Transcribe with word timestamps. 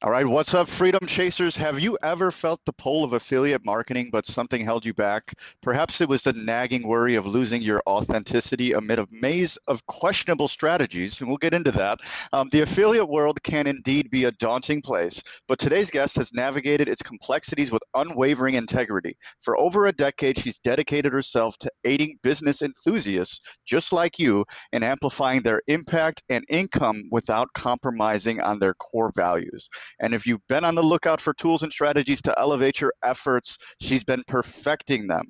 All 0.00 0.12
right, 0.12 0.24
what's 0.24 0.54
up, 0.54 0.68
Freedom 0.68 1.04
Chasers? 1.08 1.56
Have 1.56 1.80
you 1.80 1.98
ever 2.04 2.30
felt 2.30 2.60
the 2.64 2.72
pull 2.72 3.02
of 3.02 3.14
affiliate 3.14 3.64
marketing, 3.64 4.10
but 4.12 4.26
something 4.26 4.64
held 4.64 4.86
you 4.86 4.94
back? 4.94 5.34
Perhaps 5.60 6.00
it 6.00 6.08
was 6.08 6.22
the 6.22 6.32
nagging 6.34 6.86
worry 6.86 7.16
of 7.16 7.26
losing 7.26 7.60
your 7.60 7.82
authenticity 7.84 8.74
amid 8.74 9.00
a 9.00 9.08
maze 9.10 9.58
of 9.66 9.84
questionable 9.86 10.46
strategies, 10.46 11.20
and 11.20 11.28
we'll 11.28 11.36
get 11.36 11.52
into 11.52 11.72
that. 11.72 11.98
Um, 12.32 12.48
the 12.52 12.60
affiliate 12.60 13.08
world 13.08 13.42
can 13.42 13.66
indeed 13.66 14.08
be 14.08 14.26
a 14.26 14.30
daunting 14.30 14.80
place, 14.82 15.20
but 15.48 15.58
today's 15.58 15.90
guest 15.90 16.14
has 16.14 16.32
navigated 16.32 16.88
its 16.88 17.02
complexities 17.02 17.72
with 17.72 17.82
unwavering 17.94 18.54
integrity. 18.54 19.16
For 19.40 19.58
over 19.58 19.88
a 19.88 19.92
decade, 19.92 20.38
she's 20.38 20.60
dedicated 20.60 21.12
herself 21.12 21.58
to 21.58 21.72
aiding 21.82 22.20
business 22.22 22.62
enthusiasts 22.62 23.40
just 23.66 23.92
like 23.92 24.20
you 24.20 24.44
in 24.72 24.84
amplifying 24.84 25.42
their 25.42 25.60
impact 25.66 26.22
and 26.28 26.44
income 26.48 27.02
without 27.10 27.48
compromising 27.54 28.40
on 28.40 28.60
their 28.60 28.74
core 28.74 29.10
values. 29.16 29.68
And 30.00 30.14
if 30.14 30.26
you've 30.26 30.46
been 30.48 30.64
on 30.64 30.74
the 30.74 30.82
lookout 30.82 31.20
for 31.20 31.34
tools 31.34 31.62
and 31.62 31.72
strategies 31.72 32.22
to 32.22 32.38
elevate 32.38 32.80
your 32.80 32.92
efforts, 33.04 33.58
she's 33.80 34.04
been 34.04 34.22
perfecting 34.28 35.06
them. 35.06 35.24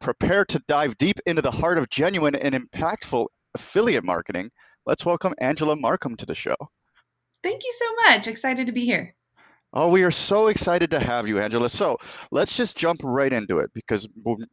Prepare 0.00 0.44
to 0.46 0.62
dive 0.68 0.96
deep 0.98 1.18
into 1.26 1.42
the 1.42 1.50
heart 1.50 1.78
of 1.78 1.90
genuine 1.90 2.34
and 2.34 2.54
impactful 2.54 3.26
affiliate 3.54 4.04
marketing. 4.04 4.50
Let's 4.86 5.04
welcome 5.04 5.34
Angela 5.38 5.76
Markham 5.76 6.16
to 6.16 6.26
the 6.26 6.34
show. 6.34 6.56
Thank 7.42 7.62
you 7.64 7.72
so 7.72 8.10
much. 8.10 8.26
Excited 8.26 8.66
to 8.66 8.72
be 8.72 8.84
here. 8.84 9.14
Oh, 9.74 9.90
we 9.90 10.02
are 10.02 10.10
so 10.10 10.46
excited 10.46 10.90
to 10.92 10.98
have 10.98 11.28
you, 11.28 11.38
Angela. 11.38 11.68
So 11.68 11.98
let's 12.30 12.56
just 12.56 12.74
jump 12.74 13.00
right 13.04 13.30
into 13.30 13.58
it 13.58 13.70
because 13.74 14.08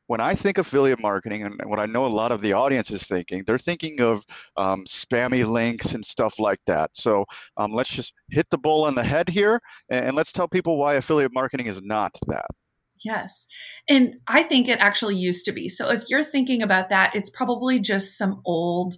when 0.08 0.20
I 0.20 0.36
think 0.36 0.58
affiliate 0.58 1.00
marketing 1.00 1.44
and 1.44 1.62
what 1.66 1.80
I 1.80 1.86
know 1.86 2.06
a 2.06 2.08
lot 2.08 2.34
of 2.34 2.42
the 2.42 2.52
audience 2.52 2.92
is 2.92 3.04
thinking, 3.04 3.44
they're 3.48 3.58
thinking 3.58 4.02
of 4.02 4.26
um, 4.58 4.84
spammy 4.86 5.48
links 5.50 5.94
and 5.94 6.04
stuff 6.04 6.38
like 6.38 6.60
that. 6.68 6.90
So 6.96 7.24
um, 7.56 7.72
let's 7.72 7.92
just 7.92 8.14
hit 8.30 8.46
the 8.52 8.58
bull 8.58 8.84
on 8.84 8.94
the 8.94 9.04
head 9.04 9.30
here 9.30 9.62
and 9.90 10.18
let's 10.18 10.34
tell 10.34 10.50
people 10.50 10.78
why 10.78 10.96
affiliate 10.96 11.34
marketing 11.34 11.68
is 11.68 11.82
not 11.82 12.12
that. 12.28 12.48
Yes. 13.04 13.48
And 13.88 14.16
I 14.28 14.44
think 14.44 14.68
it 14.68 14.80
actually 14.80 15.16
used 15.16 15.46
to 15.46 15.54
be. 15.54 15.70
So 15.70 15.90
if 15.92 16.04
you're 16.10 16.24
thinking 16.26 16.62
about 16.62 16.90
that, 16.90 17.16
it's 17.16 17.30
probably 17.30 17.80
just 17.80 18.18
some 18.18 18.42
old 18.46 18.96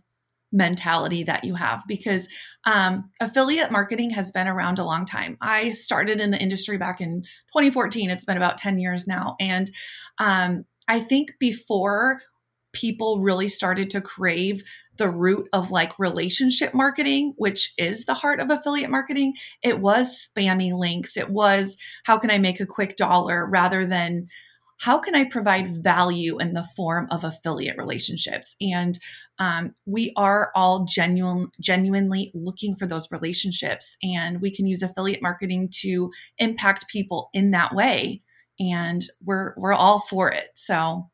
mentality 0.52 1.24
that 1.24 1.44
you 1.44 1.56
have 1.56 1.84
because 1.88 2.28
um, 2.66 3.10
affiliate 3.20 3.72
marketing 3.72 4.10
has 4.10 4.32
been 4.32 4.48
around 4.48 4.80
a 4.80 4.86
long 4.86 5.06
time. 5.06 5.38
I 5.42 5.72
started 5.72 6.22
in 6.22 6.32
the 6.32 6.42
industry 6.42 6.78
back 6.78 7.02
in 7.02 7.22
2014. 7.54 8.10
It's 8.10 8.26
been 8.26 8.38
about 8.38 8.58
10 8.58 8.80
years 8.80 9.08
now. 9.08 9.36
And 9.40 9.70
um, 10.20 10.66
I 10.88 11.00
think 11.00 11.34
before 11.40 12.22
people 12.74 13.22
really 13.22 13.48
started 13.48 13.90
to 13.90 14.02
crave 14.02 14.64
the 14.98 15.10
root 15.10 15.48
of 15.54 15.72
like 15.72 15.98
relationship 16.00 16.74
marketing, 16.74 17.34
which 17.38 17.74
is 17.78 18.06
the 18.06 18.14
heart 18.14 18.40
of 18.40 18.50
affiliate 18.50 18.90
marketing, 18.90 19.34
it 19.62 19.80
was 19.80 20.30
spammy 20.30 20.74
links. 20.78 21.18
It 21.18 21.30
was 21.30 21.78
how 22.04 22.18
can 22.18 22.32
I 22.32 22.38
make 22.38 22.60
a 22.60 22.66
quick 22.66 22.96
dollar 22.96 23.46
rather 23.46 23.86
than 23.86 24.28
how 24.80 25.00
can 25.00 25.16
I 25.16 25.26
provide 25.26 25.84
value 25.84 26.38
in 26.40 26.54
the 26.54 26.68
form 26.76 27.08
of 27.10 27.24
affiliate 27.24 27.78
relationships? 27.78 28.56
And 28.62 29.00
um, 29.40 29.76
we 29.86 30.14
are 30.16 30.52
all 30.56 30.86
genuine, 30.86 31.50
genuinely 31.60 32.32
looking 32.34 32.76
for 32.76 32.86
those 32.86 33.08
relationships, 33.12 33.96
and 34.04 34.42
we 34.42 34.52
can 34.54 34.66
use 34.66 34.82
affiliate 34.82 35.22
marketing 35.22 35.70
to 35.82 36.12
impact 36.40 36.88
people 36.88 37.30
in 37.34 37.52
that 37.52 37.74
way. 37.76 38.22
And 38.60 39.08
we're 39.24 39.54
we're 39.58 39.74
all 39.74 40.00
for 40.00 40.32
it. 40.32 40.50
So. 40.56 41.10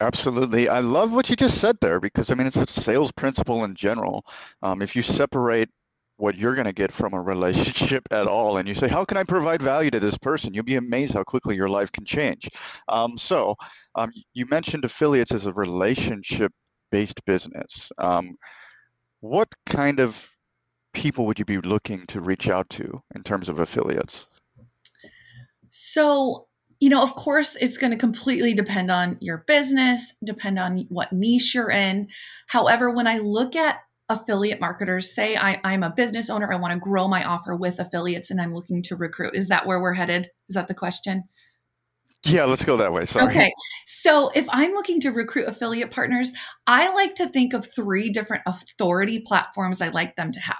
Absolutely. 0.00 0.68
I 0.68 0.80
love 0.80 1.12
what 1.12 1.30
you 1.30 1.36
just 1.36 1.60
said 1.60 1.78
there 1.80 2.00
because 2.00 2.30
I 2.30 2.34
mean, 2.34 2.46
it's 2.46 2.56
a 2.56 2.66
sales 2.66 3.12
principle 3.12 3.64
in 3.64 3.74
general. 3.74 4.26
Um, 4.62 4.82
if 4.82 4.96
you 4.96 5.02
separate 5.02 5.70
what 6.16 6.36
you're 6.36 6.54
going 6.54 6.66
to 6.66 6.72
get 6.72 6.92
from 6.92 7.12
a 7.12 7.20
relationship 7.20 8.06
at 8.10 8.26
all. 8.26 8.56
And 8.56 8.68
you 8.68 8.74
say 8.74 8.88
how 8.88 9.04
can 9.04 9.16
i 9.16 9.24
provide 9.24 9.60
value 9.60 9.90
to 9.90 10.00
this 10.00 10.16
person? 10.16 10.54
You'll 10.54 10.64
be 10.64 10.76
amazed 10.76 11.14
how 11.14 11.24
quickly 11.24 11.56
your 11.56 11.68
life 11.68 11.90
can 11.90 12.04
change. 12.04 12.48
Um, 12.88 13.18
so 13.18 13.56
um, 13.94 14.12
you 14.32 14.46
mentioned 14.46 14.84
affiliates 14.84 15.32
as 15.32 15.46
a 15.46 15.52
relationship 15.52 16.52
based 16.90 17.24
business. 17.24 17.90
Um, 17.98 18.36
what 19.20 19.48
kind 19.66 20.00
of 20.00 20.28
people 20.92 21.26
would 21.26 21.38
you 21.38 21.44
be 21.44 21.58
looking 21.58 22.06
to 22.06 22.20
reach 22.20 22.48
out 22.48 22.68
to 22.70 23.02
in 23.14 23.22
terms 23.22 23.48
of 23.48 23.60
affiliates? 23.60 24.26
So 25.70 26.46
you 26.80 26.90
know, 26.90 27.02
of 27.02 27.14
course, 27.14 27.56
it's 27.56 27.78
going 27.78 27.92
to 27.92 27.96
completely 27.96 28.52
depend 28.52 28.90
on 28.90 29.16
your 29.20 29.44
business, 29.46 30.12
depend 30.22 30.58
on 30.58 30.86
what 30.90 31.12
niche 31.12 31.54
you're 31.54 31.70
in. 31.70 32.08
However, 32.46 32.90
when 32.90 33.06
I 33.06 33.18
look 33.18 33.56
at 33.56 33.76
affiliate 34.08 34.60
marketers 34.60 35.14
say 35.14 35.36
I, 35.36 35.60
i'm 35.64 35.82
a 35.82 35.90
business 35.90 36.28
owner. 36.28 36.52
I 36.52 36.56
want 36.56 36.74
to 36.74 36.78
grow 36.78 37.08
my 37.08 37.24
offer 37.24 37.56
with 37.56 37.78
affiliates 37.78 38.30
and 38.30 38.40
i'm 38.40 38.54
looking 38.54 38.82
to 38.82 38.96
recruit. 38.96 39.34
Is 39.34 39.48
that 39.48 39.66
where 39.66 39.80
we're 39.80 39.94
headed? 39.94 40.28
Is 40.48 40.54
that 40.54 40.68
the 40.68 40.74
question? 40.74 41.24
Yeah 42.24 42.44
let's 42.44 42.64
go 42.64 42.76
that 42.76 42.92
way. 42.92 43.06
Sorry. 43.06 43.26
okay. 43.26 43.52
So 43.86 44.30
if 44.34 44.46
i'm 44.50 44.72
looking 44.72 45.00
to 45.00 45.10
recruit 45.10 45.48
affiliate 45.48 45.90
partners 45.90 46.32
i 46.66 46.92
like 46.94 47.14
to 47.16 47.28
think 47.28 47.54
of 47.54 47.66
three 47.74 48.10
different 48.10 48.42
authority 48.46 49.20
platforms 49.20 49.80
i 49.80 49.88
like 49.88 50.16
them 50.16 50.32
to 50.32 50.40
have. 50.40 50.56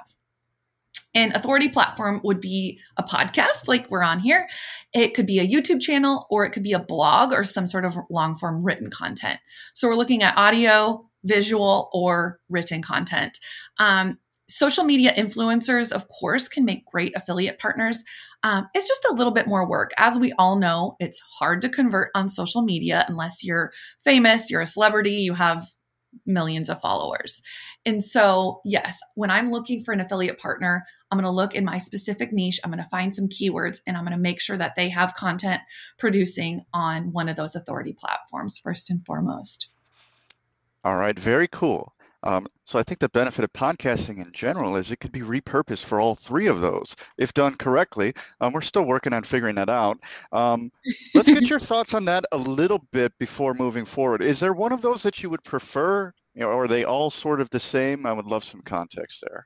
An 1.16 1.30
authority 1.36 1.68
platform 1.68 2.20
would 2.24 2.40
be 2.40 2.80
a 2.96 3.04
podcast 3.04 3.68
like 3.68 3.88
we're 3.88 4.02
on 4.02 4.18
here. 4.18 4.48
It 4.92 5.14
could 5.14 5.26
be 5.26 5.38
a 5.38 5.46
YouTube 5.46 5.80
channel 5.80 6.26
or 6.28 6.44
it 6.44 6.50
could 6.50 6.64
be 6.64 6.72
a 6.72 6.80
blog 6.80 7.32
or 7.32 7.44
some 7.44 7.68
sort 7.68 7.84
of 7.84 7.96
long 8.10 8.34
form 8.34 8.64
written 8.64 8.90
content. 8.90 9.38
So 9.74 9.86
we're 9.86 9.94
looking 9.94 10.24
at 10.24 10.36
audio, 10.36 11.08
visual 11.24 11.90
or 11.92 12.38
written 12.48 12.82
content. 12.82 13.38
Um, 13.78 14.18
social 14.48 14.84
media 14.84 15.12
influencers, 15.16 15.90
of 15.90 16.06
course, 16.08 16.48
can 16.48 16.64
make 16.64 16.84
great 16.86 17.12
affiliate 17.16 17.58
partners. 17.58 18.02
Um, 18.42 18.68
it's 18.74 18.88
just 18.88 19.06
a 19.10 19.14
little 19.14 19.32
bit 19.32 19.46
more 19.46 19.66
work. 19.66 19.92
As 19.96 20.18
we 20.18 20.32
all 20.38 20.56
know, 20.56 20.96
it's 21.00 21.20
hard 21.38 21.62
to 21.62 21.68
convert 21.68 22.10
on 22.14 22.28
social 22.28 22.62
media 22.62 23.04
unless 23.08 23.42
you're 23.42 23.72
famous, 24.02 24.50
you're 24.50 24.60
a 24.60 24.66
celebrity, 24.66 25.12
you 25.12 25.34
have 25.34 25.66
millions 26.26 26.68
of 26.68 26.80
followers. 26.80 27.42
And 27.84 28.04
so, 28.04 28.60
yes, 28.64 29.00
when 29.14 29.30
I'm 29.30 29.50
looking 29.50 29.82
for 29.82 29.92
an 29.92 30.00
affiliate 30.00 30.38
partner, 30.38 30.84
I'm 31.10 31.18
going 31.18 31.24
to 31.24 31.30
look 31.30 31.54
in 31.54 31.64
my 31.64 31.78
specific 31.78 32.32
niche. 32.32 32.60
I'm 32.62 32.70
going 32.70 32.82
to 32.82 32.88
find 32.88 33.14
some 33.14 33.28
keywords 33.28 33.80
and 33.86 33.96
I'm 33.96 34.04
going 34.04 34.16
to 34.16 34.18
make 34.18 34.40
sure 34.40 34.56
that 34.56 34.74
they 34.76 34.88
have 34.90 35.14
content 35.14 35.60
producing 35.98 36.64
on 36.72 37.12
one 37.12 37.28
of 37.28 37.36
those 37.36 37.54
authority 37.56 37.94
platforms 37.98 38.58
first 38.58 38.90
and 38.90 39.04
foremost. 39.04 39.68
All 40.84 40.96
right, 40.96 41.18
very 41.18 41.48
cool. 41.48 41.94
Um, 42.24 42.46
so 42.64 42.78
I 42.78 42.82
think 42.82 43.00
the 43.00 43.08
benefit 43.10 43.44
of 43.44 43.52
podcasting 43.52 44.16
in 44.16 44.32
general 44.32 44.76
is 44.76 44.90
it 44.90 44.96
could 44.96 45.12
be 45.12 45.20
repurposed 45.20 45.84
for 45.84 46.00
all 46.00 46.14
three 46.14 46.46
of 46.46 46.60
those 46.62 46.96
if 47.18 47.34
done 47.34 47.54
correctly. 47.54 48.14
Um, 48.40 48.52
we're 48.54 48.62
still 48.62 48.84
working 48.84 49.12
on 49.12 49.24
figuring 49.24 49.56
that 49.56 49.68
out. 49.68 49.98
Um, 50.32 50.72
let's 51.14 51.28
get 51.28 51.50
your 51.50 51.58
thoughts 51.70 51.92
on 51.92 52.06
that 52.06 52.24
a 52.32 52.38
little 52.38 52.86
bit 52.92 53.12
before 53.18 53.52
moving 53.52 53.84
forward. 53.84 54.22
Is 54.22 54.40
there 54.40 54.54
one 54.54 54.72
of 54.72 54.80
those 54.80 55.02
that 55.02 55.22
you 55.22 55.28
would 55.28 55.44
prefer, 55.44 56.12
you 56.34 56.40
know, 56.40 56.48
or 56.48 56.64
are 56.64 56.68
they 56.68 56.84
all 56.84 57.10
sort 57.10 57.42
of 57.42 57.50
the 57.50 57.60
same? 57.60 58.06
I 58.06 58.12
would 58.14 58.26
love 58.26 58.42
some 58.42 58.62
context 58.62 59.22
there. 59.22 59.44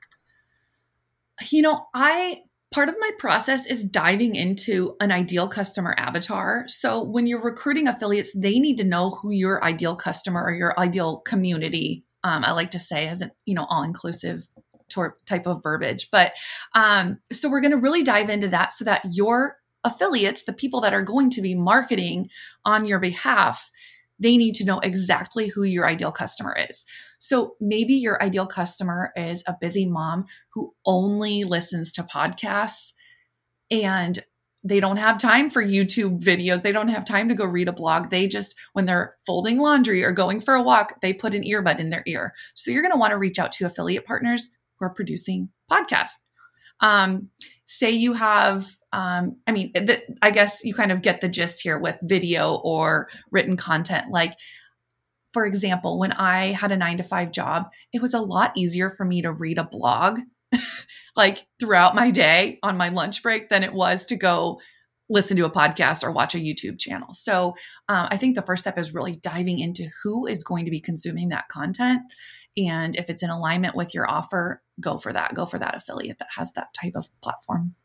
You 1.49 1.61
know, 1.61 1.87
I 1.93 2.39
part 2.71 2.89
of 2.89 2.95
my 2.99 3.11
process 3.17 3.65
is 3.65 3.83
diving 3.83 4.35
into 4.35 4.95
an 4.99 5.11
ideal 5.11 5.47
customer 5.47 5.95
avatar. 5.97 6.65
So 6.67 7.01
when 7.01 7.25
you're 7.25 7.41
recruiting 7.41 7.87
affiliates, 7.87 8.31
they 8.35 8.59
need 8.59 8.77
to 8.77 8.83
know 8.83 9.11
who 9.11 9.31
your 9.31 9.63
ideal 9.63 9.95
customer 9.95 10.43
or 10.43 10.53
your 10.53 10.79
ideal 10.79 11.17
community. 11.19 12.03
Um, 12.23 12.43
I 12.43 12.51
like 12.51 12.71
to 12.71 12.79
say 12.79 13.07
as 13.07 13.21
an 13.21 13.31
you 13.45 13.55
know 13.55 13.65
all 13.69 13.83
inclusive 13.83 14.47
type 15.25 15.45
of 15.45 15.61
verbiage, 15.63 16.09
but 16.11 16.33
um, 16.73 17.19
so 17.31 17.49
we're 17.49 17.61
going 17.61 17.71
to 17.71 17.77
really 17.77 18.03
dive 18.03 18.29
into 18.29 18.47
that 18.47 18.73
so 18.73 18.83
that 18.85 19.03
your 19.11 19.57
affiliates, 19.83 20.43
the 20.43 20.53
people 20.53 20.81
that 20.81 20.93
are 20.93 21.03
going 21.03 21.29
to 21.29 21.41
be 21.41 21.55
marketing 21.55 22.29
on 22.65 22.85
your 22.85 22.99
behalf, 22.99 23.69
they 24.19 24.37
need 24.37 24.55
to 24.55 24.65
know 24.65 24.79
exactly 24.79 25.47
who 25.47 25.63
your 25.63 25.87
ideal 25.87 26.11
customer 26.11 26.55
is. 26.69 26.85
So 27.19 27.55
maybe 27.59 27.93
your 27.93 28.21
ideal 28.21 28.45
customer 28.45 29.11
is 29.15 29.43
a 29.47 29.55
busy 29.59 29.85
mom 29.85 30.25
who 30.53 30.73
only 30.85 31.43
listens 31.43 31.91
to 31.93 32.03
podcasts 32.03 32.93
and 33.71 34.19
they 34.63 34.81
don't 34.81 34.97
have 34.97 35.17
time 35.17 35.49
for 35.49 35.63
YouTube 35.63 36.21
videos. 36.21 36.63
They 36.63 36.73
don't 36.73 36.89
have 36.89 37.05
time 37.05 37.29
to 37.29 37.35
go 37.35 37.45
read 37.45 37.69
a 37.69 37.73
blog. 37.73 38.09
They 38.09 38.27
just, 38.27 38.55
when 38.73 38.85
they're 38.85 39.15
folding 39.25 39.57
laundry 39.57 40.03
or 40.03 40.11
going 40.11 40.41
for 40.41 40.53
a 40.53 40.61
walk, 40.61 40.99
they 41.01 41.13
put 41.13 41.33
an 41.33 41.43
earbud 41.43 41.79
in 41.79 41.89
their 41.89 42.03
ear. 42.05 42.33
So 42.55 42.71
you're 42.71 42.81
going 42.81 42.91
to 42.91 42.99
want 42.99 43.11
to 43.11 43.17
reach 43.17 43.39
out 43.39 43.53
to 43.53 43.65
affiliate 43.65 44.05
partners 44.05 44.49
who 44.77 44.85
are 44.85 44.93
producing 44.93 45.49
podcasts. 45.71 46.15
Um, 46.81 47.29
say 47.67 47.91
you 47.91 48.13
have 48.13 48.67
um, 48.91 49.37
I 49.45 49.51
mean, 49.51 49.73
I 50.21 50.31
guess 50.31 50.63
you 50.63 50.73
kind 50.73 50.91
of 50.91 51.01
get 51.01 51.21
the 51.21 51.29
gist 51.29 51.61
here 51.61 51.77
with 51.77 51.97
video 52.01 52.55
or 52.55 53.09
written 53.31 53.55
content. 53.55 54.11
Like, 54.11 54.33
for 55.31 55.45
example, 55.45 55.99
when 55.99 56.11
I 56.11 56.47
had 56.47 56.71
a 56.71 56.77
nine 56.77 56.97
to 56.97 57.03
five 57.03 57.31
job, 57.31 57.69
it 57.93 58.01
was 58.01 58.13
a 58.13 58.21
lot 58.21 58.51
easier 58.57 58.89
for 58.89 59.05
me 59.05 59.21
to 59.21 59.31
read 59.31 59.59
a 59.59 59.63
blog 59.63 60.19
like 61.15 61.45
throughout 61.59 61.93
my 61.93 62.09
day 62.09 62.57
on 62.63 62.77
my 62.77 62.89
lunch 62.89 63.21
break 63.21 63.49
than 63.49 63.63
it 63.63 63.73
was 63.73 64.05
to 64.07 64.15
go 64.15 64.59
listen 65.07 65.37
to 65.37 65.45
a 65.45 65.51
podcast 65.51 66.03
or 66.03 66.11
watch 66.11 66.35
a 66.35 66.39
YouTube 66.39 66.79
channel. 66.79 67.13
So 67.13 67.55
um, 67.89 68.07
I 68.11 68.17
think 68.17 68.35
the 68.35 68.41
first 68.41 68.61
step 68.61 68.77
is 68.77 68.93
really 68.93 69.15
diving 69.15 69.59
into 69.59 69.89
who 70.03 70.25
is 70.27 70.43
going 70.43 70.65
to 70.65 70.71
be 70.71 70.79
consuming 70.79 71.29
that 71.29 71.47
content 71.47 72.01
And 72.57 72.95
if 72.95 73.09
it's 73.09 73.23
in 73.23 73.29
alignment 73.29 73.75
with 73.75 73.93
your 73.93 74.09
offer, 74.09 74.61
go 74.79 74.97
for 74.97 75.13
that. 75.13 75.33
Go 75.33 75.45
for 75.45 75.59
that 75.59 75.75
affiliate 75.75 76.19
that 76.19 76.29
has 76.35 76.51
that 76.53 76.73
type 76.73 76.93
of 76.95 77.07
platform 77.21 77.75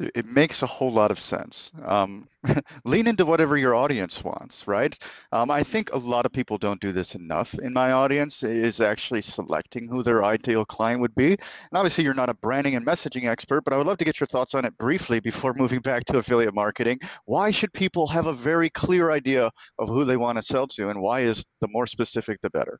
it 0.00 0.26
makes 0.26 0.62
a 0.62 0.66
whole 0.66 0.92
lot 0.92 1.10
of 1.10 1.18
sense. 1.18 1.72
Um, 1.84 2.28
lean 2.84 3.08
into 3.08 3.26
whatever 3.26 3.56
your 3.56 3.74
audience 3.74 4.22
wants, 4.22 4.68
right? 4.68 4.96
Um, 5.32 5.50
I 5.50 5.64
think 5.64 5.92
a 5.92 5.98
lot 5.98 6.24
of 6.24 6.32
people 6.32 6.56
don't 6.56 6.80
do 6.80 6.92
this 6.92 7.16
enough 7.16 7.54
in 7.58 7.72
my 7.72 7.92
audience 7.92 8.42
is 8.42 8.80
actually 8.80 9.22
selecting 9.22 9.88
who 9.88 10.02
their 10.02 10.24
ideal 10.24 10.64
client 10.64 11.00
would 11.00 11.14
be. 11.16 11.32
And 11.32 11.38
obviously, 11.72 12.04
you're 12.04 12.14
not 12.14 12.30
a 12.30 12.34
branding 12.34 12.76
and 12.76 12.86
messaging 12.86 13.28
expert, 13.28 13.64
but 13.64 13.72
I 13.72 13.76
would 13.76 13.86
love 13.86 13.98
to 13.98 14.04
get 14.04 14.20
your 14.20 14.28
thoughts 14.28 14.54
on 14.54 14.64
it 14.64 14.76
briefly 14.78 15.18
before 15.18 15.52
moving 15.56 15.80
back 15.80 16.04
to 16.06 16.18
affiliate 16.18 16.54
marketing. 16.54 17.00
Why 17.24 17.50
should 17.50 17.72
people 17.72 18.06
have 18.08 18.26
a 18.26 18.32
very 18.32 18.70
clear 18.70 19.10
idea 19.10 19.50
of 19.78 19.88
who 19.88 20.04
they 20.04 20.16
want 20.16 20.36
to 20.36 20.42
sell 20.42 20.68
to, 20.68 20.90
and 20.90 21.00
why 21.00 21.20
is 21.20 21.44
the 21.60 21.68
more 21.68 21.86
specific, 21.86 22.40
the 22.42 22.50
better? 22.50 22.78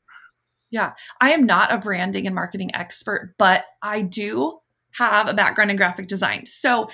Yeah, 0.71 0.93
I 1.19 1.31
am 1.31 1.45
not 1.45 1.73
a 1.73 1.79
branding 1.79 2.27
and 2.27 2.35
marketing 2.35 2.73
expert, 2.75 3.33
but 3.39 3.65
I 3.81 4.03
do 4.03 4.59
have 4.91 5.27
a 5.27 5.33
background 5.33 5.71
in 5.71 5.77
graphic 5.77 6.07
design. 6.07 6.45
So, 6.45 6.89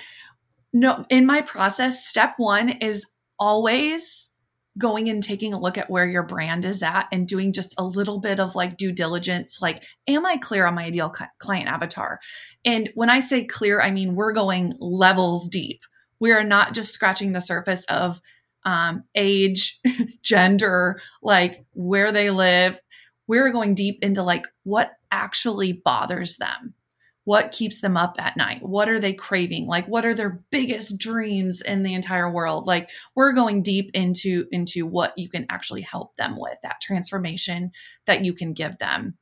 no, 0.72 1.04
in 1.08 1.26
my 1.26 1.40
process, 1.40 2.06
step 2.06 2.34
one 2.36 2.68
is 2.68 3.06
always 3.38 4.30
going 4.78 5.08
and 5.08 5.22
taking 5.22 5.54
a 5.54 5.60
look 5.60 5.78
at 5.78 5.88
where 5.88 6.06
your 6.06 6.22
brand 6.22 6.64
is 6.64 6.82
at 6.82 7.06
and 7.10 7.26
doing 7.26 7.52
just 7.52 7.74
a 7.78 7.84
little 7.84 8.18
bit 8.18 8.38
of 8.38 8.54
like 8.54 8.76
due 8.76 8.92
diligence 8.92 9.58
like 9.62 9.82
am 10.06 10.26
i 10.26 10.36
clear 10.36 10.66
on 10.66 10.74
my 10.74 10.84
ideal 10.84 11.12
client 11.38 11.68
avatar? 11.68 12.20
And 12.64 12.90
when 12.94 13.08
i 13.08 13.20
say 13.20 13.44
clear 13.44 13.80
i 13.80 13.90
mean 13.90 14.14
we're 14.14 14.32
going 14.32 14.72
levels 14.78 15.48
deep. 15.48 15.80
We 16.20 16.32
are 16.32 16.44
not 16.44 16.74
just 16.74 16.92
scratching 16.92 17.32
the 17.32 17.40
surface 17.40 17.84
of 17.86 18.20
um, 18.64 19.04
age 19.14 19.80
gender 20.22 21.00
like 21.22 21.64
where 21.72 22.10
they 22.10 22.30
live. 22.30 22.80
We're 23.28 23.50
going 23.50 23.74
deep 23.74 23.98
into 24.02 24.22
like 24.22 24.46
what 24.64 24.92
actually 25.10 25.72
bothers 25.72 26.36
them 26.36 26.74
what 27.26 27.50
keeps 27.50 27.80
them 27.80 27.96
up 27.96 28.14
at 28.20 28.36
night? 28.36 28.62
What 28.62 28.88
are 28.88 29.00
they 29.00 29.12
craving? 29.12 29.66
Like 29.66 29.86
what 29.88 30.06
are 30.06 30.14
their 30.14 30.44
biggest 30.52 30.96
dreams 30.96 31.60
in 31.60 31.82
the 31.82 31.92
entire 31.92 32.30
world? 32.30 32.68
Like 32.68 32.88
we're 33.16 33.32
going 33.32 33.64
deep 33.64 33.90
into 33.94 34.46
into 34.52 34.86
what 34.86 35.12
you 35.18 35.28
can 35.28 35.44
actually 35.50 35.82
help 35.82 36.16
them 36.16 36.36
with 36.38 36.56
that 36.62 36.80
transformation 36.80 37.72
that 38.04 38.24
you 38.24 38.32
can 38.32 38.52
give 38.52 38.78
them. 38.78 39.16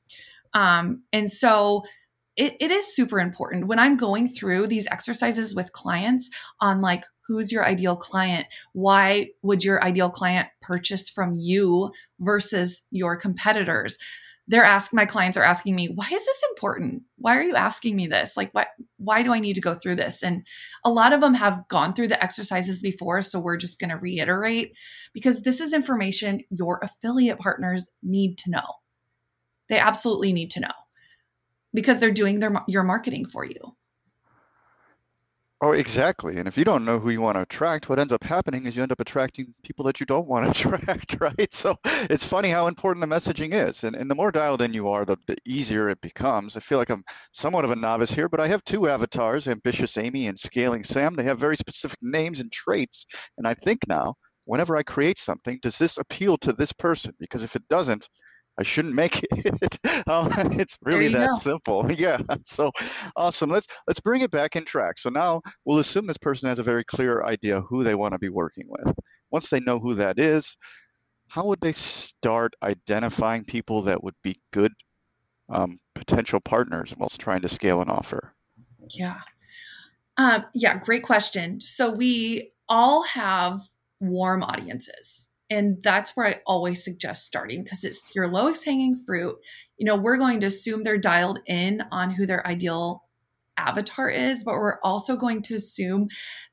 Um 0.52 1.02
and 1.14 1.32
so 1.32 1.82
it, 2.36 2.56
it 2.60 2.70
is 2.70 2.94
super 2.94 3.18
important. 3.20 3.68
When 3.68 3.78
i'm 3.78 3.96
going 3.96 4.28
through 4.28 4.66
these 4.66 4.86
exercises 4.88 5.54
with 5.54 5.72
clients 5.72 6.28
on 6.60 6.82
like 6.82 7.04
who's 7.26 7.50
your 7.50 7.64
ideal 7.64 7.96
client? 7.96 8.46
Why 8.74 9.30
would 9.40 9.64
your 9.64 9.82
ideal 9.82 10.10
client 10.10 10.48
purchase 10.60 11.08
from 11.08 11.38
you 11.38 11.90
versus 12.20 12.82
your 12.90 13.16
competitors 13.16 13.96
they're 14.46 14.64
asking 14.64 14.96
my 14.96 15.06
clients 15.06 15.38
are 15.38 15.42
asking 15.42 15.74
me 15.74 15.86
why 15.86 16.04
is 16.04 16.24
this 16.24 16.42
important? 16.50 17.02
Why 17.16 17.36
are 17.36 17.42
you 17.42 17.54
asking 17.54 17.96
me 17.96 18.06
this? 18.06 18.36
Like 18.36 18.50
why 18.52 18.66
why 18.98 19.22
do 19.22 19.32
i 19.32 19.40
need 19.40 19.54
to 19.54 19.60
go 19.60 19.74
through 19.74 19.96
this? 19.96 20.22
And 20.22 20.46
a 20.84 20.90
lot 20.90 21.12
of 21.12 21.20
them 21.20 21.34
have 21.34 21.66
gone 21.68 21.94
through 21.94 22.08
the 22.08 22.22
exercises 22.22 22.82
before 22.82 23.22
so 23.22 23.38
we're 23.38 23.56
just 23.56 23.78
going 23.78 23.90
to 23.90 23.96
reiterate 23.96 24.72
because 25.12 25.42
this 25.42 25.60
is 25.60 25.72
information 25.72 26.40
your 26.50 26.80
affiliate 26.82 27.38
partners 27.38 27.88
need 28.02 28.36
to 28.38 28.50
know. 28.50 28.66
They 29.68 29.78
absolutely 29.78 30.32
need 30.32 30.50
to 30.52 30.60
know 30.60 30.72
because 31.72 31.98
they're 31.98 32.10
doing 32.10 32.40
their 32.40 32.54
your 32.68 32.82
marketing 32.82 33.26
for 33.26 33.44
you 33.44 33.74
Oh, 35.64 35.72
exactly. 35.72 36.36
And 36.36 36.46
if 36.46 36.58
you 36.58 36.64
don't 36.64 36.84
know 36.84 36.98
who 36.98 37.08
you 37.08 37.22
want 37.22 37.36
to 37.38 37.40
attract, 37.40 37.88
what 37.88 37.98
ends 37.98 38.12
up 38.12 38.22
happening 38.22 38.66
is 38.66 38.76
you 38.76 38.82
end 38.82 38.92
up 38.92 39.00
attracting 39.00 39.54
people 39.62 39.86
that 39.86 39.98
you 39.98 40.04
don't 40.04 40.28
want 40.28 40.44
to 40.44 40.50
attract, 40.74 41.16
right? 41.20 41.54
So 41.54 41.78
it's 41.84 42.26
funny 42.26 42.50
how 42.50 42.66
important 42.66 43.00
the 43.00 43.14
messaging 43.16 43.54
is. 43.54 43.82
And, 43.82 43.96
and 43.96 44.10
the 44.10 44.14
more 44.14 44.30
dialed 44.30 44.60
in 44.60 44.74
you 44.74 44.88
are, 44.90 45.06
the, 45.06 45.16
the 45.26 45.38
easier 45.46 45.88
it 45.88 46.02
becomes. 46.02 46.58
I 46.58 46.60
feel 46.60 46.76
like 46.76 46.90
I'm 46.90 47.02
somewhat 47.32 47.64
of 47.64 47.70
a 47.70 47.76
novice 47.76 48.12
here, 48.12 48.28
but 48.28 48.40
I 48.40 48.48
have 48.48 48.62
two 48.64 48.90
avatars, 48.90 49.48
Ambitious 49.48 49.96
Amy 49.96 50.26
and 50.26 50.38
Scaling 50.38 50.84
Sam. 50.84 51.14
They 51.14 51.24
have 51.24 51.40
very 51.40 51.56
specific 51.56 51.98
names 52.02 52.40
and 52.40 52.52
traits. 52.52 53.06
And 53.38 53.48
I 53.48 53.54
think 53.54 53.88
now, 53.88 54.16
whenever 54.44 54.76
I 54.76 54.82
create 54.82 55.18
something, 55.18 55.60
does 55.62 55.78
this 55.78 55.96
appeal 55.96 56.36
to 56.38 56.52
this 56.52 56.72
person? 56.74 57.14
Because 57.18 57.42
if 57.42 57.56
it 57.56 57.66
doesn't, 57.70 58.06
I 58.58 58.62
shouldn't 58.62 58.94
make 58.94 59.24
it. 59.30 59.78
um, 60.08 60.30
it's 60.58 60.78
really 60.82 61.08
that 61.08 61.30
go. 61.30 61.38
simple. 61.38 61.90
Yeah. 61.94 62.18
So 62.44 62.70
awesome. 63.16 63.50
Let's 63.50 63.66
let's 63.86 64.00
bring 64.00 64.22
it 64.22 64.30
back 64.30 64.56
in 64.56 64.64
track. 64.64 64.98
So 64.98 65.10
now 65.10 65.42
we'll 65.64 65.78
assume 65.78 66.06
this 66.06 66.18
person 66.18 66.48
has 66.48 66.58
a 66.58 66.62
very 66.62 66.84
clear 66.84 67.24
idea 67.24 67.60
who 67.62 67.84
they 67.84 67.94
want 67.94 68.12
to 68.12 68.18
be 68.18 68.28
working 68.28 68.66
with. 68.68 68.94
Once 69.30 69.48
they 69.48 69.60
know 69.60 69.78
who 69.78 69.94
that 69.94 70.18
is, 70.18 70.56
how 71.28 71.46
would 71.46 71.60
they 71.60 71.72
start 71.72 72.54
identifying 72.62 73.44
people 73.44 73.82
that 73.82 74.02
would 74.02 74.14
be 74.22 74.36
good 74.52 74.72
um, 75.48 75.78
potential 75.94 76.40
partners 76.40 76.94
whilst 76.98 77.20
trying 77.20 77.42
to 77.42 77.48
scale 77.48 77.80
an 77.80 77.88
offer? 77.88 78.34
Yeah. 78.90 79.18
Um, 80.16 80.44
yeah, 80.52 80.78
great 80.78 81.02
question. 81.02 81.60
So 81.60 81.90
we 81.90 82.52
all 82.68 83.02
have 83.04 83.60
warm 84.00 84.42
audiences 84.42 85.28
and 85.50 85.82
that's 85.82 86.12
where 86.16 86.26
I 86.26 86.40
always 86.46 86.84
suggest 86.84 87.26
starting 87.26 87.62
because 87.62 87.84
it's 87.84 88.14
your 88.14 88.28
lowest 88.28 88.64
hanging 88.64 88.96
fruit. 88.96 89.36
You 89.76 89.86
know, 89.86 89.96
we're 89.96 90.16
going 90.16 90.40
to 90.40 90.46
assume 90.46 90.82
they're 90.82 90.98
dialed 90.98 91.40
in 91.46 91.82
on 91.92 92.10
who 92.10 92.26
their 92.26 92.46
ideal 92.46 93.04
avatar 93.56 94.08
is, 94.08 94.42
but 94.42 94.54
we're 94.54 94.80
also 94.82 95.16
going 95.16 95.42
to 95.42 95.54
assume 95.54 96.08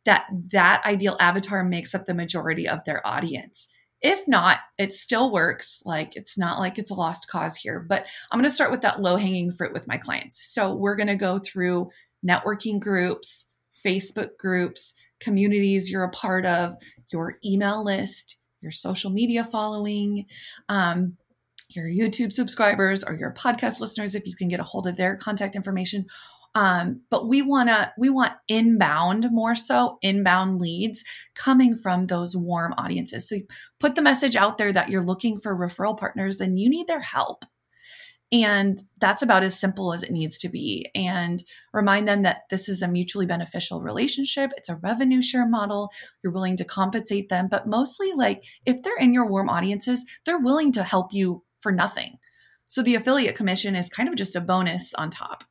that 0.06 0.26
that 0.52 0.84
ideal 0.86 1.18
avatar 1.20 1.64
makes 1.64 1.96
up 1.96 2.06
the 2.06 2.14
majority 2.14 2.68
of 2.68 2.84
their 2.86 3.06
audience. 3.08 3.68
If 4.02 4.28
not, 4.28 4.60
it 4.78 4.94
still 4.94 5.32
works. 5.32 5.82
Like 5.86 6.16
it's 6.16 6.38
not 6.38 6.60
like 6.60 6.78
it's 6.78 6.92
a 6.92 6.96
lost 6.96 7.28
cause 7.30 7.56
here, 7.56 7.80
but 7.80 8.06
I'm 8.32 8.40
going 8.40 8.50
to 8.50 8.54
start 8.54 8.72
with 8.72 8.82
that 8.82 9.02
low 9.02 9.16
hanging 9.16 9.52
fruit 9.52 9.74
with 9.74 9.88
my 9.88 9.98
clients. 9.98 10.54
So 10.54 10.74
we're 10.74 10.96
going 10.96 11.08
to 11.08 11.16
go 11.16 11.40
through 11.40 11.90
networking 12.28 12.80
groups, 12.80 13.46
Facebook 13.86 14.38
groups, 14.38 14.94
communities 15.20 15.90
you're 15.90 16.04
a 16.04 16.10
part 16.10 16.46
of, 16.46 16.76
your 17.12 17.38
email 17.46 17.84
list, 17.84 18.38
your 18.62 18.72
social 18.72 19.12
media 19.12 19.44
following, 19.44 20.26
um, 20.70 21.18
your 21.70 21.88
YouTube 21.88 22.34
subscribers, 22.34 23.04
or 23.04 23.16
your 23.16 23.34
podcast 23.34 23.80
listeners, 23.80 24.16
if 24.16 24.28
you 24.28 24.36
can 24.36 24.48
get 24.48 24.60
a 24.60 24.64
hold 24.64 24.88
of 24.88 24.98
their 24.98 25.16
contact 25.16 25.56
information. 25.56 26.06
Um, 26.54 27.02
but 27.10 27.30
we 27.30 27.42
want 27.42 27.70
to 27.70 27.94
we 27.98 28.10
want 28.10 28.34
inbound 28.50 29.32
more 29.32 29.56
so 29.56 29.98
inbound 30.02 30.60
leads 30.60 31.04
coming 31.34 31.78
from 31.78 32.08
those 32.08 32.36
warm 32.36 32.74
audiences 32.78 33.30
so 33.30 33.38
put 33.80 33.96
the 33.96 34.02
message 34.02 34.36
out 34.36 34.58
there 34.58 34.74
that 34.74 34.90
you're 34.90 35.06
looking 35.06 35.40
for 35.40 35.56
referral 35.56 35.98
partners 35.98 36.40
then 36.40 36.58
you 36.58 36.70
need 36.70 36.88
their 36.88 37.00
help 37.00 37.46
and 38.32 38.82
that's 39.00 39.22
about 39.22 39.44
as 39.44 39.60
simple 39.60 39.94
as 39.94 40.04
it 40.04 40.12
needs 40.12 40.38
to 40.40 40.50
be. 40.50 40.90
And 40.96 41.44
remind 41.74 42.08
them 42.08 42.22
that 42.22 42.44
this 42.50 42.70
is 42.70 42.82
a 42.82 42.88
mutually 42.88 43.26
beneficial 43.26 43.82
relationship. 43.82 44.52
It's 44.56 44.70
a 44.70 44.76
revenue 44.78 45.22
share 45.22 45.48
model. 45.48 45.90
You're 46.24 46.34
willing 46.34 46.56
to 46.58 46.66
compensate 46.66 47.30
them, 47.30 47.48
but 47.50 47.68
mostly, 47.68 48.14
like, 48.14 48.44
if 48.66 48.82
they're 48.84 48.98
in 48.98 49.14
your 49.14 49.28
warm 49.28 49.50
audiences, 49.50 50.06
they're 50.26 50.40
willing 50.40 50.72
to 50.74 50.84
help 50.84 51.14
you 51.14 51.44
for 51.60 51.72
nothing. 51.72 52.18
So 52.68 52.82
the 52.82 52.96
affiliate 52.96 53.36
commission 53.36 53.76
is 53.76 53.90
kind 53.90 54.08
of 54.08 54.16
just 54.16 54.36
a 54.36 54.42
bonus 54.42 54.94
on 54.94 55.10
top. 55.10 55.44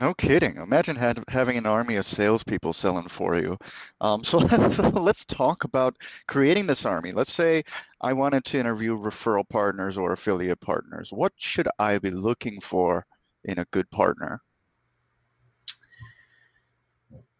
No 0.00 0.12
kidding. 0.14 0.56
Imagine 0.56 0.96
had, 0.96 1.22
having 1.28 1.56
an 1.56 1.66
army 1.66 1.96
of 1.96 2.06
salespeople 2.06 2.72
selling 2.72 3.08
for 3.08 3.38
you. 3.38 3.56
Um, 4.00 4.24
so, 4.24 4.38
let's, 4.38 4.76
so 4.76 4.88
let's 4.88 5.24
talk 5.24 5.64
about 5.64 5.96
creating 6.26 6.66
this 6.66 6.84
army. 6.84 7.12
Let's 7.12 7.32
say 7.32 7.62
I 8.00 8.12
wanted 8.12 8.44
to 8.46 8.58
interview 8.58 8.98
referral 8.98 9.48
partners 9.48 9.96
or 9.96 10.12
affiliate 10.12 10.60
partners. 10.60 11.10
What 11.12 11.32
should 11.36 11.68
I 11.78 11.98
be 11.98 12.10
looking 12.10 12.60
for 12.60 13.06
in 13.44 13.58
a 13.58 13.66
good 13.66 13.88
partner? 13.90 14.40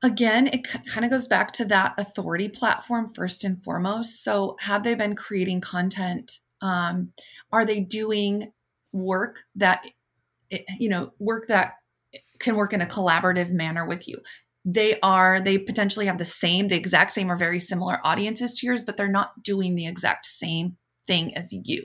Again, 0.03 0.49
it 0.49 0.67
kind 0.87 1.05
of 1.05 1.11
goes 1.11 1.27
back 1.27 1.51
to 1.53 1.65
that 1.67 1.95
authority 1.99 2.49
platform 2.49 3.13
first 3.15 3.43
and 3.43 3.63
foremost. 3.65 4.23
So, 4.23 4.57
have 4.61 4.85
they 4.85 4.95
been 4.95 5.17
creating 5.17 5.61
content? 5.61 6.39
Um, 6.61 7.13
are 7.51 7.65
they 7.65 7.81
doing 7.81 8.53
work 8.93 9.41
that, 9.57 9.85
you 10.79 10.89
know, 10.89 11.11
work 11.19 11.49
that 11.49 11.75
can 12.45 12.57
work 12.57 12.73
in 12.73 12.81
a 12.81 12.87
collaborative 12.87 13.51
manner 13.51 13.85
with 13.87 14.07
you. 14.07 14.19
They 14.65 14.99
are, 15.01 15.41
they 15.41 15.59
potentially 15.59 16.07
have 16.07 16.19
the 16.19 16.25
same, 16.25 16.69
the 16.69 16.77
exact 16.77 17.13
same 17.13 17.31
or 17.31 17.37
very 17.37 17.59
similar 17.59 17.99
audiences 18.05 18.55
to 18.55 18.67
yours, 18.67 18.83
but 18.83 18.97
they're 18.97 19.09
not 19.09 19.43
doing 19.43 19.75
the 19.75 19.87
exact 19.87 20.27
same 20.27 20.77
thing 21.07 21.37
as 21.37 21.53
you. 21.53 21.85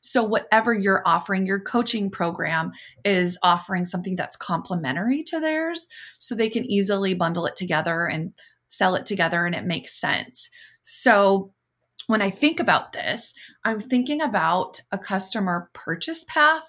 So, 0.00 0.22
whatever 0.22 0.72
you're 0.72 1.02
offering, 1.06 1.46
your 1.46 1.60
coaching 1.60 2.10
program 2.10 2.72
is 3.04 3.38
offering 3.42 3.84
something 3.84 4.16
that's 4.16 4.36
complementary 4.36 5.22
to 5.24 5.40
theirs. 5.40 5.88
So, 6.18 6.34
they 6.34 6.48
can 6.48 6.64
easily 6.64 7.14
bundle 7.14 7.46
it 7.46 7.56
together 7.56 8.06
and 8.06 8.32
sell 8.68 8.94
it 8.94 9.06
together 9.06 9.44
and 9.44 9.54
it 9.54 9.64
makes 9.64 10.00
sense. 10.00 10.48
So, 10.82 11.52
when 12.06 12.22
I 12.22 12.30
think 12.30 12.60
about 12.60 12.92
this, 12.92 13.34
I'm 13.64 13.80
thinking 13.80 14.20
about 14.20 14.80
a 14.92 14.98
customer 14.98 15.70
purchase 15.72 16.24
path. 16.28 16.68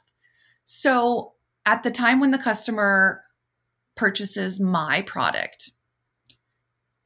So, 0.63 1.33
at 1.65 1.83
the 1.83 1.91
time 1.91 2.19
when 2.19 2.31
the 2.31 2.37
customer 2.37 3.23
purchases 3.95 4.59
my 4.59 5.01
product, 5.03 5.71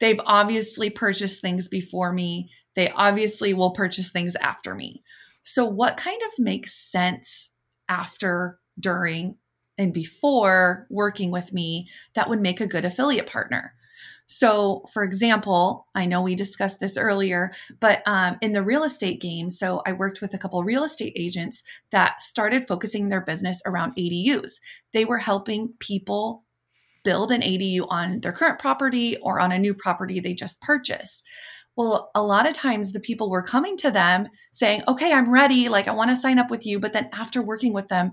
they've 0.00 0.20
obviously 0.24 0.90
purchased 0.90 1.40
things 1.40 1.68
before 1.68 2.12
me. 2.12 2.50
They 2.74 2.90
obviously 2.90 3.54
will 3.54 3.70
purchase 3.70 4.10
things 4.10 4.36
after 4.36 4.74
me. 4.74 5.02
So, 5.42 5.64
what 5.64 5.96
kind 5.96 6.20
of 6.22 6.30
makes 6.38 6.74
sense 6.74 7.50
after, 7.88 8.58
during, 8.78 9.36
and 9.78 9.92
before 9.92 10.86
working 10.90 11.30
with 11.30 11.52
me 11.52 11.88
that 12.14 12.28
would 12.28 12.40
make 12.40 12.60
a 12.60 12.66
good 12.66 12.84
affiliate 12.84 13.26
partner? 13.26 13.74
So, 14.26 14.84
for 14.92 15.04
example, 15.04 15.86
I 15.94 16.04
know 16.04 16.20
we 16.20 16.34
discussed 16.34 16.80
this 16.80 16.96
earlier, 16.96 17.52
but 17.78 18.02
um, 18.06 18.38
in 18.42 18.52
the 18.52 18.62
real 18.62 18.82
estate 18.82 19.20
game, 19.20 19.50
so 19.50 19.82
I 19.86 19.92
worked 19.92 20.20
with 20.20 20.34
a 20.34 20.38
couple 20.38 20.62
real 20.64 20.82
estate 20.82 21.12
agents 21.16 21.62
that 21.92 22.20
started 22.20 22.66
focusing 22.66 23.08
their 23.08 23.20
business 23.20 23.62
around 23.64 23.94
ADUs. 23.96 24.54
They 24.92 25.04
were 25.04 25.18
helping 25.18 25.74
people 25.78 26.44
build 27.06 27.30
an 27.30 27.40
ADU 27.40 27.86
on 27.88 28.20
their 28.20 28.32
current 28.32 28.58
property 28.58 29.16
or 29.18 29.38
on 29.38 29.52
a 29.52 29.58
new 29.58 29.72
property 29.72 30.18
they 30.18 30.34
just 30.34 30.60
purchased. 30.60 31.24
Well, 31.76 32.10
a 32.16 32.22
lot 32.22 32.48
of 32.48 32.54
times 32.54 32.90
the 32.90 32.98
people 32.98 33.30
were 33.30 33.42
coming 33.42 33.76
to 33.76 33.92
them 33.92 34.26
saying, 34.50 34.82
okay, 34.88 35.12
I'm 35.12 35.30
ready. 35.30 35.68
Like, 35.68 35.86
I 35.86 35.92
want 35.92 36.10
to 36.10 36.16
sign 36.16 36.40
up 36.40 36.50
with 36.50 36.66
you. 36.66 36.80
But 36.80 36.92
then 36.92 37.08
after 37.12 37.40
working 37.40 37.72
with 37.72 37.86
them, 37.86 38.10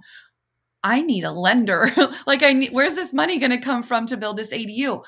I 0.84 1.02
need 1.02 1.24
a 1.24 1.32
lender. 1.32 1.90
like, 2.28 2.44
I 2.44 2.54
need, 2.54 2.72
where's 2.72 2.94
this 2.94 3.14
money 3.14 3.40
going 3.40 3.52
to 3.52 3.58
come 3.58 3.82
from 3.82 4.06
to 4.08 4.18
build 4.18 4.38
this 4.38 4.54
ADU? 4.54 5.04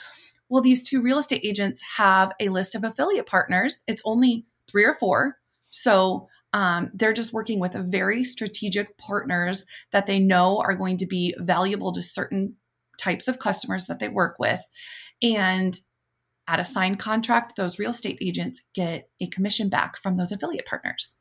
Well, 0.49 0.63
these 0.63 0.87
two 0.87 1.01
real 1.01 1.19
estate 1.19 1.41
agents 1.43 1.79
have 1.97 2.31
a 2.39 2.49
list 2.49 2.73
of 2.73 2.83
affiliate 2.83 3.27
partners. 3.27 3.79
It's 3.87 4.01
only 4.03 4.45
three 4.71 4.85
or 4.85 4.95
four. 4.95 5.37
So 5.69 6.27
um, 6.53 6.89
they're 6.93 7.13
just 7.13 7.33
working 7.33 7.59
with 7.59 7.73
very 7.73 8.23
strategic 8.23 8.97
partners 8.97 9.65
that 9.91 10.07
they 10.07 10.17
know 10.17 10.59
are 10.59 10.73
going 10.73 10.97
to 10.97 11.05
be 11.05 11.35
valuable 11.37 11.91
to 11.93 12.01
certain 12.01 12.55
types 13.05 13.27
of 13.27 13.39
customers 13.39 13.85
that 13.85 13.99
they 13.99 14.09
work 14.09 14.35
with. 14.39 14.61
And 15.21 15.79
at 16.47 16.59
a 16.59 16.65
signed 16.65 16.99
contract, 16.99 17.55
those 17.55 17.79
real 17.79 17.91
estate 17.91 18.17
agents 18.21 18.61
get 18.73 19.09
a 19.21 19.27
commission 19.27 19.69
back 19.69 19.97
from 19.97 20.15
those 20.15 20.31
affiliate 20.31 20.65
partners. 20.65 21.15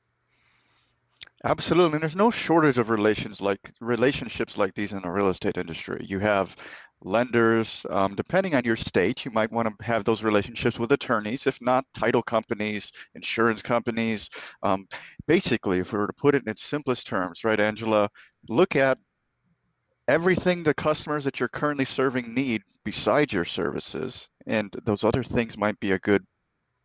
Absolutely. 1.45 1.95
And 1.97 2.03
there's 2.03 2.17
no 2.17 2.31
shortage 2.31 2.79
of 2.79 2.89
relations 2.89 3.43
like 3.43 3.61
relationships 3.81 4.57
like 4.57 4.75
these 4.75 4.95
in 4.95 5.03
the 5.03 5.11
real 5.11 5.29
estate 5.29 5.59
industry. 5.59 6.01
You 6.09 6.19
have 6.21 6.57
lenders, 7.03 7.85
um, 7.91 8.15
depending 8.15 8.55
on 8.55 8.65
your 8.65 8.77
state, 8.77 9.27
you 9.27 9.31
might 9.31 9.53
want 9.53 9.69
to 9.69 9.85
have 9.85 10.05
those 10.05 10.23
relationships 10.23 10.79
with 10.79 10.93
attorneys, 10.93 11.47
if 11.47 11.61
not 11.61 11.85
title 11.93 12.23
companies, 12.23 12.93
insurance 13.15 13.61
companies. 13.61 14.31
Um, 14.63 14.87
basically, 15.27 15.81
if 15.81 15.93
we 15.93 15.99
were 15.99 16.07
to 16.07 16.15
put 16.15 16.35
it 16.35 16.43
in 16.45 16.49
its 16.49 16.63
simplest 16.65 17.07
terms, 17.07 17.45
right, 17.45 17.61
Angela, 17.61 18.09
look 18.49 18.75
at 18.75 18.99
everything 20.09 20.63
the 20.63 20.75
customers 20.75 21.25
that 21.25 21.41
you're 21.41 21.49
currently 21.49 21.85
serving 21.85 22.35
need 22.35 22.63
besides 22.85 23.33
your 23.33 23.45
services, 23.45 24.29
and 24.47 24.75
those 24.85 25.05
other 25.05 25.23
things 25.23 25.57
might 25.57 25.79
be 25.81 25.93
a 25.93 25.99
good 25.99 26.25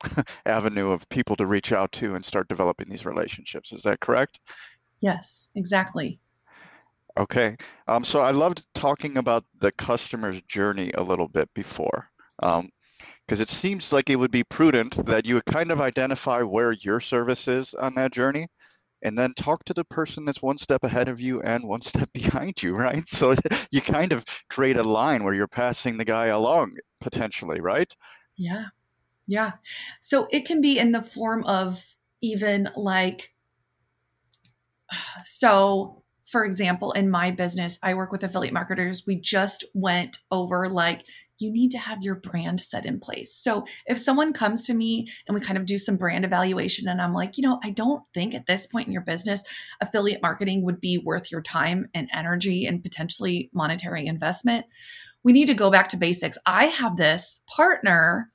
avenue 0.46 0.92
of 0.92 1.08
people 1.10 1.36
to 1.36 1.46
reach 1.46 1.74
out 1.74 1.92
to 1.92 2.16
and 2.16 2.24
start 2.24 2.48
developing 2.48 2.90
these 2.90 3.06
relationships. 3.06 3.72
Is 3.74 3.84
that 3.84 4.00
correct? 4.00 4.40
Yes, 5.02 5.50
exactly. 5.56 6.20
Okay. 7.18 7.58
Um, 7.88 8.04
so 8.04 8.22
I 8.22 8.32
loved 8.32 8.66
talking 8.74 9.18
about 9.18 9.44
the 9.60 9.72
customer's 9.74 10.42
journey 10.44 10.92
a 10.94 11.04
little 11.04 11.28
bit 11.28 11.50
before, 11.54 12.10
because 12.38 12.60
um, 12.60 13.42
it 13.42 13.50
seems 13.50 13.92
like 13.92 14.10
it 14.10 14.16
would 14.16 14.32
be 14.32 14.44
prudent 14.46 15.06
that 15.06 15.26
you 15.26 15.36
would 15.36 15.46
kind 15.46 15.72
of 15.72 15.82
identify 15.82 16.42
where 16.42 16.72
your 16.72 17.00
service 17.00 17.48
is 17.48 17.74
on 17.74 17.96
that 17.96 18.14
journey 18.14 18.48
and 19.02 19.18
then 19.18 19.34
talk 19.34 19.64
to 19.66 19.74
the 19.74 19.86
person 19.86 20.26
that's 20.26 20.42
one 20.42 20.58
step 20.58 20.84
ahead 20.84 21.08
of 21.08 21.20
you 21.20 21.42
and 21.42 21.64
one 21.64 21.82
step 21.92 22.12
behind 22.14 22.62
you, 22.62 22.76
right? 22.76 23.08
So 23.08 23.36
you 23.72 23.82
kind 23.82 24.12
of 24.12 24.26
create 24.50 24.78
a 24.78 24.84
line 24.84 25.24
where 25.24 25.34
you're 25.34 25.48
passing 25.48 25.98
the 25.98 26.06
guy 26.06 26.28
along 26.28 26.76
potentially, 27.02 27.62
right? 27.62 27.94
Yeah. 28.38 28.66
Yeah. 29.28 29.52
So 30.02 30.28
it 30.32 30.46
can 30.46 30.62
be 30.62 30.80
in 30.80 30.92
the 30.92 31.04
form 31.04 31.44
of 31.44 31.84
even 32.22 32.70
like, 32.76 33.34
so 35.26 36.04
for 36.30 36.46
example, 36.46 36.92
in 36.92 37.10
my 37.10 37.32
business, 37.32 37.80
I 37.82 37.96
work 37.96 38.12
with 38.12 38.24
affiliate 38.24 38.54
marketers. 38.54 39.04
We 39.08 39.20
just 39.20 39.66
went 39.74 40.20
over 40.32 40.70
like, 40.70 41.04
you 41.40 41.52
need 41.52 41.72
to 41.72 41.78
have 41.78 42.04
your 42.04 42.16
brand 42.16 42.60
set 42.60 42.86
in 42.86 43.00
place. 43.00 43.36
So 43.36 43.66
if 43.88 43.98
someone 43.98 44.34
comes 44.34 44.66
to 44.68 44.74
me 44.74 45.08
and 45.28 45.34
we 45.34 45.42
kind 45.42 45.58
of 45.58 45.66
do 45.66 45.78
some 45.78 45.98
brand 45.98 46.26
evaluation 46.26 46.88
and 46.88 47.02
I'm 47.02 47.14
like, 47.14 47.38
you 47.38 47.44
know, 47.44 47.60
I 47.64 47.72
don't 47.72 48.04
think 48.14 48.36
at 48.36 48.46
this 48.46 48.68
point 48.68 48.88
in 48.88 48.94
your 48.94 49.02
business, 49.02 49.42
affiliate 49.82 50.22
marketing 50.22 50.64
would 50.64 50.80
be 50.80 50.98
worth 50.98 51.32
your 51.32 51.42
time 51.42 51.90
and 51.94 52.10
energy 52.14 52.66
and 52.66 52.84
potentially 52.84 53.50
monetary 53.54 54.06
investment, 54.06 54.66
we 55.24 55.34
need 55.34 55.48
to 55.48 55.54
go 55.54 55.72
back 55.72 55.90
to 55.90 55.98
basics. 55.98 56.38
I 56.46 56.66
have 56.66 56.98
this 56.98 57.42
partner 57.48 58.32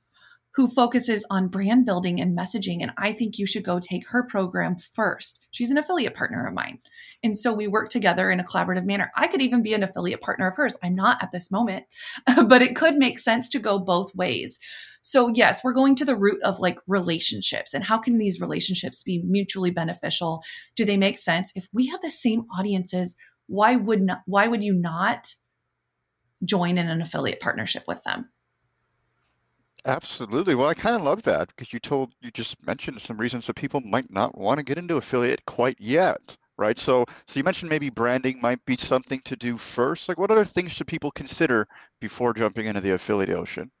who 0.55 0.67
focuses 0.69 1.25
on 1.29 1.49
brand 1.49 1.85
building 1.85 2.21
and 2.21 2.37
messaging. 2.37 2.81
And 2.81 2.91
I 2.97 3.11
think 3.11 3.37
you 3.37 3.45
should 3.45 3.65
go 3.65 3.79
take 3.79 4.07
her 4.07 4.23
program 4.23 4.77
first. 4.77 5.41
She's 5.51 5.69
an 5.69 5.77
affiliate 5.77 6.15
partner 6.15 6.47
of 6.47 6.53
mine. 6.53 6.79
And 7.23 7.37
so 7.37 7.53
we 7.53 7.67
work 7.67 7.89
together 7.89 8.29
in 8.29 8.39
a 8.39 8.43
collaborative 8.43 8.85
manner. 8.85 9.11
I 9.15 9.27
could 9.27 9.41
even 9.41 9.63
be 9.63 9.73
an 9.73 9.83
affiliate 9.83 10.21
partner 10.21 10.47
of 10.47 10.55
hers. 10.55 10.75
I'm 10.83 10.95
not 10.95 11.21
at 11.21 11.31
this 11.31 11.51
moment, 11.51 11.85
but 12.47 12.61
it 12.61 12.75
could 12.75 12.97
make 12.97 13.19
sense 13.19 13.49
to 13.49 13.59
go 13.59 13.79
both 13.79 14.13
ways. 14.15 14.59
So, 15.01 15.29
yes, 15.29 15.63
we're 15.63 15.73
going 15.73 15.95
to 15.95 16.05
the 16.05 16.15
root 16.15 16.41
of 16.43 16.59
like 16.59 16.79
relationships 16.87 17.73
and 17.73 17.83
how 17.83 17.99
can 17.99 18.17
these 18.17 18.39
relationships 18.39 19.03
be 19.03 19.21
mutually 19.23 19.69
beneficial? 19.69 20.41
Do 20.75 20.83
they 20.83 20.97
make 20.97 21.17
sense? 21.17 21.51
If 21.55 21.67
we 21.71 21.87
have 21.87 22.01
the 22.01 22.09
same 22.09 22.45
audiences, 22.57 23.15
why 23.47 23.75
would 23.75 24.01
not, 24.01 24.21
why 24.25 24.47
would 24.47 24.63
you 24.63 24.73
not 24.73 25.35
join 26.43 26.77
in 26.77 26.89
an 26.89 27.01
affiliate 27.01 27.39
partnership 27.39 27.83
with 27.87 28.03
them? 28.03 28.29
Absolutely. 29.85 30.55
Well, 30.55 30.67
I 30.67 30.73
kind 30.73 30.95
of 30.95 31.03
love 31.03 31.21
that 31.23 31.49
because 31.49 31.71
you 31.71 31.79
told 31.79 32.13
you 32.19 32.31
just 32.31 32.65
mentioned 32.65 32.99
some 33.01 33.17
reasons 33.17 33.45
that 33.45 33.55
people 33.55 33.81
might 33.81 34.11
not 34.11 34.35
want 34.35 34.57
to 34.57 34.63
get 34.63 34.79
into 34.79 34.97
affiliate 34.97 35.45
quite 35.45 35.77
yet, 35.79 36.35
right? 36.57 36.77
So, 36.77 37.05
so 37.25 37.39
you 37.39 37.43
mentioned 37.43 37.69
maybe 37.69 37.89
branding 37.89 38.39
might 38.41 38.63
be 38.65 38.75
something 38.75 39.21
to 39.21 39.35
do 39.35 39.57
first. 39.57 40.07
Like, 40.07 40.17
what 40.17 40.31
other 40.31 40.45
things 40.45 40.71
should 40.71 40.87
people 40.87 41.11
consider 41.11 41.67
before 41.99 42.33
jumping 42.33 42.67
into 42.67 42.81
the 42.81 42.91
affiliate 42.91 43.29
ocean? 43.29 43.71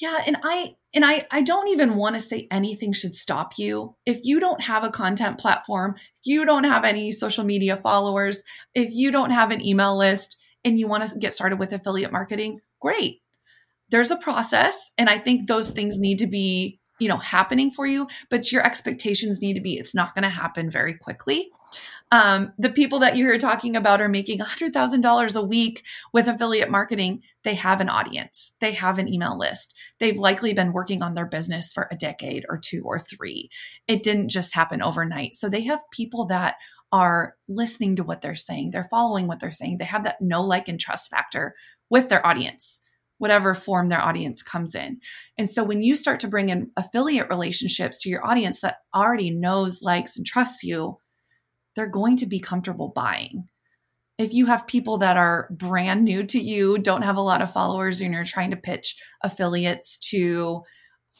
Yeah, 0.00 0.22
and 0.26 0.38
I 0.42 0.74
and 0.94 1.04
I 1.04 1.26
I 1.30 1.42
don't 1.42 1.68
even 1.68 1.96
want 1.96 2.14
to 2.14 2.20
say 2.20 2.48
anything 2.50 2.94
should 2.94 3.14
stop 3.14 3.58
you. 3.58 3.94
If 4.06 4.20
you 4.22 4.40
don't 4.40 4.60
have 4.62 4.84
a 4.84 4.90
content 4.90 5.38
platform, 5.38 5.96
you 6.22 6.46
don't 6.46 6.64
have 6.64 6.84
any 6.84 7.12
social 7.12 7.44
media 7.44 7.76
followers, 7.76 8.42
if 8.74 8.90
you 8.92 9.10
don't 9.10 9.30
have 9.30 9.50
an 9.50 9.64
email 9.64 9.96
list 9.96 10.38
and 10.64 10.78
you 10.78 10.88
want 10.88 11.06
to 11.06 11.18
get 11.18 11.34
started 11.34 11.58
with 11.58 11.72
affiliate 11.72 12.12
marketing, 12.12 12.60
great 12.80 13.22
there's 13.92 14.10
a 14.10 14.16
process 14.16 14.90
and 14.98 15.08
i 15.08 15.16
think 15.16 15.46
those 15.46 15.70
things 15.70 16.00
need 16.00 16.18
to 16.18 16.26
be 16.26 16.80
you 17.02 17.08
know 17.08 17.18
happening 17.18 17.70
for 17.70 17.86
you 17.86 18.06
but 18.30 18.50
your 18.52 18.64
expectations 18.64 19.42
need 19.42 19.54
to 19.54 19.60
be 19.60 19.76
it's 19.76 19.94
not 19.94 20.14
going 20.14 20.22
to 20.22 20.28
happen 20.28 20.70
very 20.70 20.94
quickly. 20.94 21.50
Um, 22.10 22.52
the 22.58 22.68
people 22.68 22.98
that 22.98 23.16
you're 23.16 23.38
talking 23.38 23.74
about 23.74 24.02
are 24.02 24.08
making 24.08 24.38
$100000 24.38 25.36
a 25.36 25.42
week 25.42 25.82
with 26.12 26.28
affiliate 26.28 26.70
marketing. 26.70 27.22
They 27.42 27.54
have 27.54 27.80
an 27.80 27.88
audience. 27.88 28.52
They 28.60 28.72
have 28.72 28.98
an 28.98 29.08
email 29.08 29.38
list. 29.38 29.74
They've 29.98 30.18
likely 30.18 30.52
been 30.52 30.74
working 30.74 31.02
on 31.02 31.14
their 31.14 31.24
business 31.24 31.72
for 31.72 31.88
a 31.90 31.96
decade 31.96 32.44
or 32.50 32.58
two 32.58 32.82
or 32.84 33.00
three. 33.00 33.48
It 33.88 34.02
didn't 34.02 34.28
just 34.28 34.54
happen 34.54 34.82
overnight. 34.82 35.34
So 35.34 35.48
they 35.48 35.62
have 35.62 35.80
people 35.90 36.26
that 36.26 36.56
are 36.92 37.34
listening 37.48 37.96
to 37.96 38.04
what 38.04 38.20
they're 38.20 38.34
saying. 38.34 38.72
They're 38.72 38.88
following 38.90 39.26
what 39.26 39.40
they're 39.40 39.50
saying. 39.50 39.78
They 39.78 39.86
have 39.86 40.04
that 40.04 40.20
no 40.20 40.42
like 40.42 40.68
and 40.68 40.78
trust 40.78 41.10
factor 41.10 41.54
with 41.88 42.10
their 42.10 42.26
audience 42.26 42.81
whatever 43.22 43.54
form 43.54 43.86
their 43.86 44.00
audience 44.00 44.42
comes 44.42 44.74
in. 44.74 44.98
And 45.38 45.48
so 45.48 45.62
when 45.62 45.80
you 45.80 45.94
start 45.94 46.18
to 46.20 46.28
bring 46.28 46.48
in 46.48 46.72
affiliate 46.76 47.28
relationships 47.28 47.98
to 47.98 48.08
your 48.08 48.26
audience 48.26 48.60
that 48.62 48.78
already 48.92 49.30
knows, 49.30 49.80
likes, 49.80 50.16
and 50.16 50.26
trusts 50.26 50.64
you, 50.64 50.98
they're 51.76 51.86
going 51.86 52.16
to 52.16 52.26
be 52.26 52.40
comfortable 52.40 52.88
buying. 52.88 53.48
If 54.18 54.34
you 54.34 54.46
have 54.46 54.66
people 54.66 54.98
that 54.98 55.16
are 55.16 55.48
brand 55.52 56.04
new 56.04 56.24
to 56.24 56.40
you, 56.40 56.78
don't 56.78 57.02
have 57.02 57.16
a 57.16 57.20
lot 57.20 57.42
of 57.42 57.52
followers, 57.52 58.00
and 58.00 58.12
you're 58.12 58.24
trying 58.24 58.50
to 58.50 58.56
pitch 58.56 58.96
affiliates 59.22 59.98
to 60.10 60.62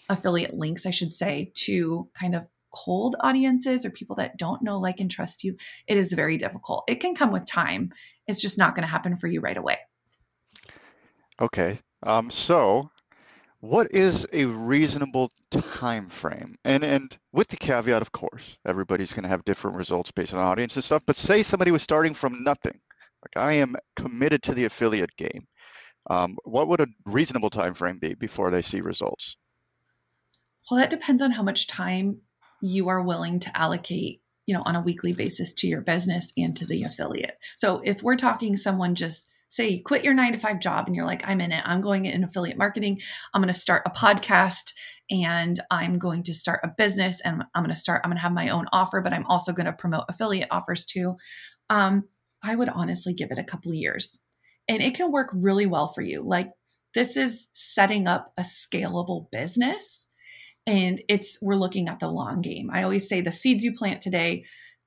affiliate 0.09 0.55
links, 0.55 0.85
I 0.85 0.91
should 0.91 1.15
say, 1.15 1.53
to 1.55 2.09
kind 2.15 2.35
of 2.35 2.49
cold 2.75 3.15
audiences 3.21 3.87
or 3.87 3.91
people 3.91 4.17
that 4.17 4.37
don't 4.37 4.63
know, 4.63 4.81
like, 4.81 4.99
and 4.99 5.09
trust 5.09 5.45
you, 5.45 5.57
it 5.87 5.97
is 5.97 6.13
very 6.13 6.37
difficult. 6.37 6.83
It 6.89 6.97
can 6.97 7.15
come 7.15 7.31
with 7.31 7.47
time. 7.47 7.93
It's 8.27 8.43
just 8.43 8.59
not 8.59 8.75
going 8.75 8.83
to 8.83 8.91
happen 8.91 9.17
for 9.17 9.29
you 9.29 9.41
right 9.41 9.57
away. 9.57 9.79
Okay. 11.41 11.79
Um, 12.03 12.31
so 12.31 12.91
what 13.61 13.95
is 13.95 14.27
a 14.33 14.45
reasonable 14.45 15.31
time 15.51 16.09
frame? 16.09 16.57
And 16.65 16.83
and 16.83 17.17
with 17.33 17.49
the 17.49 17.57
caveat, 17.57 18.03
of 18.03 18.11
course, 18.11 18.57
everybody's 18.67 19.13
going 19.13 19.23
to 19.23 19.29
have 19.29 19.45
different 19.45 19.77
results 19.77 20.11
based 20.11 20.35
on 20.35 20.41
audience 20.41 20.75
and 20.75 20.85
stuff. 20.85 21.05
But 21.07 21.17
say 21.17 21.43
somebody 21.43 21.71
was 21.71 21.83
starting 21.83 22.15
from 22.15 22.43
nothing, 22.43 22.81
like 23.23 23.43
I 23.43 23.53
am 23.55 23.77
committed 23.95 24.43
to 24.45 24.55
the 24.55 24.65
affiliate 24.65 25.17
game. 25.17 25.47
Um, 26.11 26.37
what 26.45 26.67
would 26.69 26.81
a 26.81 26.89
reasonable 27.05 27.51
time 27.51 27.75
frame 27.75 27.99
be 28.01 28.15
before 28.15 28.51
they 28.51 28.63
see 28.63 28.81
results? 28.81 29.37
Well, 30.69 30.81
that 30.81 30.91
depends 30.91 31.23
on 31.23 31.31
how 31.31 31.45
much 31.45 31.69
time 31.69 32.19
you 32.61 32.89
are 32.89 33.03
willing 33.03 33.39
to 33.41 33.57
allocate, 33.57 34.23
you 34.47 34.55
know, 34.55 34.63
on 34.65 34.75
a 34.75 34.83
weekly 34.83 35.13
basis 35.13 35.53
to 35.55 35.69
your 35.69 35.83
business 35.83 36.33
and 36.37 36.57
to 36.57 36.67
the 36.67 36.83
affiliate. 36.83 37.39
So 37.57 37.81
if 37.85 38.03
we're 38.03 38.17
talking 38.17 38.57
someone 38.57 38.97
just 38.97 39.29
say 39.53 39.69
you 39.69 39.83
quit 39.85 40.03
your 40.03 40.15
nine 40.15 40.33
to 40.33 40.39
five 40.39 40.61
job 40.61 40.87
and 40.87 40.97
you're 40.97 41.05
like, 41.05 41.29
I'm 41.29 41.43
in 41.43 41.53
it. 41.53 41.63
I'm 41.67 41.83
going 41.83 42.07
in 42.07 42.25
affiliate 42.25 42.57
marketing. 42.57 43.03
I'm 43.35 43.43
going 43.43 43.53
to 43.53 43.61
start 43.61 43.83
a 43.85 43.91
podcast 43.91 44.73
and 45.11 45.61
I'm 45.71 45.99
going 45.99 46.23
to 46.23 46.33
start 46.33 46.61
a 46.65 46.69
business 46.69 47.21
and 47.21 47.45
I'm 47.55 47.63
going 47.63 47.75
to 47.75 47.79
start, 47.79 48.01
I'm 48.03 48.09
going 48.09 48.17
to 48.17 48.23
have 48.23 48.33
my 48.33 48.49
own 48.49 48.65
offer, 48.73 49.03
but 49.03 49.13
I'm 49.13 49.27
also 49.27 49.53
going 49.53 49.67
to 49.67 49.75
promote 49.75 50.05
affiliate 50.09 50.49
offers 50.51 50.87
too. 50.87 51.17
Um, 51.69 52.05
I 52.43 52.57
would 52.57 52.71
honestly 52.71 53.13
give 53.13 53.31
it 53.31 53.39
a 53.39 53.45
couple 53.45 53.75
years 53.75 54.19
and 54.69 54.83
it 54.83 54.95
can 54.95 55.13
work 55.13 55.29
really 55.35 55.67
well 55.67 55.89
for 55.89 56.01
you. 56.01 56.23
Like 56.27 56.51
this 56.95 57.19
is 57.19 57.49
setting 57.53 58.09
up 58.09 58.33
a 58.39 58.43
scalable 58.43 59.31
business 59.31 60.09
and 60.67 61.03
it's, 61.11 61.43
we're 61.43 61.57
looking 61.57 61.89
at 61.89 62.01
the 62.01 62.09
long 62.09 62.41
game. 62.41 62.71
I 62.73 62.85
always 62.85 63.07
say 63.07 63.21
the 63.21 63.31
seeds 63.31 63.65
you 63.65 63.75
plant 63.75 64.01
today, 64.01 64.45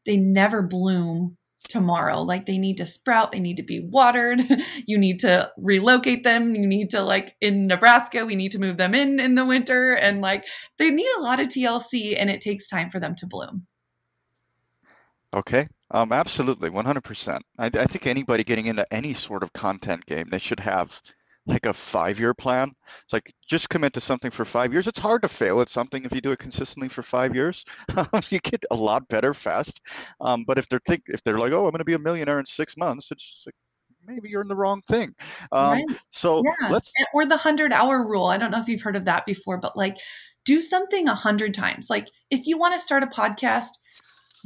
they 0.07 0.17
never 0.17 0.63
bloom 0.63 1.37
tomorrow. 1.67 2.21
Like 2.21 2.45
they 2.45 2.57
need 2.57 2.77
to 2.77 2.85
sprout, 2.85 3.31
they 3.31 3.39
need 3.39 3.57
to 3.57 3.63
be 3.63 3.79
watered. 3.79 4.41
you 4.85 4.97
need 4.97 5.19
to 5.21 5.51
relocate 5.57 6.23
them. 6.23 6.55
You 6.55 6.67
need 6.67 6.91
to 6.91 7.01
like 7.01 7.35
in 7.41 7.67
Nebraska, 7.67 8.25
we 8.25 8.35
need 8.35 8.51
to 8.51 8.59
move 8.59 8.77
them 8.77 8.95
in 8.95 9.19
in 9.19 9.35
the 9.35 9.45
winter 9.45 9.93
and 9.93 10.21
like 10.21 10.45
they 10.77 10.91
need 10.91 11.09
a 11.17 11.21
lot 11.21 11.39
of 11.39 11.47
TLC 11.47 12.15
and 12.17 12.29
it 12.29 12.41
takes 12.41 12.67
time 12.67 12.89
for 12.89 12.99
them 12.99 13.15
to 13.15 13.27
bloom. 13.27 13.67
Okay. 15.33 15.67
Um, 15.91 16.11
absolutely, 16.11 16.69
100%. 16.69 17.41
I, 17.59 17.65
I 17.65 17.85
think 17.85 18.07
anybody 18.07 18.43
getting 18.43 18.65
into 18.65 18.91
any 18.91 19.13
sort 19.13 19.43
of 19.43 19.53
content 19.53 20.05
game, 20.05 20.27
they 20.29 20.39
should 20.39 20.59
have 20.59 20.99
like 21.47 21.65
a 21.65 21.73
five-year 21.73 22.33
plan. 22.33 22.71
It's 23.03 23.13
like 23.13 23.33
just 23.47 23.69
commit 23.69 23.93
to 23.93 24.01
something 24.01 24.31
for 24.31 24.45
five 24.45 24.73
years. 24.73 24.87
It's 24.87 24.99
hard 24.99 25.21
to 25.21 25.27
fail 25.27 25.61
at 25.61 25.69
something 25.69 26.03
if 26.03 26.13
you 26.13 26.21
do 26.21 26.31
it 26.31 26.39
consistently 26.39 26.89
for 26.89 27.03
five 27.03 27.35
years. 27.35 27.63
you 28.29 28.39
get 28.39 28.63
a 28.71 28.75
lot 28.75 29.07
better 29.07 29.33
fast. 29.33 29.81
Um, 30.21 30.43
but 30.45 30.57
if 30.57 30.67
they're 30.69 30.81
think 30.87 31.03
if 31.07 31.23
they're 31.23 31.39
like, 31.39 31.51
oh, 31.51 31.65
I'm 31.65 31.71
going 31.71 31.79
to 31.79 31.85
be 31.85 31.93
a 31.93 31.99
millionaire 31.99 32.39
in 32.39 32.45
six 32.45 32.77
months, 32.77 33.11
it's 33.11 33.43
like 33.45 33.55
maybe 34.07 34.29
you're 34.29 34.41
in 34.41 34.47
the 34.47 34.55
wrong 34.55 34.81
thing. 34.81 35.13
Um, 35.51 35.71
right. 35.71 35.85
So 36.09 36.43
yeah. 36.43 36.69
let's 36.69 36.93
or 37.13 37.25
the 37.25 37.37
hundred-hour 37.37 38.07
rule. 38.07 38.25
I 38.25 38.37
don't 38.37 38.51
know 38.51 38.61
if 38.61 38.67
you've 38.67 38.81
heard 38.81 38.95
of 38.95 39.05
that 39.05 39.25
before, 39.25 39.57
but 39.57 39.77
like 39.77 39.97
do 40.45 40.61
something 40.61 41.07
a 41.07 41.15
hundred 41.15 41.53
times. 41.53 41.89
Like 41.89 42.09
if 42.29 42.47
you 42.47 42.57
want 42.57 42.73
to 42.75 42.79
start 42.79 43.03
a 43.03 43.07
podcast, 43.07 43.69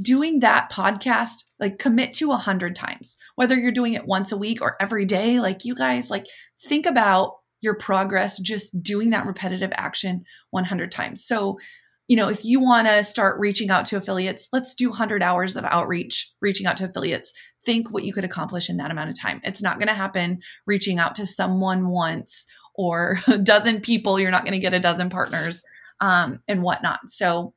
doing 0.01 0.39
that 0.39 0.71
podcast 0.71 1.43
like 1.59 1.79
commit 1.79 2.13
to 2.13 2.31
a 2.31 2.37
hundred 2.37 2.75
times 2.75 3.17
whether 3.35 3.55
you're 3.55 3.71
doing 3.71 3.93
it 3.93 4.05
once 4.05 4.31
a 4.31 4.37
week 4.37 4.61
or 4.61 4.75
every 4.79 5.05
day 5.05 5.39
like 5.39 5.65
you 5.65 5.75
guys 5.75 6.09
like 6.09 6.25
think 6.61 6.85
about 6.85 7.33
your 7.61 7.75
progress 7.75 8.39
just 8.39 8.81
doing 8.81 9.09
that 9.09 9.25
repetitive 9.25 9.71
action 9.73 10.23
100 10.51 10.91
times. 10.91 11.25
So 11.25 11.59
you 12.07 12.15
know 12.15 12.29
if 12.29 12.43
you 12.43 12.59
want 12.59 12.87
to 12.87 13.03
start 13.03 13.39
reaching 13.39 13.69
out 13.69 13.85
to 13.85 13.97
affiliates 13.97 14.47
let's 14.51 14.73
do 14.73 14.89
100 14.89 15.21
hours 15.21 15.55
of 15.55 15.63
outreach 15.65 16.31
reaching 16.41 16.65
out 16.65 16.77
to 16.77 16.85
affiliates. 16.85 17.31
Think 17.65 17.91
what 17.91 18.03
you 18.03 18.13
could 18.13 18.23
accomplish 18.23 18.69
in 18.69 18.77
that 18.77 18.89
amount 18.89 19.09
of 19.09 19.19
time. 19.19 19.41
It's 19.43 19.61
not 19.61 19.77
going 19.77 19.89
to 19.89 19.93
happen 19.93 20.39
reaching 20.65 20.97
out 20.97 21.15
to 21.15 21.27
someone 21.27 21.89
once 21.89 22.45
or 22.73 23.19
a 23.27 23.37
dozen 23.37 23.81
people. 23.81 24.19
You're 24.19 24.31
not 24.31 24.45
going 24.45 24.53
to 24.53 24.59
get 24.59 24.73
a 24.73 24.79
dozen 24.79 25.09
partners 25.09 25.61
um, 25.99 26.39
and 26.47 26.63
whatnot. 26.63 26.99
So 27.09 27.53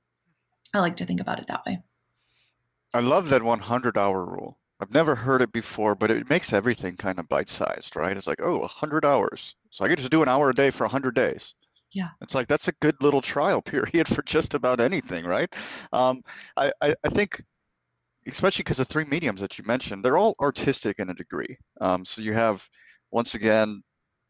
i 0.74 0.80
like 0.80 0.96
to 0.96 1.04
think 1.04 1.20
about 1.20 1.38
it 1.38 1.46
that 1.46 1.62
way 1.66 1.78
I 2.94 3.00
love 3.00 3.30
that 3.30 3.42
100 3.42 3.96
hour 3.96 4.24
rule. 4.24 4.58
I've 4.80 4.92
never 4.92 5.14
heard 5.14 5.42
it 5.42 5.52
before, 5.52 5.94
but 5.94 6.10
it 6.10 6.28
makes 6.28 6.52
everything 6.52 6.96
kind 6.96 7.18
of 7.18 7.28
bite 7.28 7.48
sized, 7.48 7.94
right? 7.94 8.16
It's 8.16 8.26
like, 8.26 8.42
oh, 8.42 8.58
100 8.58 9.04
hours. 9.04 9.54
So 9.70 9.84
I 9.84 9.88
get 9.88 9.98
to 9.98 10.08
do 10.08 10.22
an 10.22 10.28
hour 10.28 10.50
a 10.50 10.54
day 10.54 10.70
for 10.70 10.84
100 10.84 11.14
days. 11.14 11.54
Yeah. 11.92 12.08
It's 12.20 12.34
like, 12.34 12.48
that's 12.48 12.68
a 12.68 12.72
good 12.80 12.96
little 13.00 13.20
trial 13.20 13.62
period 13.72 14.08
for 14.08 14.22
just 14.22 14.54
about 14.54 14.80
anything, 14.80 15.24
right? 15.24 15.52
Um, 15.92 16.22
I, 16.56 16.72
I, 16.80 16.94
I 17.04 17.08
think, 17.10 17.42
especially 18.26 18.64
because 18.64 18.78
the 18.78 18.84
three 18.84 19.04
mediums 19.04 19.40
that 19.40 19.58
you 19.58 19.64
mentioned, 19.64 20.04
they're 20.04 20.18
all 20.18 20.34
artistic 20.40 20.98
in 20.98 21.10
a 21.10 21.14
degree. 21.14 21.58
Um, 21.80 22.04
so 22.04 22.20
you 22.20 22.32
have, 22.32 22.66
once 23.10 23.34
again, 23.34 23.82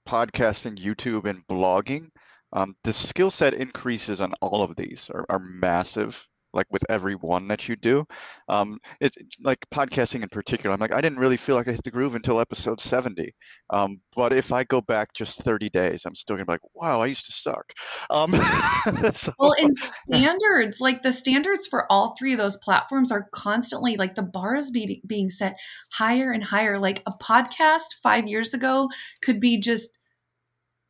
podcasting, 0.07 0.77
YouTube, 0.77 1.25
and 1.25 1.47
blogging. 1.47 2.09
Um, 2.53 2.77
the 2.85 2.93
skill 2.93 3.31
set 3.31 3.55
increases 3.55 4.21
on 4.21 4.35
all 4.43 4.63
of 4.63 4.77
these 4.77 5.11
are, 5.15 5.25
are 5.31 5.39
massive 5.39 6.27
like 6.53 6.67
with 6.71 6.83
every 6.89 7.15
one 7.15 7.49
that 7.49 7.69
you 7.69 7.77
do. 7.77 8.05
Um, 8.49 8.79
it's 9.01 9.17
like 9.43 9.59
podcasting 9.73 10.23
in 10.23 10.29
particular. 10.29 10.75
I'm 10.75 10.81
like, 10.81 10.93
I 10.93 11.01
didn't 11.01 11.19
really 11.19 11.37
feel 11.37 11.57
like 11.57 11.69
I 11.69 11.73
hit 11.73 11.85
the 11.85 11.91
groove 11.91 12.15
until 12.15 12.41
episode 12.41 12.81
70. 12.81 13.35
Um, 13.71 14.01
but 14.15 14.33
if 14.33 14.53
I 14.53 14.65
go 14.65 14.81
back 14.81 15.13
just 15.15 15.43
30 15.43 15.71
days, 15.71 16.03
I'm 16.05 16.15
still 16.15 16.37
gonna 16.37 16.47
be 16.47 16.53
like, 16.53 16.75
wow, 16.75 17.01
I 17.01 17.07
used 17.07 17.27
to 17.27 17.33
suck. 17.33 17.73
Um, 18.11 18.33
so. 19.13 19.33
Well, 19.39 19.55
in 19.59 19.75
standards, 19.75 20.81
like 20.81 21.03
the 21.03 21.13
standards 21.13 21.67
for 21.67 21.91
all 21.91 22.15
three 22.19 22.33
of 22.33 22.39
those 22.39 22.57
platforms 22.59 23.11
are 23.11 23.29
constantly 23.33 23.97
like 23.97 24.15
the 24.15 24.23
bar 24.23 24.55
is 24.57 24.71
be- 24.71 25.03
being 25.07 25.31
set 25.31 25.57
higher 25.93 26.33
and 26.33 26.45
higher. 26.45 26.79
Like 26.79 27.03
a 27.07 27.13
podcast 27.23 27.97
five 28.03 28.27
years 28.27 28.55
ago 28.55 28.89
could 29.23 29.41
be 29.41 29.59
just 29.59 29.99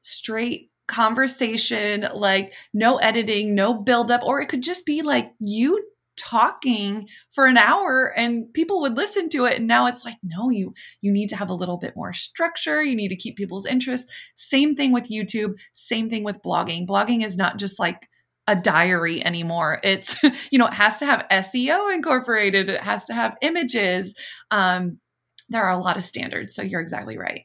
straight 0.03 0.72
conversation, 0.89 2.07
like 2.15 2.55
no 2.75 2.97
editing, 2.99 3.55
no 3.55 3.75
buildup, 3.75 4.23
or 4.25 4.41
it 4.41 4.47
could 4.49 4.63
just 4.63 4.85
be 4.87 5.03
like 5.03 5.33
you 5.41 5.83
talking 6.17 7.09
for 7.31 7.47
an 7.47 7.57
hour 7.57 8.13
and 8.17 8.53
people 8.53 8.81
would 8.81 8.97
listen 8.97 9.29
to 9.31 9.47
it 9.47 9.57
and 9.57 9.67
now 9.67 9.87
it's 9.87 10.05
like 10.05 10.17
no 10.23 10.51
you 10.51 10.75
you 11.01 11.11
need 11.11 11.29
to 11.29 11.37
have 11.37 11.49
a 11.49 11.55
little 11.55 11.79
bit 11.79 11.97
more 11.97 12.13
structure 12.13 12.83
you 12.83 12.95
need 12.95 13.09
to 13.09 13.17
keep 13.17 13.37
people's 13.37 13.67
interest. 13.67 14.05
Same 14.35 14.77
thing 14.77 14.93
with 14.93 15.09
youtube 15.09 15.55
same 15.73 16.11
thing 16.11 16.23
with 16.23 16.43
blogging. 16.43 16.87
Blogging 16.87 17.25
is 17.25 17.37
not 17.37 17.59
just 17.59 17.79
like 17.79 18.09
a 18.47 18.55
diary 18.57 19.25
anymore. 19.25 19.81
It's 19.83 20.23
you 20.51 20.59
know 20.59 20.67
it 20.67 20.75
has 20.75 20.99
to 20.99 21.07
have 21.07 21.27
seo 21.31 21.93
incorporated 21.93 22.69
it 22.69 22.83
has 22.83 23.05
to 23.05 23.15
have 23.15 23.37
images. 23.41 24.15
Um 24.51 24.99
there 25.49 25.65
are 25.65 25.73
a 25.73 25.83
lot 25.83 25.97
of 25.97 26.05
standards 26.05 26.55
so 26.55 26.63
you're 26.63 26.81
exactly 26.81 27.19
right 27.19 27.45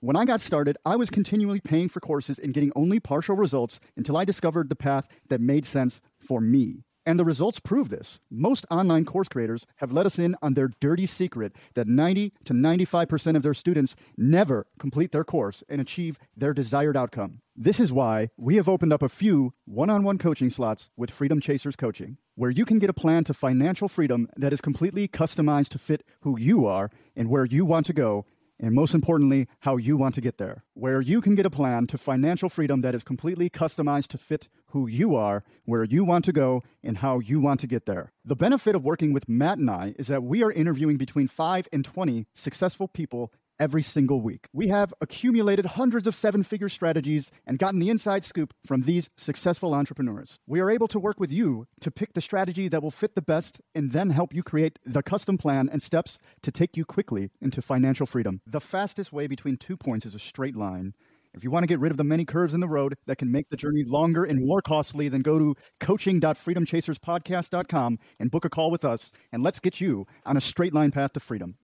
When 0.00 0.14
I 0.14 0.26
got 0.26 0.40
started, 0.40 0.76
I 0.86 0.94
was 0.94 1.10
continually 1.10 1.58
paying 1.58 1.88
for 1.88 1.98
courses 1.98 2.38
and 2.38 2.54
getting 2.54 2.70
only 2.76 3.00
partial 3.00 3.34
results 3.34 3.80
until 3.96 4.16
I 4.16 4.24
discovered 4.24 4.68
the 4.68 4.76
path 4.76 5.08
that 5.28 5.40
made 5.40 5.64
sense 5.64 6.00
for 6.20 6.40
me. 6.40 6.84
And 7.04 7.18
the 7.18 7.24
results 7.24 7.58
prove 7.58 7.88
this. 7.88 8.20
Most 8.30 8.64
online 8.70 9.04
course 9.04 9.26
creators 9.26 9.66
have 9.78 9.90
let 9.90 10.06
us 10.06 10.16
in 10.16 10.36
on 10.40 10.54
their 10.54 10.70
dirty 10.80 11.06
secret 11.06 11.56
that 11.74 11.88
90 11.88 12.32
to 12.44 12.52
95% 12.52 13.34
of 13.34 13.42
their 13.42 13.54
students 13.54 13.96
never 14.16 14.68
complete 14.78 15.10
their 15.10 15.24
course 15.24 15.64
and 15.68 15.80
achieve 15.80 16.16
their 16.36 16.54
desired 16.54 16.96
outcome. 16.96 17.40
This 17.56 17.80
is 17.80 17.90
why 17.90 18.28
we 18.36 18.54
have 18.54 18.68
opened 18.68 18.92
up 18.92 19.02
a 19.02 19.08
few 19.08 19.52
one 19.64 19.90
on 19.90 20.04
one 20.04 20.18
coaching 20.18 20.50
slots 20.50 20.90
with 20.96 21.10
Freedom 21.10 21.40
Chasers 21.40 21.74
Coaching, 21.74 22.18
where 22.36 22.50
you 22.50 22.64
can 22.64 22.78
get 22.78 22.90
a 22.90 22.94
plan 22.94 23.24
to 23.24 23.34
financial 23.34 23.88
freedom 23.88 24.28
that 24.36 24.52
is 24.52 24.60
completely 24.60 25.08
customized 25.08 25.70
to 25.70 25.78
fit 25.78 26.04
who 26.20 26.38
you 26.38 26.66
are 26.66 26.88
and 27.16 27.28
where 27.28 27.44
you 27.44 27.64
want 27.64 27.86
to 27.86 27.92
go 27.92 28.26
and 28.60 28.74
most 28.74 28.94
importantly, 28.94 29.46
how 29.60 29.76
you 29.76 29.96
want 29.96 30.14
to 30.16 30.20
get 30.20 30.38
there, 30.38 30.64
where 30.74 31.00
you 31.00 31.20
can 31.20 31.34
get 31.34 31.46
a 31.46 31.50
plan 31.50 31.86
to 31.88 31.98
financial 31.98 32.48
freedom 32.48 32.80
that 32.80 32.94
is 32.94 33.04
completely 33.04 33.48
customized 33.48 34.08
to 34.08 34.18
fit 34.18 34.48
who 34.68 34.86
you 34.86 35.14
are, 35.14 35.44
where 35.64 35.84
you 35.84 36.04
want 36.04 36.24
to 36.24 36.32
go, 36.32 36.62
and 36.82 36.98
how 36.98 37.18
you 37.18 37.40
want 37.40 37.60
to 37.60 37.66
get 37.66 37.86
there. 37.86 38.12
The 38.24 38.36
benefit 38.36 38.74
of 38.74 38.84
working 38.84 39.12
with 39.12 39.28
Matt 39.28 39.58
and 39.58 39.70
I 39.70 39.94
is 39.98 40.08
that 40.08 40.22
we 40.22 40.42
are 40.42 40.52
interviewing 40.52 40.96
between 40.96 41.28
5 41.28 41.68
and 41.72 41.84
20 41.84 42.26
successful 42.34 42.88
people 42.88 43.32
every 43.58 43.82
single 43.82 44.20
week. 44.20 44.46
We 44.52 44.68
have 44.68 44.92
accumulated 45.00 45.66
hundreds 45.66 46.06
of 46.06 46.14
seven 46.14 46.42
figure 46.42 46.68
strategies 46.68 47.30
and 47.46 47.58
gotten 47.58 47.80
the 47.80 47.90
inside 47.90 48.24
scoop 48.24 48.54
from 48.66 48.82
these 48.82 49.08
successful 49.16 49.74
entrepreneurs. 49.74 50.38
We 50.46 50.60
are 50.60 50.70
able 50.70 50.88
to 50.88 50.98
work 50.98 51.20
with 51.20 51.32
you 51.32 51.66
to 51.80 51.90
pick 51.90 52.14
the 52.14 52.20
strategy 52.20 52.68
that 52.68 52.82
will 52.82 52.90
fit 52.90 53.14
the 53.14 53.22
best 53.22 53.60
and 53.74 53.92
then 53.92 54.10
help 54.10 54.34
you 54.34 54.42
create 54.42 54.78
the 54.84 55.02
custom 55.02 55.38
plan 55.38 55.68
and 55.70 55.82
steps 55.82 56.18
to 56.42 56.50
take 56.50 56.76
you 56.76 56.84
quickly 56.84 57.30
into 57.40 57.62
financial 57.62 58.06
freedom. 58.06 58.40
The 58.46 58.60
fastest 58.60 59.12
way 59.12 59.26
between 59.26 59.56
two 59.56 59.76
points 59.76 60.06
is 60.06 60.14
a 60.14 60.18
straight 60.18 60.56
line. 60.56 60.94
If 61.34 61.44
you 61.44 61.50
want 61.50 61.62
to 61.62 61.68
get 61.68 61.80
rid 61.80 61.92
of 61.92 61.98
the 61.98 62.04
many 62.04 62.24
curves 62.24 62.54
in 62.54 62.60
the 62.60 62.68
road 62.68 62.96
that 63.06 63.18
can 63.18 63.30
make 63.30 63.50
the 63.50 63.56
journey 63.56 63.84
longer 63.86 64.24
and 64.24 64.44
more 64.44 64.62
costly, 64.62 65.08
then 65.08 65.20
go 65.20 65.38
to 65.38 65.54
coaching.freedomchaserspodcast.com 65.78 67.98
and 68.18 68.30
book 68.30 68.44
a 68.44 68.50
call 68.50 68.70
with 68.70 68.84
us, 68.84 69.12
and 69.30 69.42
let's 69.42 69.60
get 69.60 69.80
you 69.80 70.06
on 70.24 70.36
a 70.36 70.40
straight 70.40 70.74
line 70.74 70.90
path 70.90 71.12
to 71.12 71.20
freedom. 71.20 71.56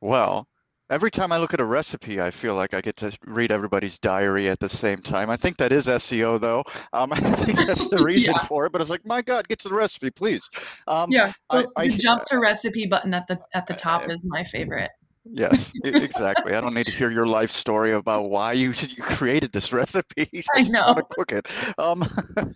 Well, 0.00 0.48
Every 0.94 1.10
time 1.10 1.32
I 1.32 1.38
look 1.38 1.52
at 1.52 1.60
a 1.60 1.64
recipe, 1.64 2.20
I 2.20 2.30
feel 2.30 2.54
like 2.54 2.72
I 2.72 2.80
get 2.80 2.94
to 2.98 3.18
read 3.26 3.50
everybody's 3.50 3.98
diary 3.98 4.48
at 4.48 4.60
the 4.60 4.68
same 4.68 4.98
time. 4.98 5.28
I 5.28 5.36
think 5.36 5.56
that 5.56 5.72
is 5.72 5.88
SEO, 5.88 6.40
though. 6.40 6.62
Um, 6.92 7.12
I 7.12 7.16
think 7.16 7.58
that's 7.66 7.88
the 7.88 8.04
reason 8.04 8.34
yeah. 8.36 8.44
for 8.44 8.66
it. 8.66 8.70
But 8.70 8.80
it's 8.80 8.90
like, 8.90 9.04
my 9.04 9.20
God, 9.20 9.48
get 9.48 9.58
to 9.60 9.68
the 9.68 9.74
recipe, 9.74 10.12
please. 10.12 10.48
Um, 10.86 11.10
yeah, 11.10 11.32
well, 11.52 11.66
I, 11.74 11.88
the 11.88 11.94
I, 11.94 11.96
jump 11.96 12.22
to 12.26 12.38
recipe 12.38 12.86
button 12.86 13.12
at 13.12 13.26
the 13.26 13.40
at 13.54 13.66
the 13.66 13.74
top 13.74 14.08
is 14.08 14.24
my 14.28 14.44
favorite. 14.44 14.92
Yes, 15.24 15.72
exactly. 15.82 16.54
I 16.54 16.60
don't 16.60 16.74
need 16.74 16.86
to 16.86 16.96
hear 16.96 17.10
your 17.10 17.26
life 17.26 17.50
story 17.50 17.92
about 17.94 18.30
why 18.30 18.52
you 18.52 18.70
you 18.88 19.02
created 19.02 19.50
this 19.50 19.72
recipe. 19.72 20.44
I 20.54 20.62
know. 20.62 20.86
Want 20.86 20.98
to 20.98 21.06
cook 21.10 21.32
it. 21.32 21.46
Um, 21.76 22.54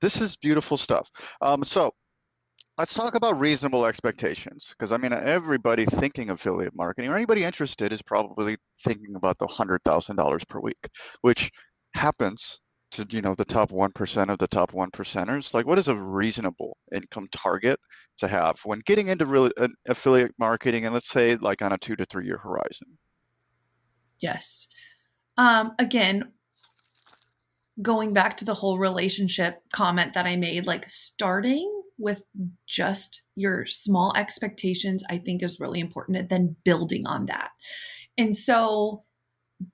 this 0.00 0.20
is 0.20 0.36
beautiful 0.36 0.76
stuff. 0.76 1.08
Um, 1.40 1.62
so 1.62 1.94
let's 2.78 2.94
talk 2.94 3.14
about 3.14 3.38
reasonable 3.38 3.86
expectations 3.86 4.74
because 4.76 4.92
I 4.92 4.96
mean 4.96 5.12
everybody 5.12 5.86
thinking 5.86 6.30
affiliate 6.30 6.74
marketing 6.74 7.10
or 7.10 7.16
anybody 7.16 7.44
interested 7.44 7.92
is 7.92 8.02
probably 8.02 8.56
thinking 8.80 9.16
about 9.16 9.38
the 9.38 9.46
hundred 9.46 9.82
thousand 9.84 10.16
dollars 10.16 10.44
per 10.44 10.60
week, 10.60 10.88
which 11.22 11.50
happens 11.94 12.60
to 12.92 13.06
you 13.10 13.22
know 13.22 13.34
the 13.34 13.44
top 13.44 13.70
one 13.70 13.92
percent 13.92 14.30
of 14.30 14.38
the 14.38 14.46
top 14.46 14.72
one 14.72 14.90
percenters. 14.90 15.54
Like, 15.54 15.66
what 15.66 15.78
is 15.78 15.88
a 15.88 15.96
reasonable 15.96 16.76
income 16.92 17.28
target 17.32 17.80
to 18.18 18.28
have 18.28 18.58
when 18.64 18.80
getting 18.86 19.08
into 19.08 19.26
really 19.26 19.52
uh, 19.58 19.68
affiliate 19.88 20.32
marketing 20.38 20.84
and 20.84 20.94
let's 20.94 21.08
say 21.08 21.36
like 21.36 21.62
on 21.62 21.72
a 21.72 21.78
two 21.78 21.96
to 21.96 22.04
three 22.06 22.26
year 22.26 22.38
horizon 22.38 22.86
yes 24.20 24.68
um, 25.36 25.72
again 25.78 26.24
going 27.82 28.14
back 28.14 28.38
to 28.38 28.44
the 28.44 28.54
whole 28.54 28.78
relationship 28.78 29.58
comment 29.72 30.14
that 30.14 30.26
i 30.26 30.34
made 30.34 30.66
like 30.66 30.88
starting 30.88 31.75
with 31.98 32.22
just 32.66 33.22
your 33.34 33.66
small 33.66 34.12
expectations 34.16 35.02
i 35.10 35.18
think 35.18 35.42
is 35.42 35.60
really 35.60 35.80
important 35.80 36.16
and 36.18 36.28
then 36.28 36.56
building 36.64 37.06
on 37.06 37.26
that 37.26 37.50
and 38.18 38.36
so 38.36 39.04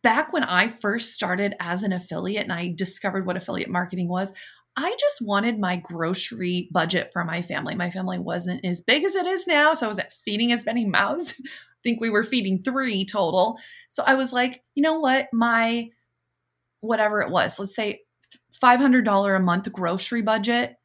back 0.02 0.32
when 0.32 0.44
i 0.44 0.68
first 0.68 1.12
started 1.12 1.54
as 1.60 1.82
an 1.82 1.92
affiliate 1.92 2.44
and 2.44 2.52
i 2.52 2.72
discovered 2.76 3.26
what 3.26 3.36
affiliate 3.36 3.70
marketing 3.70 4.08
was 4.08 4.32
I 4.76 4.96
just 4.98 5.20
wanted 5.20 5.58
my 5.58 5.76
grocery 5.76 6.68
budget 6.72 7.12
for 7.12 7.24
my 7.24 7.42
family. 7.42 7.74
My 7.74 7.90
family 7.90 8.18
wasn't 8.18 8.64
as 8.64 8.80
big 8.80 9.04
as 9.04 9.14
it 9.14 9.26
is 9.26 9.46
now. 9.46 9.74
So 9.74 9.86
I 9.86 9.88
wasn't 9.88 10.12
feeding 10.24 10.52
as 10.52 10.64
many 10.64 10.86
mouths. 10.86 11.34
I 11.44 11.82
think 11.82 12.00
we 12.00 12.10
were 12.10 12.24
feeding 12.24 12.62
three 12.62 13.04
total. 13.04 13.58
So 13.88 14.02
I 14.06 14.14
was 14.14 14.32
like, 14.32 14.62
you 14.74 14.82
know 14.82 15.00
what? 15.00 15.28
My 15.32 15.90
whatever 16.80 17.20
it 17.20 17.30
was, 17.30 17.58
let's 17.58 17.74
say 17.74 18.00
$500 18.62 19.36
a 19.36 19.40
month 19.40 19.70
grocery 19.72 20.22
budget. 20.22 20.76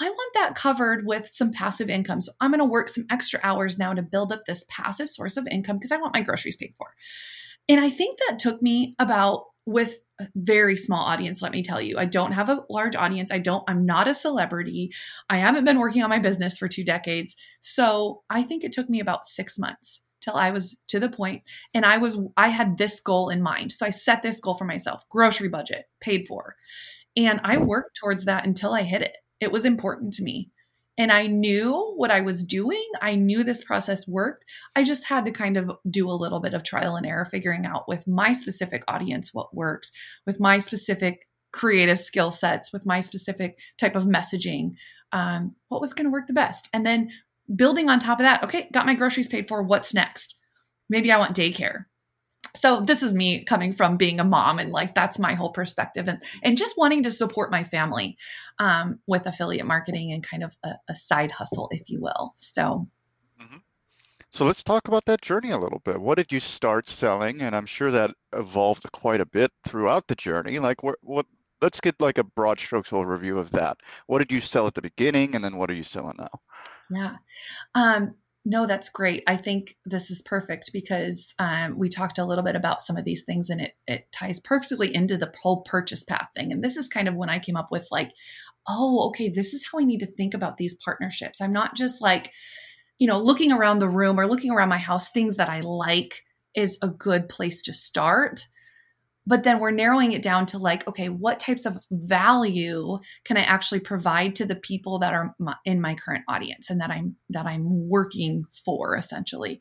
I 0.00 0.08
want 0.08 0.34
that 0.34 0.54
covered 0.54 1.06
with 1.06 1.30
some 1.32 1.52
passive 1.52 1.88
income. 1.88 2.20
So 2.20 2.32
I'm 2.40 2.50
going 2.50 2.58
to 2.58 2.64
work 2.64 2.88
some 2.88 3.06
extra 3.10 3.40
hours 3.42 3.78
now 3.78 3.92
to 3.92 4.02
build 4.02 4.32
up 4.32 4.44
this 4.46 4.64
passive 4.68 5.08
source 5.08 5.36
of 5.36 5.46
income 5.50 5.76
because 5.76 5.92
I 5.92 5.98
want 5.98 6.14
my 6.14 6.20
groceries 6.20 6.56
paid 6.56 6.74
for. 6.76 6.88
And 7.68 7.80
I 7.80 7.90
think 7.90 8.18
that 8.28 8.38
took 8.38 8.60
me 8.60 8.94
about 8.98 9.44
with 9.66 9.98
a 10.20 10.28
very 10.36 10.76
small 10.76 11.02
audience 11.02 11.42
let 11.42 11.52
me 11.52 11.62
tell 11.62 11.80
you. 11.80 11.98
I 11.98 12.04
don't 12.04 12.32
have 12.32 12.48
a 12.48 12.60
large 12.68 12.94
audience. 12.94 13.32
I 13.32 13.38
don't 13.38 13.64
i'm 13.66 13.86
not 13.86 14.08
a 14.08 14.14
celebrity. 14.14 14.92
I 15.30 15.38
haven't 15.38 15.64
been 15.64 15.78
working 15.78 16.02
on 16.02 16.10
my 16.10 16.18
business 16.18 16.56
for 16.56 16.68
two 16.68 16.84
decades. 16.84 17.34
So 17.60 18.22
i 18.30 18.42
think 18.42 18.62
it 18.62 18.72
took 18.72 18.88
me 18.88 19.00
about 19.00 19.26
six 19.26 19.58
months 19.58 20.02
till 20.20 20.34
i 20.34 20.50
was 20.50 20.76
to 20.88 21.00
the 21.00 21.08
point 21.08 21.42
and 21.74 21.84
i 21.84 21.98
was 21.98 22.18
i 22.36 22.48
had 22.48 22.78
this 22.78 23.00
goal 23.00 23.30
in 23.30 23.42
mind. 23.42 23.72
So 23.72 23.86
i 23.86 23.90
set 23.90 24.22
this 24.22 24.40
goal 24.40 24.56
for 24.56 24.66
myself. 24.66 25.02
Grocery 25.10 25.48
budget 25.48 25.86
paid 26.00 26.26
for. 26.28 26.54
And 27.16 27.40
i 27.42 27.56
worked 27.56 27.96
towards 27.96 28.26
that 28.26 28.46
until 28.46 28.74
i 28.74 28.82
hit 28.82 29.02
it 29.02 29.16
it 29.44 29.52
was 29.52 29.64
important 29.64 30.12
to 30.14 30.22
me 30.22 30.50
and 30.96 31.10
I 31.10 31.26
knew 31.26 31.92
what 31.96 32.10
I 32.10 32.20
was 32.20 32.44
doing. 32.44 32.86
I 33.02 33.16
knew 33.16 33.42
this 33.42 33.64
process 33.64 34.06
worked. 34.06 34.44
I 34.76 34.84
just 34.84 35.04
had 35.04 35.24
to 35.24 35.32
kind 35.32 35.56
of 35.56 35.72
do 35.90 36.08
a 36.08 36.12
little 36.12 36.40
bit 36.40 36.54
of 36.54 36.62
trial 36.62 36.96
and 36.96 37.04
error, 37.04 37.24
figuring 37.24 37.66
out 37.66 37.88
with 37.88 38.06
my 38.06 38.32
specific 38.32 38.84
audience 38.86 39.34
what 39.34 39.54
works, 39.54 39.90
with 40.24 40.38
my 40.38 40.60
specific 40.60 41.28
creative 41.52 41.98
skill 41.98 42.30
sets, 42.30 42.72
with 42.72 42.86
my 42.86 43.00
specific 43.00 43.58
type 43.76 43.96
of 43.96 44.04
messaging, 44.04 44.74
um, 45.12 45.54
what 45.68 45.80
was 45.80 45.92
going 45.92 46.06
to 46.06 46.12
work 46.12 46.26
the 46.28 46.32
best. 46.32 46.68
And 46.72 46.86
then 46.86 47.10
building 47.54 47.88
on 47.88 47.98
top 47.98 48.20
of 48.20 48.24
that, 48.24 48.44
okay, 48.44 48.68
got 48.72 48.86
my 48.86 48.94
groceries 48.94 49.28
paid 49.28 49.48
for. 49.48 49.62
What's 49.62 49.94
next? 49.94 50.36
Maybe 50.88 51.10
I 51.10 51.18
want 51.18 51.36
daycare 51.36 51.86
so 52.56 52.80
this 52.80 53.02
is 53.02 53.14
me 53.14 53.44
coming 53.44 53.72
from 53.72 53.96
being 53.96 54.20
a 54.20 54.24
mom 54.24 54.58
and 54.58 54.70
like 54.70 54.94
that's 54.94 55.18
my 55.18 55.34
whole 55.34 55.50
perspective 55.50 56.08
and 56.08 56.22
and 56.42 56.56
just 56.56 56.76
wanting 56.76 57.02
to 57.02 57.10
support 57.10 57.50
my 57.50 57.64
family 57.64 58.16
um, 58.58 58.98
with 59.06 59.26
affiliate 59.26 59.66
marketing 59.66 60.12
and 60.12 60.22
kind 60.22 60.42
of 60.42 60.52
a, 60.64 60.74
a 60.88 60.94
side 60.94 61.30
hustle 61.30 61.68
if 61.72 61.90
you 61.90 62.00
will. 62.00 62.34
So 62.36 62.88
mm-hmm. 63.40 63.56
so 64.30 64.46
let's 64.46 64.62
talk 64.62 64.88
about 64.88 65.04
that 65.06 65.22
journey 65.22 65.50
a 65.50 65.58
little 65.58 65.80
bit. 65.80 66.00
What 66.00 66.16
did 66.16 66.32
you 66.32 66.40
start 66.40 66.88
selling? 66.88 67.40
And 67.42 67.54
i'm 67.54 67.66
sure 67.66 67.90
that 67.90 68.12
evolved 68.32 68.90
quite 68.92 69.20
a 69.20 69.26
bit 69.26 69.50
throughout 69.66 70.06
the 70.06 70.14
journey. 70.14 70.58
Like 70.58 70.82
what 70.82 70.96
what 71.02 71.26
let's 71.60 71.80
get 71.80 72.00
like 72.00 72.18
a 72.18 72.24
broad 72.24 72.60
strokes 72.60 72.90
overview 72.90 73.38
of 73.38 73.50
that. 73.52 73.78
What 74.06 74.18
did 74.18 74.30
you 74.30 74.40
sell 74.40 74.66
at 74.66 74.74
the 74.74 74.82
beginning 74.82 75.34
and 75.34 75.44
then 75.44 75.56
what 75.56 75.70
are 75.70 75.74
you 75.74 75.82
selling 75.82 76.16
now? 76.18 76.40
Yeah. 76.90 77.16
Um, 77.74 78.14
no, 78.44 78.66
that's 78.66 78.90
great. 78.90 79.22
I 79.26 79.36
think 79.36 79.76
this 79.86 80.10
is 80.10 80.20
perfect 80.20 80.70
because 80.72 81.34
um, 81.38 81.78
we 81.78 81.88
talked 81.88 82.18
a 82.18 82.24
little 82.26 82.44
bit 82.44 82.56
about 82.56 82.82
some 82.82 82.96
of 82.96 83.04
these 83.04 83.22
things 83.24 83.48
and 83.48 83.62
it, 83.62 83.72
it 83.86 84.12
ties 84.12 84.38
perfectly 84.38 84.94
into 84.94 85.16
the 85.16 85.32
whole 85.42 85.62
purchase 85.62 86.04
path 86.04 86.28
thing. 86.36 86.52
And 86.52 86.62
this 86.62 86.76
is 86.76 86.88
kind 86.88 87.08
of 87.08 87.14
when 87.14 87.30
I 87.30 87.38
came 87.38 87.56
up 87.56 87.68
with 87.70 87.86
like, 87.90 88.10
oh, 88.68 89.08
okay, 89.08 89.30
this 89.30 89.54
is 89.54 89.64
how 89.70 89.78
I 89.78 89.84
need 89.84 90.00
to 90.00 90.06
think 90.06 90.34
about 90.34 90.58
these 90.58 90.76
partnerships. 90.84 91.40
I'm 91.40 91.52
not 91.52 91.74
just 91.74 92.02
like, 92.02 92.30
you 92.98 93.06
know, 93.06 93.18
looking 93.18 93.50
around 93.50 93.78
the 93.78 93.88
room 93.88 94.20
or 94.20 94.26
looking 94.26 94.50
around 94.50 94.68
my 94.68 94.78
house, 94.78 95.10
things 95.10 95.36
that 95.36 95.48
I 95.48 95.60
like 95.60 96.22
is 96.54 96.78
a 96.82 96.88
good 96.88 97.30
place 97.30 97.62
to 97.62 97.72
start 97.72 98.46
but 99.26 99.42
then 99.42 99.58
we're 99.58 99.70
narrowing 99.70 100.12
it 100.12 100.22
down 100.22 100.46
to 100.46 100.58
like 100.58 100.86
okay 100.86 101.08
what 101.08 101.40
types 101.40 101.66
of 101.66 101.78
value 101.90 102.98
can 103.24 103.36
i 103.36 103.42
actually 103.42 103.80
provide 103.80 104.34
to 104.34 104.44
the 104.44 104.56
people 104.56 104.98
that 104.98 105.14
are 105.14 105.34
in 105.64 105.80
my 105.80 105.94
current 105.94 106.24
audience 106.28 106.70
and 106.70 106.80
that 106.80 106.90
i'm 106.90 107.16
that 107.30 107.46
i'm 107.46 107.88
working 107.88 108.44
for 108.64 108.96
essentially 108.96 109.60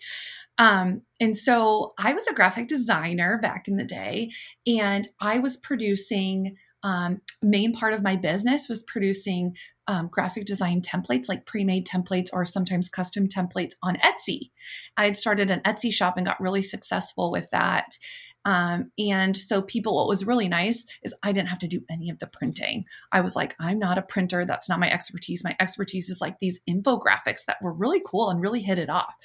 um, 0.57 1.01
and 1.19 1.35
so 1.35 1.93
i 1.97 2.13
was 2.13 2.27
a 2.27 2.33
graphic 2.33 2.67
designer 2.67 3.39
back 3.41 3.67
in 3.67 3.77
the 3.77 3.83
day 3.83 4.29
and 4.67 5.07
i 5.19 5.39
was 5.39 5.57
producing 5.57 6.55
um, 6.85 7.21
main 7.41 7.71
part 7.71 7.93
of 7.93 8.03
my 8.03 8.17
business 8.17 8.67
was 8.67 8.83
producing 8.83 9.55
um, 9.87 10.07
graphic 10.11 10.45
design 10.45 10.81
templates, 10.81 11.27
like 11.27 11.45
pre 11.45 11.63
made 11.63 11.87
templates 11.87 12.29
or 12.31 12.45
sometimes 12.45 12.89
custom 12.89 13.27
templates 13.27 13.73
on 13.81 13.97
Etsy. 13.97 14.51
I 14.97 15.05
had 15.05 15.17
started 15.17 15.49
an 15.49 15.61
Etsy 15.61 15.93
shop 15.93 16.17
and 16.17 16.25
got 16.25 16.39
really 16.39 16.61
successful 16.61 17.31
with 17.31 17.49
that. 17.51 17.97
Um, 18.45 18.91
and 18.99 19.35
so 19.35 19.61
people, 19.61 19.95
what 19.95 20.07
was 20.07 20.25
really 20.25 20.49
nice 20.49 20.85
is 21.03 21.13
I 21.23 21.31
didn't 21.31 21.49
have 21.49 21.59
to 21.59 21.67
do 21.67 21.81
any 21.89 22.09
of 22.09 22.19
the 22.19 22.27
printing. 22.27 22.85
I 23.11 23.21
was 23.21 23.35
like, 23.35 23.55
I'm 23.59 23.79
not 23.79 23.97
a 23.97 24.01
printer. 24.01 24.45
That's 24.45 24.67
not 24.67 24.79
my 24.79 24.91
expertise. 24.91 25.43
My 25.43 25.55
expertise 25.59 26.09
is 26.09 26.19
like 26.19 26.39
these 26.39 26.59
infographics 26.69 27.45
that 27.47 27.61
were 27.61 27.73
really 27.73 28.01
cool 28.05 28.29
and 28.29 28.41
really 28.41 28.61
hit 28.61 28.77
it 28.77 28.89
off. 28.89 29.15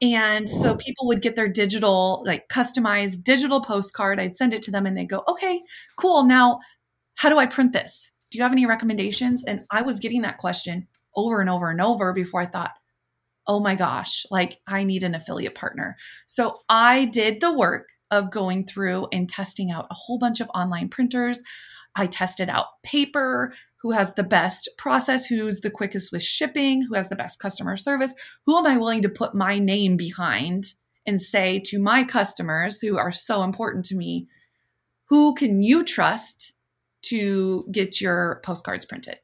And 0.00 0.48
so 0.48 0.74
people 0.74 1.06
would 1.06 1.22
get 1.22 1.36
their 1.36 1.48
digital, 1.48 2.24
like 2.26 2.48
customized 2.48 3.22
digital 3.22 3.60
postcard. 3.60 4.18
I'd 4.18 4.36
send 4.36 4.52
it 4.52 4.62
to 4.62 4.72
them 4.72 4.84
and 4.84 4.96
they'd 4.96 5.08
go, 5.08 5.22
okay, 5.28 5.60
cool. 5.96 6.24
Now, 6.24 6.58
how 7.14 7.28
do 7.28 7.38
I 7.38 7.46
print 7.46 7.72
this? 7.72 8.10
Do 8.30 8.38
you 8.38 8.42
have 8.42 8.52
any 8.52 8.66
recommendations? 8.66 9.44
And 9.46 9.60
I 9.70 9.82
was 9.82 10.00
getting 10.00 10.22
that 10.22 10.38
question 10.38 10.88
over 11.14 11.40
and 11.40 11.48
over 11.48 11.70
and 11.70 11.80
over 11.80 12.12
before 12.12 12.40
I 12.40 12.46
thought, 12.46 12.72
oh 13.46 13.60
my 13.60 13.76
gosh, 13.76 14.26
like 14.30 14.58
I 14.66 14.82
need 14.82 15.04
an 15.04 15.14
affiliate 15.14 15.54
partner. 15.54 15.96
So 16.26 16.56
I 16.68 17.04
did 17.04 17.40
the 17.40 17.52
work 17.52 17.91
of 18.12 18.30
going 18.30 18.64
through 18.64 19.08
and 19.10 19.28
testing 19.28 19.72
out 19.72 19.88
a 19.90 19.94
whole 19.94 20.18
bunch 20.18 20.40
of 20.40 20.50
online 20.54 20.88
printers. 20.88 21.40
I 21.96 22.06
tested 22.06 22.48
out 22.48 22.66
paper, 22.84 23.52
who 23.82 23.90
has 23.90 24.14
the 24.14 24.22
best 24.22 24.68
process, 24.78 25.26
who's 25.26 25.60
the 25.60 25.70
quickest 25.70 26.12
with 26.12 26.22
shipping, 26.22 26.82
who 26.82 26.94
has 26.94 27.08
the 27.08 27.16
best 27.16 27.40
customer 27.40 27.76
service. 27.76 28.14
Who 28.46 28.56
am 28.56 28.66
I 28.66 28.76
willing 28.76 29.02
to 29.02 29.08
put 29.08 29.34
my 29.34 29.58
name 29.58 29.96
behind 29.96 30.74
and 31.04 31.20
say 31.20 31.60
to 31.66 31.80
my 31.80 32.04
customers 32.04 32.80
who 32.80 32.96
are 32.96 33.10
so 33.10 33.42
important 33.42 33.84
to 33.86 33.96
me, 33.96 34.28
who 35.08 35.34
can 35.34 35.62
you 35.62 35.82
trust 35.82 36.52
to 37.02 37.66
get 37.72 38.00
your 38.00 38.40
postcards 38.44 38.86
printed? 38.86 39.18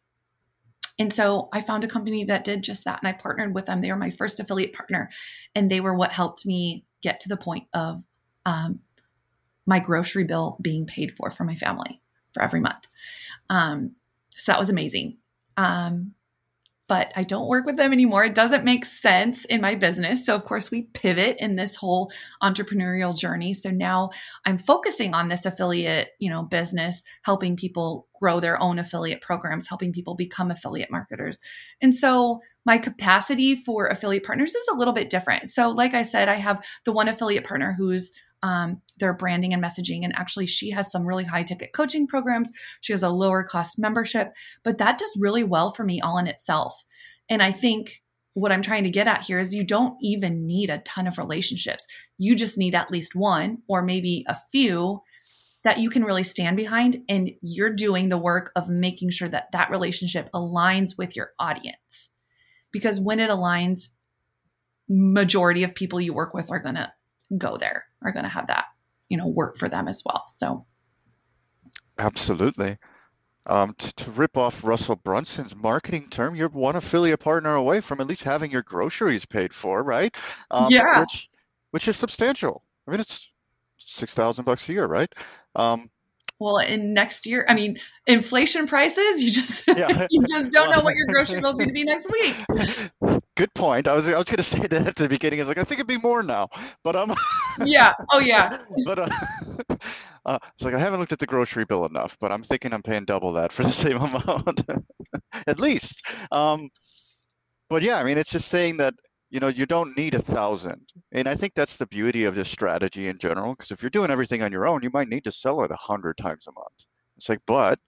And 0.98 1.14
so 1.14 1.48
I 1.52 1.60
found 1.60 1.84
a 1.84 1.88
company 1.88 2.24
that 2.24 2.44
did 2.44 2.64
just 2.64 2.84
that 2.84 2.98
and 3.00 3.08
I 3.08 3.12
partnered 3.12 3.54
with 3.54 3.66
them. 3.66 3.80
They 3.80 3.92
were 3.92 3.96
my 3.96 4.10
first 4.10 4.40
affiliate 4.40 4.72
partner 4.72 5.08
and 5.54 5.70
they 5.70 5.80
were 5.80 5.94
what 5.94 6.10
helped 6.10 6.44
me 6.44 6.84
get 7.02 7.20
to 7.20 7.28
the 7.28 7.36
point 7.36 7.68
of 7.72 8.02
um, 8.46 8.80
my 9.66 9.78
grocery 9.78 10.24
bill 10.24 10.56
being 10.60 10.86
paid 10.86 11.12
for 11.16 11.30
for 11.30 11.44
my 11.44 11.54
family 11.54 12.00
for 12.32 12.42
every 12.42 12.60
month. 12.60 12.84
Um, 13.50 13.92
so 14.36 14.52
that 14.52 14.58
was 14.58 14.68
amazing. 14.68 15.18
Um, 15.56 16.14
but 16.88 17.12
I 17.14 17.22
don't 17.22 17.48
work 17.48 17.66
with 17.66 17.76
them 17.76 17.92
anymore. 17.92 18.24
It 18.24 18.34
doesn't 18.34 18.64
make 18.64 18.86
sense 18.86 19.44
in 19.44 19.60
my 19.60 19.74
business. 19.74 20.24
So, 20.24 20.34
of 20.34 20.46
course, 20.46 20.70
we 20.70 20.82
pivot 20.94 21.36
in 21.38 21.54
this 21.54 21.76
whole 21.76 22.10
entrepreneurial 22.42 23.16
journey. 23.16 23.52
So 23.52 23.70
now 23.70 24.08
I'm 24.46 24.58
focusing 24.58 25.12
on 25.12 25.28
this 25.28 25.44
affiliate, 25.44 26.08
you 26.18 26.30
know, 26.30 26.42
business, 26.42 27.04
helping 27.22 27.56
people 27.56 28.08
grow 28.18 28.40
their 28.40 28.60
own 28.60 28.78
affiliate 28.78 29.20
programs, 29.20 29.68
helping 29.68 29.92
people 29.92 30.14
become 30.14 30.50
affiliate 30.50 30.90
marketers. 30.90 31.36
And 31.82 31.94
so 31.94 32.40
my 32.64 32.78
capacity 32.78 33.54
for 33.54 33.88
affiliate 33.88 34.24
partners 34.24 34.54
is 34.54 34.68
a 34.72 34.76
little 34.76 34.94
bit 34.94 35.10
different. 35.10 35.50
So, 35.50 35.68
like 35.68 35.92
I 35.92 36.02
said, 36.04 36.30
I 36.30 36.34
have 36.34 36.64
the 36.86 36.92
one 36.92 37.08
affiliate 37.08 37.44
partner 37.44 37.74
who's 37.76 38.12
um, 38.42 38.80
their 38.98 39.14
branding 39.14 39.52
and 39.52 39.62
messaging. 39.62 40.04
And 40.04 40.14
actually, 40.16 40.46
she 40.46 40.70
has 40.70 40.90
some 40.90 41.06
really 41.06 41.24
high 41.24 41.42
ticket 41.42 41.72
coaching 41.72 42.06
programs. 42.06 42.50
She 42.80 42.92
has 42.92 43.02
a 43.02 43.10
lower 43.10 43.44
cost 43.44 43.78
membership, 43.78 44.32
but 44.62 44.78
that 44.78 44.98
does 44.98 45.12
really 45.18 45.44
well 45.44 45.72
for 45.72 45.84
me 45.84 46.00
all 46.00 46.18
in 46.18 46.26
itself. 46.26 46.74
And 47.28 47.42
I 47.42 47.52
think 47.52 48.02
what 48.34 48.52
I'm 48.52 48.62
trying 48.62 48.84
to 48.84 48.90
get 48.90 49.08
at 49.08 49.24
here 49.24 49.38
is 49.38 49.54
you 49.54 49.64
don't 49.64 49.96
even 50.00 50.46
need 50.46 50.70
a 50.70 50.78
ton 50.78 51.06
of 51.06 51.18
relationships. 51.18 51.84
You 52.18 52.36
just 52.36 52.56
need 52.56 52.74
at 52.74 52.90
least 52.90 53.16
one 53.16 53.58
or 53.68 53.82
maybe 53.82 54.24
a 54.28 54.36
few 54.52 55.02
that 55.64 55.78
you 55.78 55.90
can 55.90 56.04
really 56.04 56.22
stand 56.22 56.56
behind. 56.56 57.02
And 57.08 57.32
you're 57.42 57.74
doing 57.74 58.08
the 58.08 58.18
work 58.18 58.52
of 58.54 58.68
making 58.68 59.10
sure 59.10 59.28
that 59.28 59.50
that 59.52 59.70
relationship 59.70 60.28
aligns 60.32 60.96
with 60.96 61.16
your 61.16 61.32
audience. 61.38 62.10
Because 62.70 63.00
when 63.00 63.18
it 63.18 63.30
aligns, 63.30 63.88
majority 64.88 65.64
of 65.64 65.74
people 65.74 66.00
you 66.00 66.14
work 66.14 66.32
with 66.32 66.50
are 66.50 66.60
going 66.60 66.76
to 66.76 66.92
go 67.36 67.56
there, 67.56 67.84
are 68.02 68.12
going 68.12 68.24
to 68.24 68.28
have 68.28 68.46
that, 68.48 68.66
you 69.08 69.16
know, 69.16 69.26
work 69.26 69.56
for 69.56 69.68
them 69.68 69.88
as 69.88 70.02
well. 70.04 70.24
So, 70.34 70.66
absolutely. 71.98 72.78
Um, 73.46 73.74
to, 73.78 73.94
to, 73.94 74.10
rip 74.10 74.36
off 74.36 74.62
Russell 74.62 74.96
Brunson's 74.96 75.56
marketing 75.56 76.08
term, 76.10 76.36
you're 76.36 76.50
one 76.50 76.76
affiliate 76.76 77.20
partner 77.20 77.54
away 77.54 77.80
from 77.80 77.98
at 78.00 78.06
least 78.06 78.22
having 78.22 78.50
your 78.50 78.62
groceries 78.62 79.24
paid 79.24 79.54
for, 79.54 79.82
right? 79.82 80.14
Um, 80.50 80.70
yeah. 80.70 81.00
Which, 81.00 81.30
which 81.70 81.88
is 81.88 81.96
substantial. 81.96 82.62
I 82.86 82.90
mean, 82.90 83.00
it's 83.00 83.30
six 83.78 84.14
thousand 84.14 84.44
bucks 84.44 84.68
a 84.68 84.72
year, 84.72 84.86
right? 84.86 85.12
Um, 85.54 85.90
well, 86.40 86.58
in 86.58 86.94
next 86.94 87.26
year, 87.26 87.44
I 87.48 87.54
mean, 87.54 87.78
inflation 88.06 88.66
prices, 88.66 89.22
you 89.22 89.30
just 89.30 89.64
yeah. 89.66 90.06
you 90.10 90.24
just 90.28 90.52
don't 90.52 90.70
know 90.70 90.80
what 90.80 90.94
your 90.94 91.06
grocery 91.06 91.40
bill 91.42 91.50
is 91.50 91.56
going 91.56 91.68
to 91.68 91.74
be 91.74 91.84
next 91.84 92.08
week. 92.10 93.17
Good 93.38 93.54
point. 93.54 93.86
I 93.86 93.94
was 93.94 94.08
I 94.08 94.18
was 94.18 94.28
going 94.28 94.36
to 94.38 94.42
say 94.42 94.58
that 94.66 94.88
at 94.88 94.96
the 94.96 95.08
beginning. 95.08 95.38
I 95.38 95.42
was 95.42 95.48
like, 95.48 95.58
I 95.58 95.62
think 95.62 95.78
it'd 95.78 95.86
be 95.86 95.96
more 95.96 96.24
now, 96.24 96.48
but 96.82 96.96
um. 96.96 97.14
yeah. 97.64 97.92
Oh 98.12 98.18
yeah. 98.18 98.58
but 98.84 98.98
uh, 98.98 99.08
uh, 100.26 100.38
it's 100.54 100.64
like 100.64 100.74
I 100.74 100.78
haven't 100.80 100.98
looked 100.98 101.12
at 101.12 101.20
the 101.20 101.26
grocery 101.26 101.64
bill 101.64 101.86
enough, 101.86 102.16
but 102.20 102.32
I'm 102.32 102.42
thinking 102.42 102.74
I'm 102.74 102.82
paying 102.82 103.04
double 103.04 103.34
that 103.34 103.52
for 103.52 103.62
the 103.62 103.70
same 103.70 103.98
amount, 103.98 104.62
at 105.46 105.60
least. 105.60 106.02
Um, 106.32 106.68
but 107.70 107.82
yeah, 107.82 107.98
I 107.98 108.02
mean, 108.02 108.18
it's 108.18 108.32
just 108.32 108.48
saying 108.48 108.78
that 108.78 108.94
you 109.30 109.38
know 109.38 109.46
you 109.46 109.66
don't 109.66 109.96
need 109.96 110.14
a 110.16 110.20
thousand, 110.20 110.88
and 111.12 111.28
I 111.28 111.36
think 111.36 111.54
that's 111.54 111.76
the 111.76 111.86
beauty 111.86 112.24
of 112.24 112.34
this 112.34 112.50
strategy 112.50 113.06
in 113.06 113.18
general. 113.18 113.52
Because 113.52 113.70
if 113.70 113.84
you're 113.84 113.90
doing 113.90 114.10
everything 114.10 114.42
on 114.42 114.50
your 114.50 114.66
own, 114.66 114.82
you 114.82 114.90
might 114.92 115.08
need 115.08 115.22
to 115.22 115.32
sell 115.32 115.62
it 115.62 115.70
a 115.70 115.76
hundred 115.76 116.18
times 116.18 116.48
a 116.48 116.52
month. 116.52 116.86
It's 117.16 117.28
like, 117.28 117.40
but 117.46 117.78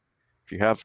if 0.46 0.52
you 0.52 0.58
have 0.60 0.84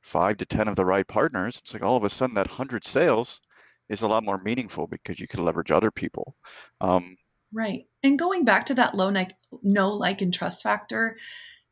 five 0.00 0.38
to 0.38 0.46
ten 0.46 0.68
of 0.68 0.76
the 0.76 0.86
right 0.86 1.06
partners, 1.06 1.58
it's 1.58 1.74
like 1.74 1.82
all 1.82 1.98
of 1.98 2.04
a 2.04 2.08
sudden 2.08 2.36
that 2.36 2.46
hundred 2.46 2.82
sales 2.82 3.42
is 3.90 4.02
a 4.02 4.08
lot 4.08 4.24
more 4.24 4.38
meaningful 4.38 4.86
because 4.86 5.20
you 5.20 5.26
can 5.26 5.44
leverage 5.44 5.70
other 5.70 5.90
people. 5.90 6.34
Um, 6.80 7.16
Right. 7.52 7.86
And 8.04 8.18
going 8.18 8.44
back 8.44 8.66
to 8.66 8.74
that 8.74 8.94
low 8.94 9.08
like 9.08 9.32
no 9.62 9.90
like 9.90 10.22
and 10.22 10.32
trust 10.32 10.62
factor, 10.62 11.18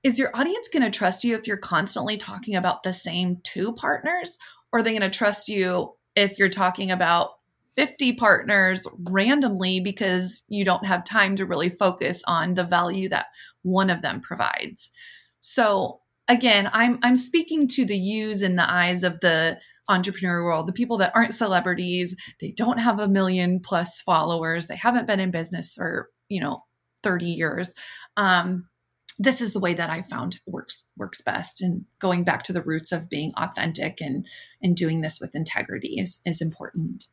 is 0.03 0.19
your 0.19 0.31
audience 0.35 0.69
going 0.69 0.83
to 0.83 0.91
trust 0.91 1.25
you 1.25 1.37
if 1.37 1.47
you're 1.47 1.57
constantly 1.57 2.17
talking 2.17 2.57
about 2.57 2.83
the 2.83 2.93
same 2.93 3.39
two 3.45 3.73
partners 3.73 4.37
or 4.73 4.81
are 4.81 4.83
they 4.83 4.91
going 4.91 5.09
to 5.09 5.17
trust 5.17 5.49
you 5.49 5.95
if 6.17 6.39
you're 6.39 6.49
talking 6.49 6.91
about 6.91 7.39
50 7.77 8.15
partners 8.15 8.87
randomly 9.09 9.79
because 9.79 10.43
you 10.49 10.65
don't 10.65 10.85
have 10.85 11.05
time 11.05 11.37
to 11.37 11.47
really 11.47 11.71
focus 11.71 12.23
on 12.27 12.55
the 12.55 12.65
value 12.65 13.09
that 13.09 13.27
one 13.63 13.89
of 13.89 14.03
them 14.03 14.21
provides. 14.21 14.91
So 15.41 16.01
again, 16.27 16.69
I'm 16.73 16.99
I'm 17.03 17.17
speaking 17.17 17.69
to 17.69 17.85
the 17.85 17.97
yous 17.97 18.41
in 18.41 18.57
the 18.57 18.69
eyes 18.69 19.05
of 19.05 19.21
the 19.21 19.59
entrepreneur 19.89 20.45
world, 20.45 20.67
the 20.67 20.73
people 20.73 20.99
that 20.99 21.13
aren't 21.15 21.35
celebrities, 21.35 22.15
they 22.41 22.51
don't 22.51 22.79
have 22.79 22.99
a 23.01 23.09
million 23.09 23.61
plus 23.61 24.01
followers, 24.03 24.67
they 24.67 24.77
haven't 24.77 25.07
been 25.07 25.21
in 25.21 25.31
business 25.31 25.75
for, 25.75 26.11
you 26.29 26.41
know, 26.41 26.63
30 27.03 27.27
years. 27.27 27.75
Um, 28.17 28.69
this 29.19 29.41
is 29.41 29.53
the 29.53 29.61
way 29.61 29.75
that 29.75 29.91
I 29.91 30.03
found 30.03 30.39
works 30.47 30.85
works 30.97 31.21
best. 31.23 31.61
And 31.61 31.85
going 31.99 32.23
back 32.25 32.45
to 32.45 32.53
the 32.53 32.63
roots 32.63 32.93
of 32.93 33.09
being 33.09 33.33
authentic 33.37 34.01
and 34.01 34.27
and 34.63 34.77
doing 34.77 35.01
this 35.01 35.19
with 35.21 35.35
integrity 35.35 35.99
is 35.99 36.21
is 36.25 36.41
important. 36.41 37.07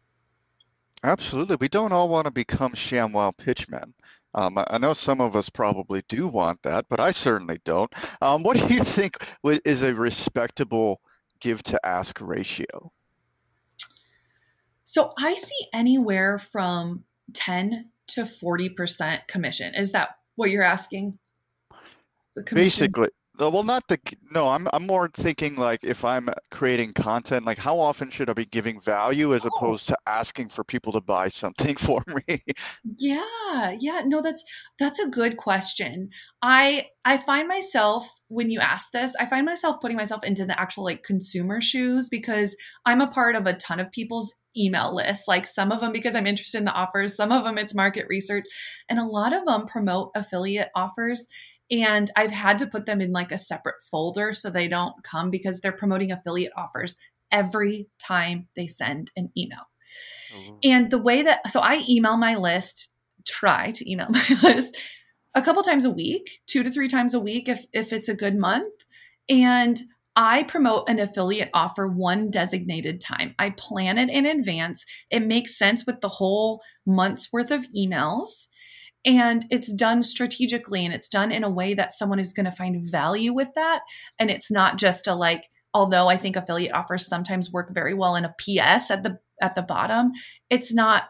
Absolutely. 1.04 1.58
We 1.60 1.68
don't 1.68 1.92
all 1.92 2.10
want 2.10 2.26
to 2.26 2.32
become 2.32 2.74
ShamWow 2.74 3.38
pitchmen. 3.38 3.94
Um, 4.34 4.58
I 4.58 4.78
know 4.80 4.94
some 4.94 5.22
of 5.22 5.36
us 5.36 5.50
probably 5.50 6.04
do 6.10 6.28
want 6.28 6.62
that, 6.64 6.86
but 6.90 7.00
I 7.00 7.12
certainly 7.12 7.60
don't. 7.64 7.92
Um, 8.22 8.44
what 8.44 8.58
do 8.58 8.74
you 8.74 8.84
think 8.84 9.18
is 9.44 9.82
a 9.82 9.94
respectable 9.94 11.00
give 11.46 11.62
to 11.62 11.80
ask 11.86 12.20
ratio? 12.20 12.92
So 14.84 15.14
I 15.20 15.36
see 15.36 15.68
anywhere 15.74 16.40
from 16.40 17.04
10 17.34 17.90
to 18.08 18.24
40% 18.24 19.28
commission. 19.28 19.76
Is 19.76 19.92
that 19.92 20.18
what 20.36 20.50
you're 20.50 20.64
asking? 20.64 21.20
Basically, 22.52 23.10
Uh, 23.40 23.50
well, 23.50 23.64
not 23.64 23.88
the 23.88 24.00
no. 24.32 24.48
I'm 24.50 24.68
I'm 24.72 24.86
more 24.86 25.10
thinking 25.10 25.56
like 25.56 25.82
if 25.84 26.06
I'm 26.06 26.30
creating 26.52 26.94
content, 26.94 27.46
like 27.46 27.58
how 27.58 27.80
often 27.80 28.10
should 28.10 28.30
I 28.30 28.34
be 28.34 28.46
giving 28.46 28.80
value 28.80 29.34
as 29.34 29.46
oh. 29.46 29.50
opposed 29.50 29.88
to 29.90 29.98
asking 30.08 30.50
for 30.50 30.64
people 30.64 30.94
to 30.94 31.02
buy 31.02 31.28
something 31.28 31.76
for 31.78 32.04
me? 32.28 32.44
Yeah, 32.98 33.76
yeah. 33.80 34.02
No, 34.06 34.22
that's 34.22 34.44
that's 34.80 35.00
a 35.00 35.08
good 35.08 35.38
question. 35.38 36.10
I 36.42 36.88
I 37.04 37.18
find 37.18 37.48
myself 37.48 38.08
when 38.28 38.50
you 38.50 38.60
ask 38.60 38.92
this, 38.92 39.16
I 39.20 39.26
find 39.28 39.46
myself 39.46 39.82
putting 39.82 39.98
myself 39.98 40.24
into 40.24 40.46
the 40.46 40.60
actual 40.60 40.84
like 40.84 41.04
consumer 41.04 41.62
shoes 41.62 42.10
because 42.10 42.56
I'm 42.86 43.02
a 43.02 43.08
part 43.08 43.36
of 43.36 43.46
a 43.46 43.54
ton 43.54 43.80
of 43.80 43.92
people's 43.92 44.34
email 44.58 44.96
lists. 44.96 45.28
Like 45.28 45.46
some 45.46 45.72
of 45.72 45.82
them 45.82 45.92
because 45.92 46.16
I'm 46.16 46.28
interested 46.28 46.60
in 46.60 46.66
the 46.66 46.72
offers, 46.72 47.16
some 47.16 47.32
of 47.32 47.44
them 47.44 47.58
it's 47.58 47.76
market 47.76 48.06
research, 48.08 48.46
and 48.90 48.98
a 48.98 49.06
lot 49.06 49.34
of 49.34 49.46
them 49.46 49.68
promote 49.68 50.12
affiliate 50.16 50.70
offers 50.74 51.28
and 51.72 52.12
I've 52.16 52.32
had 52.32 52.60
to 52.60 52.68
put 52.68 52.86
them 52.86 53.02
in 53.02 53.12
like 53.12 53.32
a 53.32 53.38
separate 53.38 53.76
folder 53.90 54.34
so 54.34 54.50
they 54.50 54.68
don't 54.68 54.94
come 55.04 55.32
because 55.32 55.60
they're 55.60 55.72
promoting 55.72 56.12
affiliate 56.12 56.54
offers 56.56 56.96
every 57.32 57.88
time 58.00 58.48
they 58.56 58.68
send 58.68 59.12
an 59.16 59.30
email. 59.38 59.68
Mm-hmm. 60.36 60.56
And 60.64 60.92
the 60.92 60.98
way 60.98 61.24
that, 61.24 61.50
so 61.52 61.60
I 61.60 61.84
email 61.90 62.18
my 62.18 62.36
list, 62.36 62.90
try 63.26 63.72
to 63.72 63.92
email 63.92 64.08
my 64.10 64.26
list 64.44 64.78
a 65.34 65.42
couple 65.42 65.64
times 65.64 65.86
a 65.86 65.90
week, 65.90 66.40
two 66.48 66.64
to 66.64 66.72
three 66.72 66.88
times 66.88 67.14
a 67.14 67.20
week 67.20 67.50
if, 67.50 67.66
if 67.74 67.92
it's 67.92 68.10
a 68.10 68.16
good 68.16 68.36
month. 68.36 68.74
And 69.28 69.82
I 70.16 70.44
promote 70.44 70.88
an 70.88 71.00
affiliate 71.00 71.50
offer 71.54 71.88
one 71.88 72.32
designated 72.32 73.02
time. 73.02 73.36
I 73.38 73.50
plan 73.50 73.98
it 73.98 74.10
in 74.10 74.26
advance. 74.26 74.86
It 75.10 75.22
makes 75.22 75.58
sense 75.58 75.86
with 75.86 76.00
the 76.00 76.08
whole 76.08 76.62
month's 76.86 77.34
worth 77.34 77.52
of 77.52 77.66
emails 77.76 78.48
and 79.06 79.46
it's 79.52 79.72
done 79.72 80.02
strategically 80.02 80.84
and 80.84 80.94
it's 80.94 81.10
done 81.10 81.32
in 81.32 81.44
a 81.44 81.50
way 81.50 81.74
that 81.74 81.94
someone 81.94 82.20
is 82.20 82.34
going 82.34 82.46
to 82.46 82.52
find 82.52 82.90
value 82.90 83.34
with 83.34 83.50
that. 83.56 83.82
And 84.18 84.32
it's 84.32 84.52
not 84.52 84.78
just 84.78 85.08
a 85.08 85.16
like 85.16 85.44
although 85.76 86.08
i 86.08 86.18
think 86.18 86.36
affiliate 86.36 86.74
offers 86.74 87.06
sometimes 87.06 87.52
work 87.52 87.72
very 87.72 87.94
well 87.94 88.16
in 88.16 88.26
a 88.26 88.34
ps 88.40 88.90
at 88.90 89.04
the 89.04 89.20
at 89.42 89.54
the 89.54 89.62
bottom 89.62 90.12
it's 90.50 90.74
not 90.74 91.04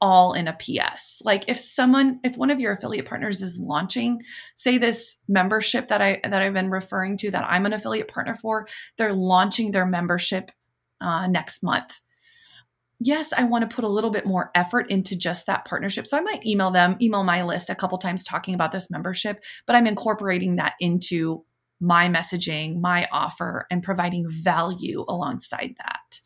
all 0.00 0.32
in 0.32 0.48
a 0.48 0.52
ps 0.54 1.20
like 1.24 1.44
if 1.48 1.58
someone 1.58 2.20
if 2.24 2.36
one 2.36 2.50
of 2.50 2.60
your 2.60 2.72
affiliate 2.72 3.06
partners 3.06 3.42
is 3.42 3.58
launching 3.58 4.20
say 4.54 4.76
this 4.76 5.16
membership 5.28 5.86
that 5.88 6.02
i 6.02 6.20
that 6.24 6.42
i've 6.42 6.52
been 6.52 6.70
referring 6.70 7.16
to 7.16 7.30
that 7.30 7.44
i'm 7.48 7.64
an 7.64 7.72
affiliate 7.72 8.08
partner 8.08 8.34
for 8.34 8.66
they're 8.96 9.14
launching 9.14 9.70
their 9.70 9.86
membership 9.86 10.50
uh, 11.00 11.28
next 11.28 11.62
month 11.62 12.00
yes, 13.00 13.32
I 13.36 13.44
want 13.44 13.68
to 13.68 13.74
put 13.74 13.84
a 13.84 13.88
little 13.88 14.10
bit 14.10 14.26
more 14.26 14.50
effort 14.54 14.90
into 14.90 15.16
just 15.16 15.46
that 15.46 15.64
partnership. 15.64 16.06
So 16.06 16.16
I 16.16 16.20
might 16.20 16.44
email 16.46 16.70
them, 16.70 16.96
email 17.00 17.24
my 17.24 17.42
list 17.42 17.70
a 17.70 17.74
couple 17.74 17.98
times 17.98 18.24
talking 18.24 18.54
about 18.54 18.72
this 18.72 18.90
membership, 18.90 19.42
but 19.66 19.76
I'm 19.76 19.86
incorporating 19.86 20.56
that 20.56 20.74
into 20.80 21.44
my 21.80 22.08
messaging, 22.08 22.80
my 22.80 23.06
offer, 23.12 23.66
and 23.70 23.82
providing 23.82 24.26
value 24.28 25.04
alongside 25.08 25.74
that. 25.78 26.20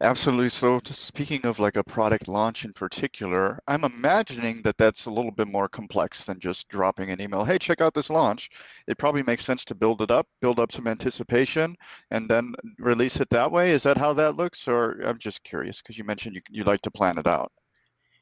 Absolutely. 0.00 0.48
So, 0.48 0.80
speaking 0.84 1.44
of 1.44 1.58
like 1.58 1.76
a 1.76 1.82
product 1.82 2.28
launch 2.28 2.64
in 2.64 2.72
particular, 2.72 3.58
I'm 3.66 3.82
imagining 3.82 4.62
that 4.62 4.78
that's 4.78 5.06
a 5.06 5.10
little 5.10 5.32
bit 5.32 5.48
more 5.48 5.68
complex 5.68 6.24
than 6.24 6.38
just 6.38 6.68
dropping 6.68 7.10
an 7.10 7.20
email. 7.20 7.44
Hey, 7.44 7.58
check 7.58 7.80
out 7.80 7.94
this 7.94 8.08
launch. 8.08 8.48
It 8.86 8.96
probably 8.96 9.24
makes 9.24 9.44
sense 9.44 9.64
to 9.64 9.74
build 9.74 10.00
it 10.00 10.12
up, 10.12 10.28
build 10.40 10.60
up 10.60 10.70
some 10.70 10.86
anticipation, 10.86 11.76
and 12.12 12.30
then 12.30 12.54
release 12.78 13.18
it 13.18 13.28
that 13.30 13.50
way. 13.50 13.72
Is 13.72 13.82
that 13.82 13.98
how 13.98 14.12
that 14.14 14.36
looks? 14.36 14.68
Or 14.68 15.00
I'm 15.04 15.18
just 15.18 15.42
curious 15.42 15.82
because 15.82 15.98
you 15.98 16.04
mentioned 16.04 16.36
you, 16.36 16.42
you 16.48 16.62
like 16.62 16.82
to 16.82 16.92
plan 16.92 17.18
it 17.18 17.26
out. 17.26 17.50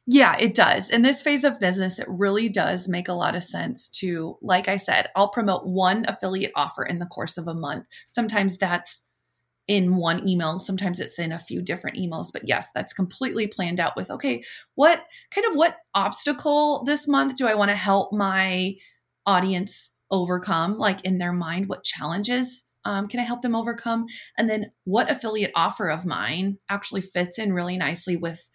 Yeah, 0.07 0.37
it 0.39 0.55
does. 0.55 0.91
In 0.91 1.03
this 1.03 1.21
phase 1.21 1.43
of 1.43 1.59
business, 1.59 1.99
it 1.99 2.07
really 2.09 2.49
does 2.49 2.87
make 2.87 3.09
a 3.09 3.13
lot 3.13 3.35
of 3.35 3.43
sense 3.43 3.89
to, 3.89 4.39
like 4.41 4.69
I 4.69 4.77
said, 4.77 5.09
I'll 5.17 5.29
promote 5.29 5.67
one 5.67 6.05
affiliate 6.09 6.53
offer 6.55 6.85
in 6.85 7.01
the 7.01 7.07
course 7.07 7.37
of 7.37 7.49
a 7.49 7.55
month. 7.55 7.85
Sometimes 8.07 8.57
that's 8.57 9.03
in 9.69 9.97
one 9.97 10.29
email. 10.29 10.61
Sometimes 10.61 11.01
it's 11.01 11.19
in 11.19 11.33
a 11.33 11.39
few 11.39 11.61
different 11.61 11.97
emails, 11.97 12.33
but 12.33 12.47
yes, 12.47 12.69
that's 12.75 12.93
completely 12.93 13.47
planned 13.47 13.81
out 13.81 13.97
with 13.97 14.11
okay, 14.11 14.43
what 14.75 15.05
kind 15.31 15.47
of 15.47 15.55
what 15.55 15.79
obstacle 15.95 16.85
this 16.85 17.09
month 17.09 17.37
do 17.37 17.47
I 17.47 17.55
want 17.55 17.71
to 17.71 17.77
help 17.77 18.13
my 18.13 18.75
audience 19.27 19.91
overcome? 20.11 20.79
Like 20.79 21.01
in 21.05 21.19
their 21.19 21.33
mind, 21.33 21.69
what 21.69 21.85
challenges 21.85 22.65
um, 22.85 23.09
can 23.09 23.19
I 23.19 23.25
help 23.25 23.43
them 23.43 23.57
overcome? 23.57 24.07
And 24.39 24.49
then 24.49 24.71
what 24.85 25.11
affiliate 25.11 25.51
offer 25.57 25.91
of 25.91 26.07
mine 26.07 26.59
actually 26.71 27.01
fits 27.01 27.37
in 27.39 27.53
really 27.53 27.77
nicely 27.77 28.17
with 28.17 28.47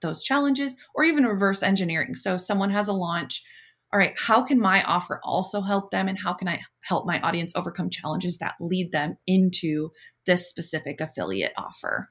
those 0.00 0.22
challenges 0.22 0.74
or 0.94 1.04
even 1.04 1.26
reverse 1.26 1.62
engineering. 1.62 2.14
So 2.14 2.36
someone 2.36 2.70
has 2.70 2.88
a 2.88 2.92
launch. 2.92 3.44
All 3.92 3.98
right, 4.00 4.14
how 4.18 4.42
can 4.42 4.58
my 4.58 4.82
offer 4.82 5.20
also 5.22 5.60
help 5.60 5.90
them? 5.92 6.08
And 6.08 6.18
how 6.18 6.32
can 6.32 6.48
I 6.48 6.60
help 6.80 7.06
my 7.06 7.20
audience 7.20 7.52
overcome 7.54 7.90
challenges 7.90 8.38
that 8.38 8.56
lead 8.58 8.90
them 8.90 9.16
into 9.26 9.90
this 10.26 10.48
specific 10.48 11.00
affiliate 11.00 11.52
offer. 11.56 12.10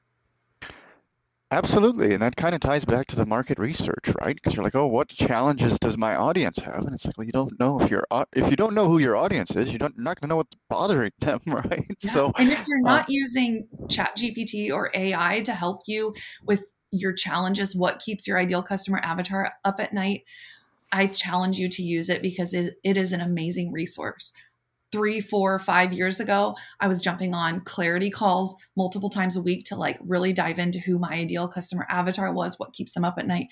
Absolutely, 1.52 2.12
and 2.12 2.22
that 2.22 2.34
kind 2.34 2.56
of 2.56 2.60
ties 2.60 2.84
back 2.84 3.06
to 3.06 3.14
the 3.14 3.24
market 3.24 3.56
research, 3.60 4.10
right? 4.20 4.34
Because 4.34 4.56
you're 4.56 4.64
like, 4.64 4.74
oh, 4.74 4.88
what 4.88 5.08
challenges 5.08 5.78
does 5.78 5.96
my 5.96 6.16
audience 6.16 6.58
have? 6.58 6.84
And 6.84 6.92
it's 6.92 7.06
like, 7.06 7.16
well, 7.16 7.24
you 7.24 7.30
don't 7.30 7.58
know 7.60 7.80
if 7.80 7.88
you're 7.88 8.04
if 8.32 8.50
you 8.50 8.56
don't 8.56 8.74
know 8.74 8.88
who 8.88 8.98
your 8.98 9.16
audience 9.16 9.54
is, 9.54 9.72
you 9.72 9.78
don't 9.78 9.94
you're 9.96 10.02
not 10.02 10.20
going 10.20 10.28
to 10.28 10.32
know 10.32 10.36
what's 10.38 10.56
bothering 10.68 11.12
them, 11.20 11.40
right? 11.46 11.86
Yeah. 12.02 12.10
So, 12.10 12.32
and 12.36 12.50
if 12.50 12.66
you're 12.66 12.80
uh 12.80 12.94
not 12.94 13.02
uh, 13.02 13.06
using 13.10 13.68
ChatGPT 13.84 14.72
or 14.72 14.90
AI 14.92 15.40
to 15.42 15.54
help 15.54 15.82
you 15.86 16.14
with 16.44 16.64
your 16.90 17.12
challenges, 17.12 17.76
what 17.76 18.00
keeps 18.00 18.26
your 18.26 18.38
ideal 18.38 18.62
customer 18.62 18.98
avatar 19.04 19.52
up 19.64 19.78
at 19.78 19.92
night, 19.92 20.24
I 20.90 21.06
challenge 21.06 21.58
you 21.58 21.68
to 21.68 21.82
use 21.82 22.08
it 22.08 22.22
because 22.22 22.54
it, 22.54 22.74
it 22.82 22.96
is 22.96 23.12
an 23.12 23.20
amazing 23.20 23.72
resource 23.72 24.32
three, 24.92 25.20
four, 25.20 25.58
five 25.58 25.92
years 25.92 26.20
ago, 26.20 26.56
I 26.80 26.88
was 26.88 27.00
jumping 27.00 27.34
on 27.34 27.60
clarity 27.60 28.10
calls 28.10 28.54
multiple 28.76 29.10
times 29.10 29.36
a 29.36 29.42
week 29.42 29.64
to 29.66 29.76
like 29.76 29.98
really 30.00 30.32
dive 30.32 30.58
into 30.58 30.78
who 30.78 30.98
my 30.98 31.10
ideal 31.10 31.48
customer 31.48 31.86
avatar 31.90 32.32
was, 32.32 32.58
what 32.58 32.72
keeps 32.72 32.92
them 32.92 33.04
up 33.04 33.18
at 33.18 33.26
night. 33.26 33.48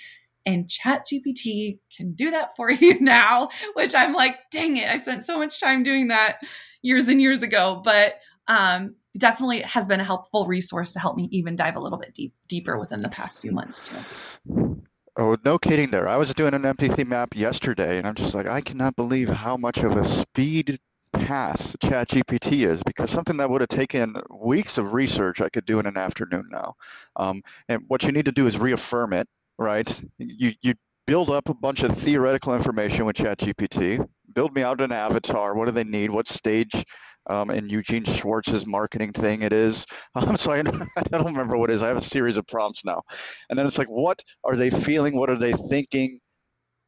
And 0.46 0.68
ChatGPT 0.68 1.78
can 1.96 2.12
do 2.12 2.30
that 2.30 2.50
for 2.56 2.70
you 2.70 3.00
now, 3.00 3.48
which 3.74 3.94
I'm 3.94 4.12
like, 4.12 4.38
dang 4.50 4.76
it, 4.76 4.88
I 4.88 4.98
spent 4.98 5.24
so 5.24 5.38
much 5.38 5.60
time 5.60 5.82
doing 5.82 6.08
that 6.08 6.38
years 6.82 7.08
and 7.08 7.20
years 7.20 7.42
ago. 7.42 7.80
But 7.84 8.14
um, 8.46 8.94
definitely 9.16 9.60
has 9.60 9.88
been 9.88 10.00
a 10.00 10.04
helpful 10.04 10.46
resource 10.46 10.92
to 10.92 10.98
help 10.98 11.16
me 11.16 11.28
even 11.32 11.56
dive 11.56 11.76
a 11.76 11.80
little 11.80 11.98
bit 11.98 12.14
deep, 12.14 12.34
deeper 12.48 12.78
within 12.78 13.00
the 13.00 13.08
past 13.08 13.40
few 13.40 13.52
months 13.52 13.82
too. 13.82 14.76
Oh, 15.16 15.36
no 15.44 15.58
kidding 15.58 15.90
there. 15.90 16.08
I 16.08 16.16
was 16.16 16.34
doing 16.34 16.54
an 16.54 16.66
empathy 16.66 17.04
map 17.04 17.36
yesterday 17.36 17.98
and 17.98 18.06
I'm 18.06 18.16
just 18.16 18.34
like, 18.34 18.46
I 18.46 18.60
cannot 18.60 18.96
believe 18.96 19.28
how 19.28 19.56
much 19.56 19.78
of 19.78 19.96
a 19.96 20.04
speed 20.04 20.80
pass 21.24 21.74
ChatGPT 21.76 22.68
is 22.70 22.82
because 22.82 23.10
something 23.10 23.38
that 23.38 23.48
would 23.48 23.62
have 23.62 23.68
taken 23.68 24.14
weeks 24.30 24.76
of 24.76 24.92
research 24.92 25.40
I 25.40 25.48
could 25.48 25.64
do 25.64 25.78
in 25.78 25.86
an 25.86 25.96
afternoon 25.96 26.48
now. 26.50 26.74
Um, 27.16 27.42
and 27.68 27.82
what 27.88 28.02
you 28.04 28.12
need 28.12 28.26
to 28.26 28.32
do 28.32 28.46
is 28.46 28.58
reaffirm 28.58 29.14
it, 29.14 29.26
right? 29.58 29.88
You 30.18 30.52
you 30.60 30.74
build 31.06 31.30
up 31.30 31.48
a 31.48 31.54
bunch 31.54 31.82
of 31.82 31.96
theoretical 31.96 32.54
information 32.54 33.06
with 33.06 33.16
ChatGPT. 33.16 34.06
Build 34.34 34.54
me 34.54 34.62
out 34.62 34.80
an 34.80 34.92
avatar. 34.92 35.54
What 35.54 35.66
do 35.66 35.72
they 35.72 35.84
need? 35.84 36.10
What 36.10 36.28
stage 36.28 36.84
um, 37.26 37.50
in 37.50 37.70
Eugene 37.70 38.04
Schwartz's 38.04 38.66
marketing 38.66 39.12
thing 39.12 39.42
it 39.42 39.52
is. 39.52 39.86
Um, 40.16 40.36
so 40.36 40.52
I, 40.52 40.58
I 40.96 41.02
don't 41.10 41.26
remember 41.26 41.56
what 41.56 41.70
it 41.70 41.74
is. 41.74 41.82
I 41.82 41.88
have 41.88 41.96
a 41.96 42.02
series 42.02 42.36
of 42.36 42.46
prompts 42.46 42.84
now. 42.84 43.02
And 43.48 43.58
then 43.58 43.66
it's 43.66 43.78
like, 43.78 43.88
what 43.88 44.22
are 44.44 44.56
they 44.56 44.70
feeling? 44.70 45.16
What 45.16 45.28
are 45.28 45.36
they 45.36 45.52
thinking? 45.52 46.20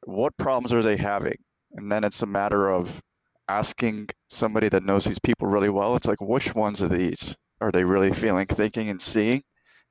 What 0.04 0.36
problems 0.36 0.72
are 0.72 0.82
they 0.82 0.96
having? 0.96 1.38
And 1.72 1.90
then 1.90 2.04
it's 2.04 2.22
a 2.22 2.26
matter 2.26 2.70
of 2.70 3.02
asking 3.48 4.08
somebody 4.28 4.68
that 4.68 4.84
knows 4.84 5.04
these 5.04 5.18
people 5.18 5.48
really 5.48 5.68
well, 5.68 5.96
it's 5.96 6.06
like, 6.06 6.20
which 6.20 6.54
ones 6.54 6.82
of 6.82 6.90
these 6.90 7.34
are 7.60 7.72
they 7.72 7.84
really 7.84 8.12
feeling, 8.12 8.46
thinking, 8.46 8.90
and 8.90 9.00
seeing? 9.00 9.42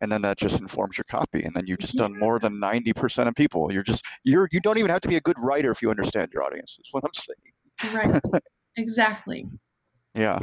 And 0.01 0.11
then 0.11 0.21
that 0.23 0.37
just 0.37 0.59
informs 0.59 0.97
your 0.97 1.05
copy. 1.09 1.43
And 1.43 1.55
then 1.55 1.65
you've 1.67 1.79
just 1.79 1.95
done 1.95 2.17
more 2.19 2.37
than 2.39 2.59
90% 2.59 3.27
of 3.27 3.35
people. 3.35 3.71
You're 3.71 3.83
just, 3.83 4.03
you're, 4.23 4.49
you 4.51 4.59
don't 4.59 4.77
even 4.77 4.91
have 4.91 5.01
to 5.01 5.07
be 5.07 5.15
a 5.15 5.21
good 5.21 5.39
writer 5.39 5.71
if 5.71 5.81
you 5.81 5.89
understand 5.89 6.31
your 6.33 6.43
audience, 6.43 6.77
is 6.79 6.89
what 6.91 7.03
I'm 7.03 7.13
saying. 7.13 8.11
Right. 8.11 8.21
exactly. 8.77 9.47
yeah. 10.13 10.39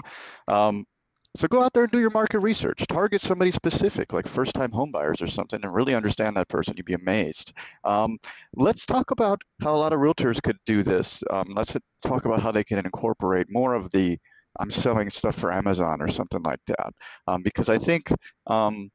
Um, 0.48 0.86
so 1.34 1.48
go 1.48 1.62
out 1.62 1.72
there 1.72 1.84
and 1.84 1.92
do 1.92 1.98
your 1.98 2.10
market 2.10 2.40
research. 2.40 2.86
Target 2.86 3.22
somebody 3.22 3.50
specific, 3.50 4.12
like 4.12 4.28
first-time 4.28 4.70
homebuyers 4.70 5.22
or 5.22 5.26
something, 5.26 5.60
and 5.62 5.74
really 5.74 5.94
understand 5.94 6.36
that 6.36 6.48
person. 6.48 6.74
You'd 6.76 6.86
be 6.86 6.94
amazed. 6.94 7.52
Um, 7.84 8.18
let's 8.54 8.84
talk 8.86 9.10
about 9.10 9.40
how 9.62 9.74
a 9.74 9.78
lot 9.78 9.92
of 9.92 10.00
realtors 10.00 10.42
could 10.42 10.58
do 10.66 10.82
this. 10.82 11.22
Um, 11.30 11.54
let's 11.56 11.74
talk 12.04 12.26
about 12.26 12.42
how 12.42 12.52
they 12.52 12.64
can 12.64 12.78
incorporate 12.78 13.46
more 13.50 13.74
of 13.74 13.90
the 13.90 14.18
I'm 14.60 14.70
selling 14.70 15.08
stuff 15.08 15.36
for 15.36 15.50
Amazon 15.50 16.02
or 16.02 16.08
something 16.08 16.42
like 16.42 16.60
that. 16.66 16.92
Um, 17.26 17.42
because 17.42 17.68
I 17.70 17.78
think 17.78 18.12
um, 18.46 18.90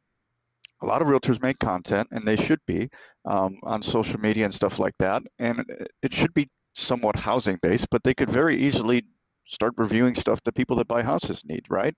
a 0.82 0.86
lot 0.86 1.02
of 1.02 1.08
realtors 1.08 1.41
make 1.41 1.58
content, 1.60 2.08
and 2.12 2.28
they 2.28 2.36
should 2.36 2.60
be 2.67 2.89
um, 3.26 3.58
on 3.63 3.82
social 3.82 4.19
media 4.19 4.45
and 4.45 4.54
stuff 4.54 4.78
like 4.78 4.93
that. 5.00 5.23
And 5.39 5.65
it 6.04 6.13
should 6.13 6.34
be 6.34 6.47
somewhat 6.76 7.15
housing 7.15 7.58
based, 7.63 7.89
but 7.89 8.04
they 8.04 8.13
could 8.13 8.30
very 8.30 8.56
easily 8.62 9.04
start 9.47 9.73
reviewing 9.77 10.15
stuff 10.15 10.43
that 10.43 10.55
people 10.55 10.77
that 10.77 10.88
buy 10.88 11.03
houses 11.03 11.43
need, 11.45 11.65
right? 11.69 11.95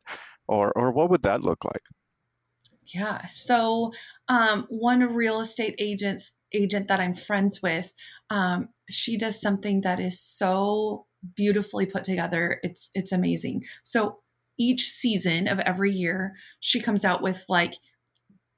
Or 0.47 0.71
or 0.75 0.91
what 0.91 1.09
would 1.09 1.23
that 1.23 1.41
look 1.41 1.63
like? 1.65 1.83
Yeah. 2.93 3.25
So 3.27 3.93
um, 4.27 4.65
one 4.69 5.01
real 5.13 5.41
estate 5.41 5.75
agent 5.77 6.21
agent 6.53 6.87
that 6.87 6.99
I'm 6.99 7.13
friends 7.13 7.61
with, 7.61 7.93
um, 8.29 8.69
she 8.89 9.17
does 9.17 9.39
something 9.39 9.81
that 9.81 9.99
is 9.99 10.19
so 10.19 11.05
beautifully 11.35 11.85
put 11.85 12.03
together. 12.03 12.59
It's 12.63 12.89
it's 12.93 13.11
amazing. 13.11 13.63
So 13.83 14.19
each 14.57 14.89
season 14.89 15.47
of 15.47 15.59
every 15.59 15.91
year, 15.91 16.35
she 16.59 16.81
comes 16.81 17.05
out 17.05 17.21
with 17.21 17.43
like, 17.47 17.75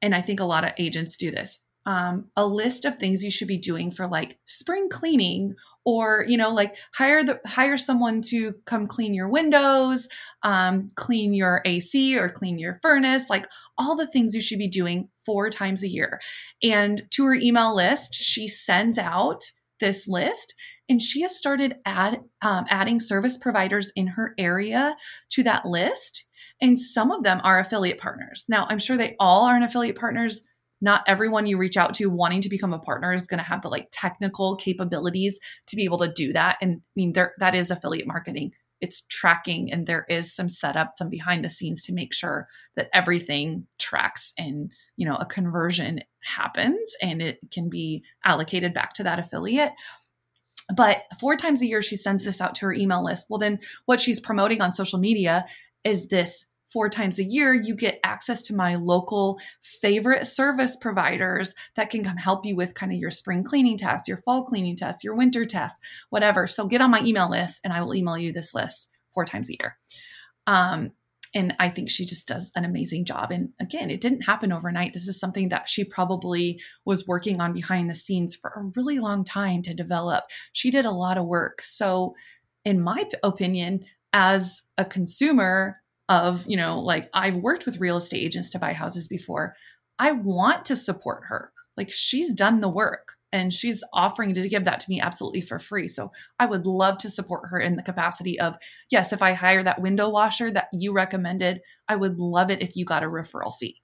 and 0.02 0.16
I 0.16 0.22
think 0.22 0.40
a 0.40 0.46
lot 0.46 0.64
of 0.64 0.72
agents 0.78 1.16
do 1.16 1.32
this. 1.32 1.60
Um, 1.86 2.30
a 2.36 2.46
list 2.46 2.86
of 2.86 2.98
things 2.98 3.24
you 3.24 3.32
should 3.32 3.48
be 3.48 3.58
doing 3.58 3.92
for 3.92 4.08
like 4.08 4.40
spring 4.46 4.88
cleaning 4.90 5.56
or 5.86 6.26
you 6.28 6.38
know 6.38 6.52
like 6.52 6.76
hire 6.94 7.24
the 7.24 7.40
hire 7.46 7.78
someone 7.78 8.22
to 8.22 8.54
come 8.66 8.88
clean 8.88 9.14
your 9.14 9.30
windows 9.30 10.08
um, 10.44 10.92
clean 10.96 11.34
your 11.34 11.62
ac 11.66 12.18
or 12.18 12.30
clean 12.30 12.58
your 12.60 12.80
furnace 12.82 13.30
like 13.30 13.48
all 13.78 13.96
the 13.96 14.08
things 14.08 14.36
you 14.36 14.42
should 14.42 14.60
be 14.60 14.68
doing 14.68 15.10
four 15.26 15.50
times 15.50 15.82
a 15.82 15.88
year. 15.88 16.20
And 16.62 17.04
to 17.12 17.26
her 17.26 17.34
email 17.34 17.76
list 17.76 18.14
she 18.14 18.48
sends 18.48 18.98
out 18.98 19.44
this 19.80 20.08
list 20.08 20.54
and 20.88 21.02
she 21.02 21.22
has 21.22 21.36
started 21.36 21.78
add, 21.86 22.20
um, 22.42 22.66
adding 22.70 23.00
service 23.00 23.38
providers 23.38 23.92
in 23.96 24.08
her 24.08 24.36
area 24.38 24.96
to 25.32 25.44
that 25.44 25.66
list 25.66 26.26
and 26.64 26.78
some 26.78 27.10
of 27.10 27.24
them 27.24 27.42
are 27.44 27.60
affiliate 27.60 27.98
partners. 27.98 28.46
Now 28.48 28.68
i'm 28.70 28.80
sure 28.80 28.98
they 28.98 29.16
all 29.20 29.46
aren't 29.46 29.66
affiliate 29.66 29.98
partners 29.98 30.42
not 30.82 31.04
everyone 31.08 31.46
you 31.46 31.58
reach 31.58 31.78
out 31.78 31.94
to 31.96 32.08
wanting 32.08 32.42
to 32.42 32.50
become 32.50 32.74
a 32.74 32.80
partner 32.80 33.14
is 33.14 33.28
going 33.28 33.38
to 33.38 33.44
have 33.44 33.62
the 33.62 33.70
like 33.70 33.88
technical 33.92 34.56
capabilities 34.56 35.40
to 35.68 35.76
be 35.76 35.84
able 35.84 36.00
to 36.00 36.12
do 36.12 36.34
that. 36.34 36.58
And 36.62 36.78
i 36.82 36.94
mean 36.96 37.14
there 37.14 37.34
that 37.40 37.56
is 37.56 37.72
affiliate 37.72 38.08
marketing. 38.08 38.52
It's 38.82 39.04
tracking 39.10 39.72
and 39.72 39.86
there 39.86 40.06
is 40.10 40.34
some 40.34 40.50
setup 40.50 40.94
some 40.96 41.08
behind 41.10 41.46
the 41.46 41.50
scenes 41.52 41.86
to 41.86 41.94
make 41.94 42.14
sure 42.14 42.48
that 42.76 42.90
everything 42.94 43.68
tracks 43.78 44.34
and 44.38 44.72
you 44.98 45.06
know 45.06 45.16
a 45.16 45.26
conversion 45.26 46.02
happens 46.24 46.96
and 47.02 47.22
it 47.22 47.40
can 47.52 47.70
be 47.70 48.04
allocated 48.26 48.74
back 48.74 48.94
to 48.94 49.04
that 49.04 49.20
affiliate. 49.20 49.74
But 50.76 51.04
four 51.20 51.36
times 51.36 51.62
a 51.62 51.68
year 51.68 51.82
she 51.82 51.96
sends 51.96 52.24
this 52.24 52.42
out 52.42 52.56
to 52.56 52.66
her 52.66 52.74
email 52.74 53.04
list. 53.04 53.28
Well 53.30 53.40
then 53.40 53.60
what 53.86 54.02
she's 54.02 54.20
promoting 54.20 54.62
on 54.62 54.72
social 54.72 55.00
media 55.00 55.46
is 55.84 56.08
this 56.08 56.46
four 56.72 56.90
times 56.90 57.20
a 57.20 57.24
year, 57.24 57.54
you 57.54 57.76
get 57.76 58.00
access 58.04 58.42
to 58.44 58.56
my 58.56 58.76
local 58.76 59.40
favorite 59.62 60.26
service 60.28 60.76
providers 60.76 61.54
that 61.76 61.90
can 61.90 62.04
come 62.04 62.18
help 62.18 62.46
you 62.46 62.56
with 62.56 62.74
kind 62.74 62.92
of 62.92 62.98
your 62.98 63.12
spring 63.12 63.44
cleaning 63.44 63.78
test, 63.78 64.08
your 64.08 64.18
fall 64.18 64.44
cleaning 64.44 64.76
test, 64.76 65.04
your 65.04 65.16
winter 65.16 65.46
test, 65.46 65.76
whatever. 66.10 66.48
So 66.48 66.68
get 66.68 66.82
on 66.82 66.92
my 66.92 67.02
email 67.02 67.30
list 67.30 67.62
and 67.64 67.74
I 67.74 67.82
will 67.82 67.96
email 67.96 68.18
you 68.18 68.32
this 68.32 68.54
list 68.54 68.90
four 69.14 69.26
times 69.26 69.50
a 69.50 69.54
year. 69.54 69.78
Um, 70.48 70.92
and 71.34 71.56
I 71.60 71.70
think 71.70 71.90
she 71.90 72.06
just 72.06 72.28
does 72.28 72.52
an 72.56 72.66
amazing 72.66 73.06
job. 73.06 73.32
And 73.32 73.50
again, 73.60 73.90
it 73.90 74.02
didn't 74.02 74.24
happen 74.24 74.52
overnight. 74.52 74.94
This 74.94 75.08
is 75.08 75.20
something 75.20 75.50
that 75.50 75.70
she 75.70 75.86
probably 75.86 76.60
was 76.84 77.08
working 77.08 77.40
on 77.40 77.54
behind 77.54 77.90
the 77.90 77.96
scenes 77.96 78.36
for 78.36 78.52
a 78.52 78.72
really 78.76 79.00
long 79.00 79.24
time 79.24 79.62
to 79.64 79.74
develop. 79.74 80.26
She 80.52 80.72
did 80.72 80.86
a 80.86 80.92
lot 80.92 81.18
of 81.18 81.26
work. 81.26 81.62
So, 81.62 82.16
in 82.66 82.82
my 82.82 83.06
opinion, 83.24 83.86
as 84.14 84.62
a 84.78 84.84
consumer, 84.84 85.81
of, 86.12 86.46
you 86.46 86.58
know, 86.58 86.80
like 86.80 87.10
I've 87.14 87.36
worked 87.36 87.66
with 87.66 87.80
real 87.80 87.98
estate 87.98 88.26
agents 88.26 88.50
to 88.52 88.60
buy 88.60 88.74
houses 88.74 89.08
before. 89.08 89.56
I 89.98 90.12
want 90.12 90.66
to 90.66 90.76
support 90.76 91.24
her. 91.30 91.54
Like 91.78 91.90
she's 91.90 92.34
done 92.34 92.60
the 92.60 92.70
work 92.70 93.14
and 93.32 93.54
she's 93.54 93.82
offering 93.94 94.34
to 94.34 94.50
give 94.50 94.66
that 94.66 94.82
to 94.82 94.90
me 94.90 95.00
absolutely 95.00 95.40
for 95.40 95.58
free. 95.58 95.88
So 95.88 96.12
I 96.38 96.48
would 96.48 96.66
love 96.66 96.98
to 97.00 97.10
support 97.10 97.48
her 97.50 97.60
in 97.60 97.78
the 97.78 97.82
capacity 97.82 98.38
of, 98.42 98.56
yes, 98.90 99.14
if 99.14 99.22
I 99.22 99.32
hire 99.32 99.64
that 99.64 99.82
window 99.82 100.10
washer 100.10 100.52
that 100.52 100.68
you 100.74 100.92
recommended, 100.92 101.62
I 101.88 101.96
would 101.96 102.20
love 102.20 102.52
it 102.52 102.62
if 102.62 102.76
you 102.76 102.84
got 102.84 103.04
a 103.04 103.08
referral 103.08 103.56
fee. 103.58 103.82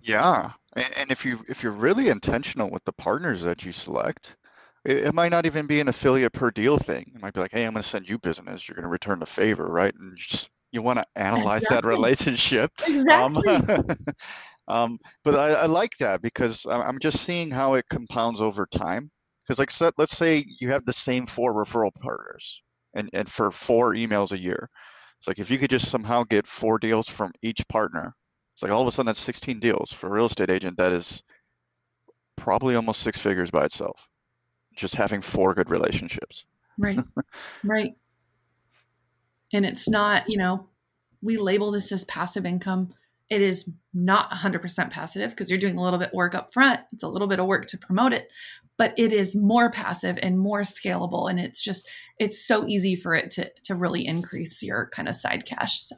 Yeah. 0.00 0.52
And 0.74 1.10
if 1.10 1.24
you 1.26 1.44
if 1.48 1.62
you're 1.62 1.72
really 1.72 2.08
intentional 2.08 2.70
with 2.70 2.84
the 2.84 2.94
partners 2.94 3.42
that 3.42 3.62
you 3.62 3.72
select, 3.72 4.36
it, 4.84 4.98
it 4.98 5.14
might 5.14 5.30
not 5.30 5.46
even 5.46 5.66
be 5.66 5.80
an 5.80 5.88
affiliate 5.88 6.32
per 6.32 6.50
deal 6.50 6.78
thing. 6.78 7.10
It 7.14 7.20
might 7.20 7.34
be 7.34 7.40
like, 7.40 7.52
hey, 7.52 7.64
I'm 7.64 7.72
going 7.72 7.82
to 7.82 7.88
send 7.88 8.08
you 8.08 8.18
business. 8.18 8.68
You're 8.68 8.76
going 8.76 8.84
to 8.84 8.88
return 8.88 9.18
the 9.18 9.26
favor, 9.26 9.66
right? 9.66 9.94
And 9.94 10.16
just, 10.16 10.50
you 10.72 10.82
want 10.82 10.98
to 10.98 11.06
analyze 11.16 11.62
exactly. 11.62 11.76
that 11.76 11.84
relationship. 11.88 12.72
Exactly. 12.86 13.48
Um, 13.48 13.86
um, 14.68 14.98
but 15.24 15.38
I, 15.38 15.50
I, 15.52 15.66
like 15.66 15.96
that 15.98 16.22
because 16.22 16.66
I'm 16.68 16.98
just 16.98 17.20
seeing 17.20 17.50
how 17.50 17.74
it 17.74 17.86
compounds 17.90 18.40
over 18.40 18.66
time. 18.66 19.10
Because 19.46 19.58
like 19.58 19.70
so, 19.70 19.90
let's 19.98 20.16
say 20.16 20.46
you 20.60 20.70
have 20.70 20.84
the 20.84 20.92
same 20.92 21.26
four 21.26 21.52
referral 21.52 21.90
partners 22.00 22.62
and, 22.94 23.10
and 23.12 23.28
for 23.28 23.50
four 23.50 23.94
emails 23.94 24.30
a 24.30 24.38
year. 24.38 24.68
It's 25.18 25.26
like 25.26 25.40
if 25.40 25.50
you 25.50 25.58
could 25.58 25.70
just 25.70 25.90
somehow 25.90 26.24
get 26.24 26.46
four 26.46 26.78
deals 26.78 27.08
from 27.08 27.32
each 27.42 27.66
partner, 27.68 28.14
it's 28.54 28.62
like 28.62 28.72
all 28.72 28.82
of 28.82 28.88
a 28.88 28.92
sudden 28.92 29.06
that's 29.06 29.20
16 29.20 29.58
deals 29.58 29.92
for 29.92 30.06
a 30.06 30.10
real 30.10 30.26
estate 30.26 30.50
agent. 30.50 30.76
That 30.76 30.92
is 30.92 31.22
probably 32.36 32.76
almost 32.76 33.02
six 33.02 33.18
figures 33.18 33.50
by 33.50 33.64
itself 33.64 34.08
just 34.74 34.94
having 34.94 35.22
four 35.22 35.54
good 35.54 35.70
relationships. 35.70 36.44
Right. 36.78 36.98
right. 37.64 37.94
And 39.52 39.66
it's 39.66 39.88
not, 39.88 40.28
you 40.28 40.38
know, 40.38 40.68
we 41.20 41.36
label 41.36 41.70
this 41.70 41.92
as 41.92 42.04
passive 42.04 42.46
income. 42.46 42.94
it 43.30 43.40
is 43.40 43.68
not 43.94 44.30
100% 44.30 44.90
passive 44.90 45.30
because 45.30 45.48
you're 45.48 45.58
doing 45.58 45.78
a 45.78 45.82
little 45.82 45.98
bit 45.98 46.08
of 46.08 46.14
work 46.14 46.34
up 46.34 46.52
front. 46.52 46.80
It's 46.92 47.02
a 47.02 47.08
little 47.08 47.28
bit 47.28 47.38
of 47.38 47.46
work 47.46 47.66
to 47.68 47.78
promote 47.78 48.12
it, 48.12 48.28
but 48.76 48.92
it 48.98 49.12
is 49.12 49.36
more 49.36 49.70
passive 49.70 50.18
and 50.22 50.38
more 50.38 50.62
scalable. 50.62 51.30
And 51.30 51.38
it's 51.40 51.62
just, 51.62 51.88
it's 52.18 52.44
so 52.44 52.66
easy 52.66 52.94
for 52.96 53.14
it 53.14 53.30
to, 53.32 53.50
to 53.64 53.74
really 53.74 54.06
increase 54.06 54.62
your 54.62 54.90
kind 54.94 55.08
of 55.08 55.16
side 55.16 55.46
cash. 55.46 55.84
So. 55.84 55.96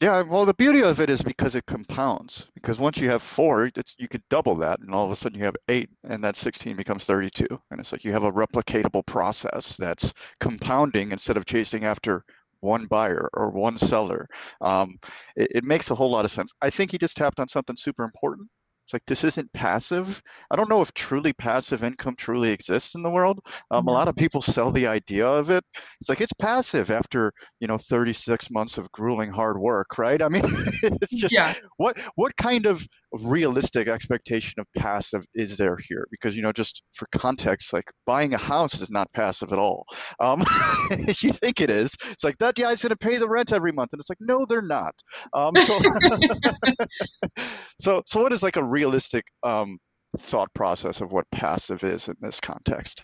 Yeah, 0.00 0.22
well, 0.22 0.46
the 0.46 0.54
beauty 0.54 0.82
of 0.82 0.98
it 1.00 1.10
is 1.10 1.20
because 1.22 1.54
it 1.54 1.66
compounds. 1.66 2.46
Because 2.54 2.78
once 2.78 2.98
you 2.98 3.10
have 3.10 3.22
four, 3.22 3.70
you 3.98 4.08
could 4.08 4.22
double 4.30 4.56
that, 4.56 4.80
and 4.80 4.94
all 4.94 5.04
of 5.04 5.10
a 5.10 5.16
sudden 5.16 5.38
you 5.38 5.44
have 5.44 5.56
eight, 5.68 5.90
and 6.04 6.24
that 6.24 6.36
16 6.36 6.74
becomes 6.76 7.04
32. 7.04 7.46
And 7.70 7.78
it's 7.80 7.92
like 7.92 8.02
you 8.04 8.12
have 8.12 8.24
a 8.24 8.32
replicatable 8.32 9.04
process 9.06 9.76
that's 9.76 10.12
compounding 10.40 11.12
instead 11.12 11.36
of 11.36 11.44
chasing 11.44 11.84
after 11.84 12.24
one 12.60 12.86
buyer 12.86 13.28
or 13.34 13.50
one 13.50 13.76
seller. 13.78 14.26
Um, 14.62 14.98
it, 15.36 15.48
it 15.56 15.64
makes 15.64 15.90
a 15.90 15.94
whole 15.94 16.10
lot 16.10 16.24
of 16.24 16.30
sense. 16.30 16.52
I 16.62 16.70
think 16.70 16.90
he 16.92 16.98
just 16.98 17.16
tapped 17.16 17.38
on 17.38 17.48
something 17.48 17.76
super 17.76 18.02
important. 18.04 18.48
It's 18.90 18.94
like 18.94 19.06
this 19.06 19.22
isn't 19.22 19.52
passive. 19.52 20.20
I 20.50 20.56
don't 20.56 20.68
know 20.68 20.80
if 20.80 20.92
truly 20.94 21.32
passive 21.32 21.84
income 21.84 22.16
truly 22.16 22.50
exists 22.50 22.96
in 22.96 23.02
the 23.02 23.10
world. 23.10 23.38
Um, 23.70 23.86
a 23.86 23.92
lot 23.92 24.08
of 24.08 24.16
people 24.16 24.42
sell 24.42 24.72
the 24.72 24.88
idea 24.88 25.28
of 25.28 25.48
it. 25.48 25.62
It's 26.00 26.08
like 26.08 26.20
it's 26.20 26.32
passive 26.32 26.90
after 26.90 27.32
you 27.60 27.68
know 27.68 27.78
36 27.78 28.50
months 28.50 28.78
of 28.78 28.90
grueling 28.90 29.30
hard 29.30 29.60
work, 29.60 29.96
right? 29.96 30.20
I 30.20 30.28
mean, 30.28 30.42
it's 30.82 31.14
just 31.14 31.32
yeah. 31.32 31.54
what 31.76 31.98
what 32.16 32.36
kind 32.36 32.66
of 32.66 32.84
realistic 33.12 33.88
expectation 33.88 34.60
of 34.60 34.66
passive 34.76 35.24
is 35.34 35.56
there 35.56 35.76
here? 35.88 36.06
Because 36.10 36.36
you 36.36 36.42
know, 36.42 36.52
just 36.52 36.82
for 36.94 37.06
context, 37.12 37.72
like 37.72 37.90
buying 38.06 38.34
a 38.34 38.38
house 38.38 38.80
is 38.80 38.90
not 38.90 39.12
passive 39.12 39.52
at 39.52 39.58
all. 39.58 39.84
Um, 40.20 40.44
you 41.20 41.32
think 41.32 41.60
it 41.60 41.70
is. 41.70 41.94
It's 42.10 42.24
like 42.24 42.38
that 42.38 42.54
guy's 42.54 42.82
going 42.82 42.90
to 42.90 42.96
pay 42.96 43.18
the 43.18 43.28
rent 43.28 43.52
every 43.52 43.72
month, 43.72 43.92
and 43.92 44.00
it's 44.00 44.10
like 44.10 44.18
no, 44.20 44.44
they're 44.46 44.62
not. 44.62 44.94
Um, 45.32 45.54
so, 45.56 45.80
so, 47.80 48.02
so 48.06 48.22
what 48.22 48.32
is 48.32 48.42
like 48.42 48.56
a 48.56 48.64
realistic 48.80 49.24
um, 49.42 49.78
thought 50.18 50.52
process 50.54 51.00
of 51.00 51.12
what 51.12 51.30
passive 51.30 51.84
is 51.84 52.08
in 52.08 52.16
this 52.20 52.40
context? 52.40 53.02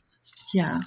Yeah, 0.54 0.78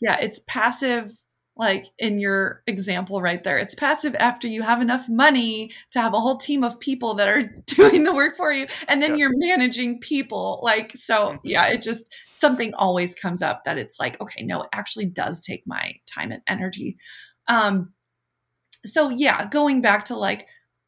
yeah, 0.00 0.18
it's 0.18 0.40
passive 0.46 1.12
like 1.54 1.86
in 1.98 2.18
your 2.18 2.62
example 2.66 3.20
right 3.20 3.44
there. 3.44 3.58
It's 3.58 3.74
passive 3.74 4.14
after 4.14 4.48
you 4.48 4.62
have 4.62 4.80
enough 4.80 5.06
money 5.08 5.70
to 5.90 6.00
have 6.00 6.14
a 6.14 6.20
whole 6.20 6.38
team 6.38 6.64
of 6.64 6.80
people 6.80 7.14
that 7.14 7.28
are 7.28 7.42
doing 7.66 8.04
the 8.04 8.14
work 8.14 8.36
for 8.36 8.52
you. 8.52 8.66
And 8.88 9.02
then 9.02 9.18
you're 9.18 9.30
managing 9.34 10.00
people. 10.00 10.60
Like, 10.62 10.96
so 10.96 11.28
mm-hmm. 11.28 11.36
yeah, 11.44 11.66
it 11.68 11.82
just 11.82 12.08
something 12.32 12.72
always 12.74 13.14
comes 13.14 13.42
up 13.42 13.64
that 13.64 13.78
it's 13.78 13.98
like, 14.00 14.20
okay, 14.20 14.42
no, 14.42 14.62
it 14.62 14.68
actually 14.72 15.06
does 15.06 15.40
take 15.42 15.62
my 15.66 15.92
time 16.06 16.32
and 16.32 16.42
energy. 16.46 16.96
Um, 17.48 17.92
so 18.84 19.10
yeah, 19.10 19.46
going 19.46 19.82
back 19.82 20.06
to 20.06 20.16
like 20.16 20.46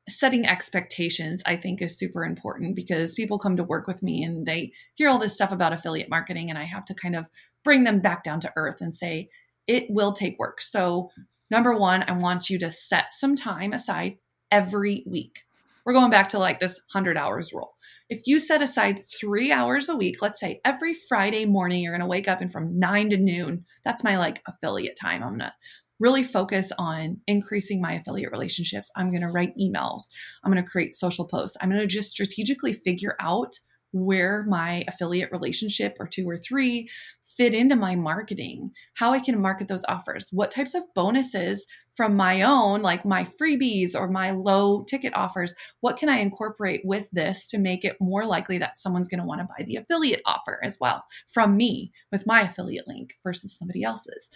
setting 0.08 0.46
expectations, 0.46 1.42
I 1.46 1.56
think 1.56 1.80
is 1.80 1.98
super 1.98 2.24
important 2.24 2.76
because 2.76 3.14
people 3.14 3.38
come 3.38 3.56
to 3.56 3.64
work 3.64 3.86
with 3.86 4.02
me 4.02 4.22
and 4.22 4.46
they 4.46 4.72
hear 4.94 5.08
all 5.08 5.18
this 5.18 5.34
stuff 5.34 5.52
about 5.52 5.72
affiliate 5.72 6.10
marketing, 6.10 6.50
and 6.50 6.58
I 6.58 6.64
have 6.64 6.84
to 6.86 6.94
kind 6.94 7.16
of 7.16 7.26
bring 7.62 7.84
them 7.84 8.00
back 8.00 8.22
down 8.22 8.40
to 8.40 8.52
earth 8.56 8.80
and 8.80 8.94
say, 8.94 9.30
it 9.66 9.86
will 9.88 10.12
take 10.12 10.38
work. 10.38 10.60
So, 10.60 11.10
number 11.50 11.74
one, 11.74 12.04
I 12.06 12.12
want 12.12 12.50
you 12.50 12.58
to 12.58 12.70
set 12.70 13.12
some 13.12 13.34
time 13.34 13.72
aside 13.72 14.18
every 14.50 15.04
week. 15.06 15.44
We're 15.84 15.92
going 15.92 16.10
back 16.10 16.30
to 16.30 16.38
like 16.38 16.60
this 16.60 16.78
100 16.92 17.16
hours 17.16 17.52
rule. 17.52 17.76
If 18.08 18.22
you 18.26 18.38
set 18.38 18.62
aside 18.62 19.04
three 19.08 19.52
hours 19.52 19.88
a 19.88 19.96
week, 19.96 20.22
let's 20.22 20.40
say 20.40 20.60
every 20.64 20.94
Friday 20.94 21.44
morning, 21.44 21.82
you're 21.82 21.92
going 21.92 22.00
to 22.00 22.06
wake 22.06 22.28
up 22.28 22.40
and 22.40 22.52
from 22.52 22.78
nine 22.78 23.10
to 23.10 23.16
noon, 23.16 23.64
that's 23.84 24.04
my 24.04 24.16
like 24.16 24.42
affiliate 24.46 24.96
time. 24.96 25.22
I'm 25.22 25.30
going 25.30 25.40
to 25.40 25.52
really 26.00 26.22
focus 26.22 26.72
on 26.78 27.20
increasing 27.26 27.80
my 27.80 27.94
affiliate 27.94 28.32
relationships. 28.32 28.90
I'm 28.96 29.10
going 29.10 29.22
to 29.22 29.28
write 29.28 29.56
emails. 29.58 30.02
I'm 30.42 30.52
going 30.52 30.62
to 30.62 30.70
create 30.70 30.94
social 30.94 31.26
posts. 31.26 31.56
I'm 31.60 31.70
going 31.70 31.80
to 31.80 31.86
just 31.86 32.10
strategically 32.10 32.72
figure 32.72 33.16
out 33.20 33.58
where 33.94 34.44
my 34.48 34.84
affiliate 34.88 35.30
relationship 35.30 35.96
or 36.00 36.08
two 36.08 36.28
or 36.28 36.36
three 36.36 36.90
fit 37.24 37.54
into 37.54 37.76
my 37.76 37.94
marketing, 37.94 38.72
how 38.94 39.12
I 39.12 39.20
can 39.20 39.40
market 39.40 39.68
those 39.68 39.84
offers, 39.88 40.26
what 40.32 40.50
types 40.50 40.74
of 40.74 40.82
bonuses 40.96 41.64
from 41.94 42.16
my 42.16 42.42
own, 42.42 42.82
like 42.82 43.04
my 43.04 43.24
freebies 43.40 43.94
or 43.94 44.08
my 44.08 44.32
low 44.32 44.82
ticket 44.84 45.14
offers, 45.14 45.54
what 45.80 45.96
can 45.96 46.08
I 46.08 46.18
incorporate 46.18 46.80
with 46.82 47.08
this 47.12 47.46
to 47.48 47.58
make 47.58 47.84
it 47.84 47.96
more 48.00 48.26
likely 48.26 48.58
that 48.58 48.78
someone's 48.78 49.08
going 49.08 49.20
to 49.20 49.26
want 49.26 49.40
to 49.40 49.46
buy 49.46 49.64
the 49.64 49.76
affiliate 49.76 50.22
offer 50.26 50.58
as 50.64 50.76
well 50.80 51.04
from 51.28 51.56
me 51.56 51.92
with 52.10 52.26
my 52.26 52.40
affiliate 52.40 52.88
link 52.88 53.14
versus 53.22 53.56
somebody 53.56 53.84
else's. 53.84 54.28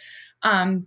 Um, 0.45 0.87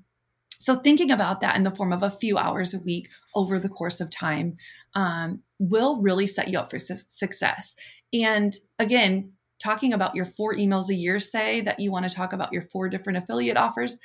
so, 0.62 0.76
thinking 0.76 1.10
about 1.10 1.42
that 1.42 1.58
in 1.58 1.64
the 1.64 1.72
form 1.72 1.92
of 1.92 2.04
a 2.04 2.12
few 2.12 2.38
hours 2.38 2.76
a 2.76 2.80
week 2.80 3.10
over 3.34 3.58
the 3.58 3.68
course 3.68 4.00
of 4.00 4.12
time 4.12 4.58
um, 4.94 5.42
will 5.58 6.00
really 6.00 6.28
set 6.28 6.50
you 6.50 6.60
up 6.60 6.70
for 6.70 6.78
su- 6.78 6.94
success. 7.08 7.74
And 8.14 8.56
again, 8.78 9.32
talking 9.58 9.92
about 9.92 10.16
your 10.16 10.26
four 10.26 10.54
emails 10.54 10.90
a 10.90 10.94
year, 10.94 11.20
say 11.20 11.62
that 11.62 11.80
you 11.80 11.92
want 11.92 12.08
to 12.08 12.16
talk 12.16 12.32
about 12.32 12.54
your 12.54 12.62
four 12.62 12.90
different 12.90 13.18
affiliate 13.18 13.58
offers, 13.58 13.98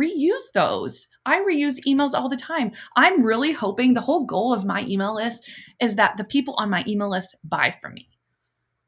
reuse 0.00 0.46
those. 0.54 1.06
I 1.26 1.40
reuse 1.40 1.78
emails 1.86 2.14
all 2.14 2.30
the 2.30 2.36
time. 2.36 2.72
I'm 2.96 3.22
really 3.22 3.52
hoping 3.52 3.92
the 3.92 4.00
whole 4.00 4.24
goal 4.24 4.54
of 4.54 4.64
my 4.64 4.86
email 4.88 5.14
list 5.14 5.46
is 5.78 5.96
that 5.96 6.16
the 6.16 6.24
people 6.24 6.54
on 6.56 6.70
my 6.70 6.84
email 6.86 7.10
list 7.10 7.34
buy 7.44 7.76
from 7.82 7.92
me. 7.92 8.08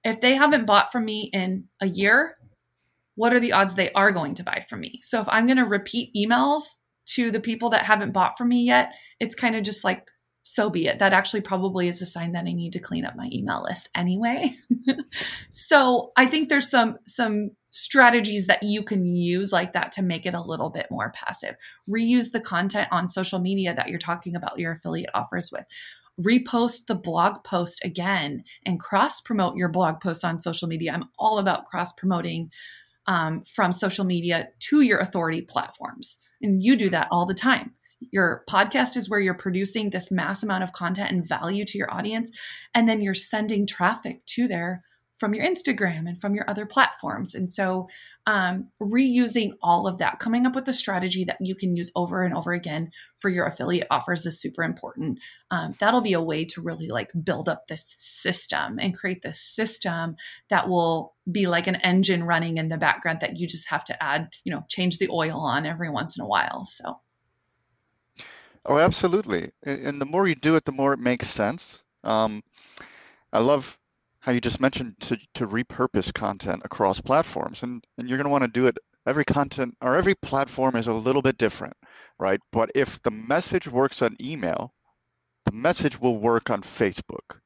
If 0.05 0.23
they 0.23 0.37
haven't 0.37 0.65
bought 0.65 0.91
from 0.91 1.05
me 1.05 1.29
in 1.35 1.65
a 1.83 1.87
year, 1.87 2.39
what 3.15 3.35
are 3.35 3.41
the 3.41 3.53
odds 3.53 3.75
they 3.75 3.93
are 3.93 4.11
going 4.11 4.33
to 4.37 4.43
buy 4.43 4.65
from 4.71 4.81
me? 4.81 5.01
So 5.03 5.21
if 5.21 5.29
I'm 5.29 5.45
going 5.45 5.59
to 5.59 5.67
repeat 5.67 6.15
emails 6.17 6.63
to 7.15 7.31
the 7.31 7.41
people 7.41 7.71
that 7.71 7.85
haven't 7.85 8.13
bought 8.13 8.37
from 8.37 8.49
me 8.49 8.63
yet, 8.63 8.93
it's 9.19 9.35
kind 9.35 9.57
of 9.57 9.63
just 9.63 9.85
like 9.85 10.09
so 10.43 10.71
be 10.71 10.87
it. 10.87 10.99
That 10.99 11.13
actually 11.13 11.43
probably 11.43 11.89
is 11.89 12.01
a 12.01 12.07
sign 12.07 12.33
that 12.33 12.47
I 12.47 12.53
need 12.53 12.73
to 12.73 12.79
clean 12.79 13.05
up 13.05 13.15
my 13.17 13.29
email 13.33 13.63
list 13.63 13.91
anyway. 13.95 14.53
so 15.51 16.11
I 16.17 16.27
think 16.27 16.49
there's 16.49 16.71
some 16.71 16.97
some 17.07 17.51
strategies 17.71 18.47
that 18.47 18.63
you 18.63 18.83
can 18.83 19.05
use 19.05 19.53
like 19.53 19.73
that 19.75 19.93
to 19.93 20.03
make 20.03 20.27
it 20.27 20.35
a 20.35 20.41
little 20.41 20.71
bit 20.71 20.87
more 20.91 21.13
passive. 21.15 21.55
Reuse 21.89 22.33
the 22.33 22.41
content 22.41 22.89
on 22.91 23.09
social 23.09 23.39
media 23.39 23.75
that 23.75 23.89
you're 23.89 23.99
talking 23.99 24.35
about 24.35 24.59
your 24.59 24.73
affiliate 24.73 25.11
offers 25.15 25.51
with. 25.53 25.65
Repost 26.21 26.87
the 26.87 26.97
blog 26.97 27.45
post 27.45 27.85
again 27.85 28.43
and 28.67 28.81
cross 28.81 29.21
promote 29.21 29.57
your 29.57 29.69
blog 29.69 30.01
post 30.01 30.25
on 30.25 30.43
social 30.43 30.69
media. 30.69 30.93
I'm 30.93 31.05
all 31.19 31.39
about 31.39 31.67
cross 31.67 31.93
promoting 31.93 32.51
um, 33.07 33.45
from 33.45 33.73
social 33.73 34.05
media 34.05 34.49
to 34.59 34.81
your 34.81 34.99
authority 34.99 35.43
platforms. 35.43 36.19
And 36.43 36.63
you 36.63 36.77
do 36.77 36.89
that 36.91 37.09
all 37.11 37.27
the 37.27 37.35
time. 37.35 37.75
Your 38.13 38.45
podcast 38.49 38.97
is 38.97 39.11
where 39.11 39.21
you're 39.21 39.35
producing 39.35 39.91
this 39.91 40.11
mass 40.11 40.43
amount 40.43 40.65
of 40.65 40.73
content 40.73 41.11
and 41.11 41.29
value 41.29 41.65
to 41.67 41.79
your 41.79 41.93
audience 41.93 42.31
and 42.75 42.89
then 42.89 43.03
you're 43.03 43.15
sending 43.15 43.67
traffic 43.67 44.25
to 44.27 44.49
there 44.49 44.83
from 45.21 45.35
your 45.35 45.47
instagram 45.47 46.09
and 46.09 46.21
from 46.21 46.35
your 46.35 46.45
other 46.49 46.67
platforms 46.67 47.35
and 47.35 47.51
so 47.51 47.89
um, 48.27 48.69
reusing 48.81 49.53
all 49.63 49.87
of 49.87 49.99
that 49.99 50.19
coming 50.19 50.47
up 50.47 50.55
with 50.55 50.69
a 50.69 50.73
strategy 50.73 51.25
that 51.25 51.37
you 51.41 51.55
can 51.55 51.77
use 51.77 51.91
over 51.95 52.23
and 52.23 52.35
over 52.35 52.53
again 52.53 52.91
for 53.19 53.29
your 53.29 53.47
affiliate 53.47 53.87
offers 53.91 54.27
is 54.27 54.41
super 54.41 54.63
important 54.63 55.19
um, 55.51 55.77
that'll 55.79 56.01
be 56.01 56.15
a 56.15 56.21
way 56.21 56.45
to 56.45 56.63
really 56.63 56.89
like 56.89 57.11
build 57.23 57.49
up 57.49 57.69
this 57.69 57.95
system 57.99 58.79
and 58.81 58.97
create 58.97 59.23
this 59.23 59.41
system 59.41 60.17
that 60.49 60.69
will 60.69 61.15
be 61.31 61.47
like 61.47 61.67
an 61.67 61.77
engine 61.77 62.25
running 62.25 62.57
in 62.57 62.69
the 62.69 62.79
background 62.79 63.19
that 63.21 63.37
you 63.37 63.47
just 63.47 63.69
have 63.69 63.85
to 63.85 64.03
add 64.03 64.29
you 64.43 64.53
know 64.53 64.65
change 64.69 64.99
the 64.99 65.09
oil 65.11 65.39
on 65.39 65.67
every 65.67 65.91
once 65.91 66.17
in 66.17 66.25
a 66.25 66.27
while 66.27 66.65
so 66.65 66.99
Oh, 68.67 68.79
absolutely. 68.79 69.53
And 69.63 70.01
the 70.01 70.07
more 70.07 70.29
you 70.29 70.35
do 70.35 70.57
it, 70.57 70.65
the 70.65 70.73
more 70.73 70.93
it 70.93 70.99
makes 70.99 71.29
sense. 71.29 71.83
Um, 72.05 72.43
I 73.33 73.39
love 73.39 73.79
how 74.21 74.33
you 74.33 74.41
just 74.41 74.61
mentioned 74.61 74.95
to, 75.01 75.19
to 75.35 75.47
repurpose 75.47 76.13
content 76.13 76.63
across 76.65 77.01
platforms, 77.01 77.63
and, 77.63 77.83
and 77.99 78.09
you're 78.09 78.19
going 78.19 78.27
to 78.27 78.31
want 78.31 78.45
to 78.45 78.49
do 78.49 78.67
it. 78.67 78.79
Every 79.07 79.25
content 79.25 79.77
or 79.81 79.97
every 79.97 80.15
platform 80.15 80.77
is 80.77 80.87
a 80.87 80.93
little 80.93 81.23
bit 81.23 81.39
different, 81.39 81.75
right? 82.19 82.41
But 82.53 82.71
if 82.75 83.03
the 83.03 83.11
message 83.11 83.67
works 83.67 84.03
on 84.03 84.17
email, 84.21 84.75
the 85.47 85.53
message 85.53 85.99
will 85.99 86.19
work 86.19 86.51
on 86.51 86.63
Facebook. 86.63 87.41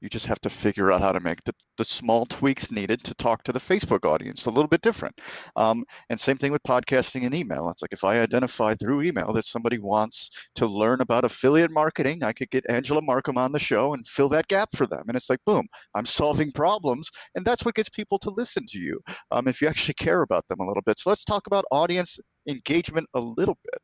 You 0.00 0.08
just 0.08 0.26
have 0.26 0.40
to 0.40 0.50
figure 0.50 0.92
out 0.92 1.00
how 1.00 1.12
to 1.12 1.20
make 1.20 1.42
the, 1.44 1.54
the 1.78 1.84
small 1.84 2.26
tweaks 2.26 2.70
needed 2.70 3.02
to 3.04 3.14
talk 3.14 3.42
to 3.44 3.52
the 3.52 3.58
Facebook 3.58 4.04
audience 4.04 4.46
a 4.46 4.50
little 4.50 4.68
bit 4.68 4.82
different. 4.82 5.18
Um, 5.56 5.84
and 6.10 6.20
same 6.20 6.36
thing 6.36 6.52
with 6.52 6.62
podcasting 6.62 7.24
and 7.24 7.34
email. 7.34 7.70
It's 7.70 7.82
like 7.82 7.92
if 7.92 8.04
I 8.04 8.20
identify 8.20 8.74
through 8.74 9.02
email 9.02 9.32
that 9.32 9.46
somebody 9.46 9.78
wants 9.78 10.30
to 10.56 10.66
learn 10.66 11.00
about 11.00 11.24
affiliate 11.24 11.70
marketing, 11.70 12.22
I 12.22 12.32
could 12.32 12.50
get 12.50 12.64
Angela 12.68 13.00
Markham 13.02 13.38
on 13.38 13.52
the 13.52 13.58
show 13.58 13.94
and 13.94 14.06
fill 14.06 14.28
that 14.30 14.48
gap 14.48 14.68
for 14.76 14.86
them. 14.86 15.04
And 15.08 15.16
it's 15.16 15.30
like, 15.30 15.40
boom, 15.46 15.66
I'm 15.94 16.06
solving 16.06 16.52
problems. 16.52 17.10
And 17.34 17.44
that's 17.44 17.64
what 17.64 17.74
gets 17.74 17.88
people 17.88 18.18
to 18.18 18.30
listen 18.30 18.64
to 18.68 18.78
you 18.78 19.00
um, 19.30 19.48
if 19.48 19.62
you 19.62 19.68
actually 19.68 19.94
care 19.94 20.22
about 20.22 20.44
them 20.48 20.60
a 20.60 20.66
little 20.66 20.82
bit. 20.84 20.98
So 20.98 21.10
let's 21.10 21.24
talk 21.24 21.46
about 21.46 21.64
audience 21.70 22.18
engagement 22.48 23.08
a 23.14 23.20
little 23.20 23.58
bit. 23.64 23.82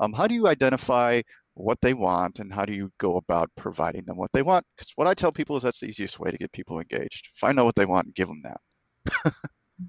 Um, 0.00 0.12
how 0.12 0.26
do 0.26 0.34
you 0.34 0.46
identify 0.46 1.22
what 1.56 1.78
they 1.80 1.94
want 1.94 2.38
and 2.38 2.52
how 2.52 2.64
do 2.64 2.72
you 2.72 2.90
go 2.98 3.16
about 3.16 3.50
providing 3.56 4.04
them 4.04 4.16
what 4.16 4.30
they 4.32 4.42
want 4.42 4.64
because 4.76 4.92
what 4.96 5.06
i 5.06 5.14
tell 5.14 5.32
people 5.32 5.56
is 5.56 5.62
that's 5.62 5.80
the 5.80 5.86
easiest 5.86 6.18
way 6.18 6.30
to 6.30 6.38
get 6.38 6.52
people 6.52 6.78
engaged 6.78 7.30
find 7.34 7.58
out 7.58 7.64
what 7.64 7.76
they 7.76 7.86
want 7.86 8.06
and 8.06 8.14
give 8.14 8.28
them 8.28 8.42
that 8.42 9.32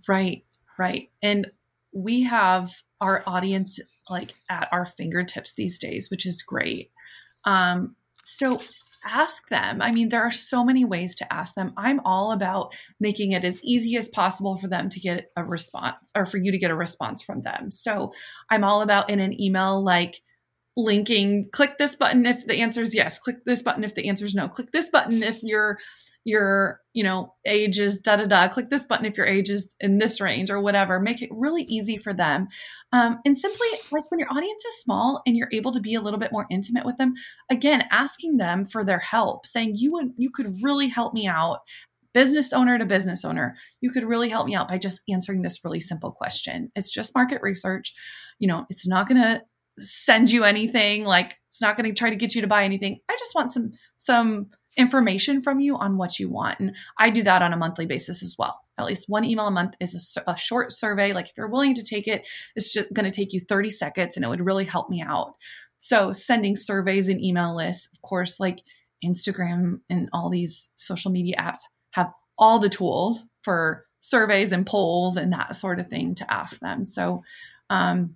right 0.07 0.43
right 0.79 1.09
and 1.21 1.49
we 1.93 2.21
have 2.21 2.71
our 3.01 3.23
audience 3.27 3.79
like 4.09 4.33
at 4.49 4.69
our 4.71 4.85
fingertips 4.85 5.53
these 5.53 5.77
days 5.77 6.09
which 6.09 6.25
is 6.25 6.41
great 6.41 6.91
um, 7.45 7.95
so 8.25 8.59
ask 9.05 9.47
them. 9.49 9.81
I 9.81 9.91
mean, 9.91 10.09
there 10.09 10.23
are 10.23 10.31
so 10.31 10.63
many 10.63 10.85
ways 10.85 11.15
to 11.15 11.33
ask 11.33 11.55
them. 11.55 11.73
I'm 11.77 11.99
all 12.01 12.31
about 12.31 12.73
making 12.99 13.31
it 13.31 13.43
as 13.43 13.63
easy 13.63 13.95
as 13.95 14.09
possible 14.09 14.57
for 14.57 14.67
them 14.67 14.89
to 14.89 14.99
get 14.99 15.31
a 15.35 15.43
response 15.43 16.11
or 16.15 16.25
for 16.25 16.37
you 16.37 16.51
to 16.51 16.57
get 16.57 16.71
a 16.71 16.75
response 16.75 17.21
from 17.21 17.41
them. 17.41 17.71
So 17.71 18.13
I'm 18.49 18.63
all 18.63 18.81
about 18.81 19.09
in 19.09 19.19
an 19.19 19.39
email, 19.39 19.83
like, 19.83 20.21
linking 20.77 21.49
click 21.51 21.77
this 21.79 21.95
button 21.95 22.25
if 22.25 22.45
the 22.45 22.61
answer 22.61 22.81
is 22.81 22.93
yes 22.93 23.17
click 23.17 23.43
this 23.45 23.63
button 23.63 23.83
if 23.83 23.95
the 23.95 24.07
answer 24.07 24.23
is 24.23 24.35
no 24.35 24.47
click 24.47 24.71
this 24.71 24.89
button 24.89 25.23
if 25.23 25.41
your 25.41 25.79
your 26.27 26.81
you 26.93 27.05
know 27.05 27.33
age 27.45 27.79
is 27.79 27.99
da 27.99 28.17
da 28.17 28.25
da 28.25 28.49
click 28.49 28.69
this 28.69 28.83
button 28.83 29.05
if 29.05 29.15
your 29.15 29.25
age 29.25 29.49
is 29.49 29.73
in 29.79 29.97
this 29.97 30.19
range 30.19 30.51
or 30.51 30.59
whatever 30.59 30.99
make 30.99 31.21
it 31.21 31.29
really 31.31 31.63
easy 31.63 31.97
for 31.97 32.13
them. 32.13 32.49
Um, 32.91 33.19
and 33.25 33.37
simply 33.37 33.67
like 33.91 34.11
when 34.11 34.19
your 34.19 34.29
audience 34.29 34.65
is 34.65 34.81
small 34.81 35.21
and 35.25 35.37
you're 35.37 35.47
able 35.53 35.71
to 35.71 35.79
be 35.79 35.95
a 35.95 36.01
little 36.01 36.19
bit 36.19 36.33
more 36.33 36.45
intimate 36.51 36.85
with 36.85 36.97
them 36.97 37.13
again 37.49 37.87
asking 37.91 38.37
them 38.37 38.65
for 38.65 38.83
their 38.83 38.99
help 38.99 39.45
saying 39.45 39.77
you 39.77 39.93
would 39.93 40.11
you 40.17 40.29
could 40.29 40.61
really 40.61 40.89
help 40.89 41.13
me 41.13 41.27
out 41.27 41.61
business 42.13 42.51
owner 42.51 42.77
to 42.77 42.85
business 42.85 43.23
owner 43.23 43.55
you 43.79 43.89
could 43.89 44.03
really 44.03 44.27
help 44.27 44.47
me 44.47 44.55
out 44.55 44.67
by 44.67 44.77
just 44.77 44.99
answering 45.09 45.43
this 45.43 45.63
really 45.63 45.79
simple 45.79 46.11
question. 46.11 46.69
It's 46.75 46.91
just 46.91 47.15
market 47.15 47.41
research. 47.41 47.93
You 48.37 48.49
know 48.49 48.65
it's 48.69 48.85
not 48.85 49.07
going 49.07 49.21
to 49.21 49.43
send 49.79 50.31
you 50.31 50.43
anything 50.43 51.05
like 51.05 51.37
it's 51.49 51.61
not 51.61 51.77
going 51.77 51.89
to 51.89 51.97
try 51.97 52.09
to 52.09 52.15
get 52.15 52.35
you 52.35 52.41
to 52.41 52.47
buy 52.47 52.63
anything. 52.63 52.99
I 53.09 53.15
just 53.17 53.35
want 53.35 53.51
some 53.51 53.71
some 53.97 54.47
information 54.75 55.41
from 55.41 55.59
you 55.59 55.75
on 55.75 55.97
what 55.97 56.19
you 56.19 56.29
want 56.29 56.59
and 56.59 56.75
i 56.99 57.09
do 57.09 57.23
that 57.23 57.41
on 57.41 57.51
a 57.51 57.57
monthly 57.57 57.87
basis 57.87 58.21
as 58.21 58.35
well. 58.37 58.59
At 58.77 58.85
least 58.85 59.05
one 59.07 59.25
email 59.25 59.47
a 59.47 59.51
month 59.51 59.73
is 59.79 60.15
a, 60.27 60.31
a 60.31 60.37
short 60.37 60.71
survey. 60.71 61.13
Like 61.13 61.29
if 61.29 61.31
you're 61.35 61.47
willing 61.47 61.73
to 61.73 61.83
take 61.83 62.07
it 62.07 62.27
it's 62.55 62.71
just 62.71 62.93
going 62.93 63.05
to 63.05 63.11
take 63.11 63.33
you 63.33 63.39
30 63.39 63.71
seconds 63.71 64.15
and 64.15 64.23
it 64.23 64.29
would 64.29 64.45
really 64.45 64.65
help 64.65 64.89
me 64.89 65.01
out. 65.01 65.33
So 65.79 66.11
sending 66.11 66.55
surveys 66.55 67.07
and 67.07 67.21
email 67.21 67.55
lists 67.55 67.89
of 67.91 68.01
course 68.01 68.39
like 68.39 68.59
instagram 69.03 69.79
and 69.89 70.09
all 70.13 70.29
these 70.29 70.69
social 70.75 71.11
media 71.11 71.35
apps 71.39 71.59
have 71.91 72.11
all 72.37 72.59
the 72.59 72.69
tools 72.69 73.25
for 73.43 73.87
surveys 73.99 74.51
and 74.51 74.65
polls 74.65 75.17
and 75.17 75.33
that 75.33 75.55
sort 75.55 75.79
of 75.79 75.87
thing 75.87 76.15
to 76.15 76.31
ask 76.31 76.59
them. 76.59 76.85
So 76.85 77.23
um, 77.69 78.15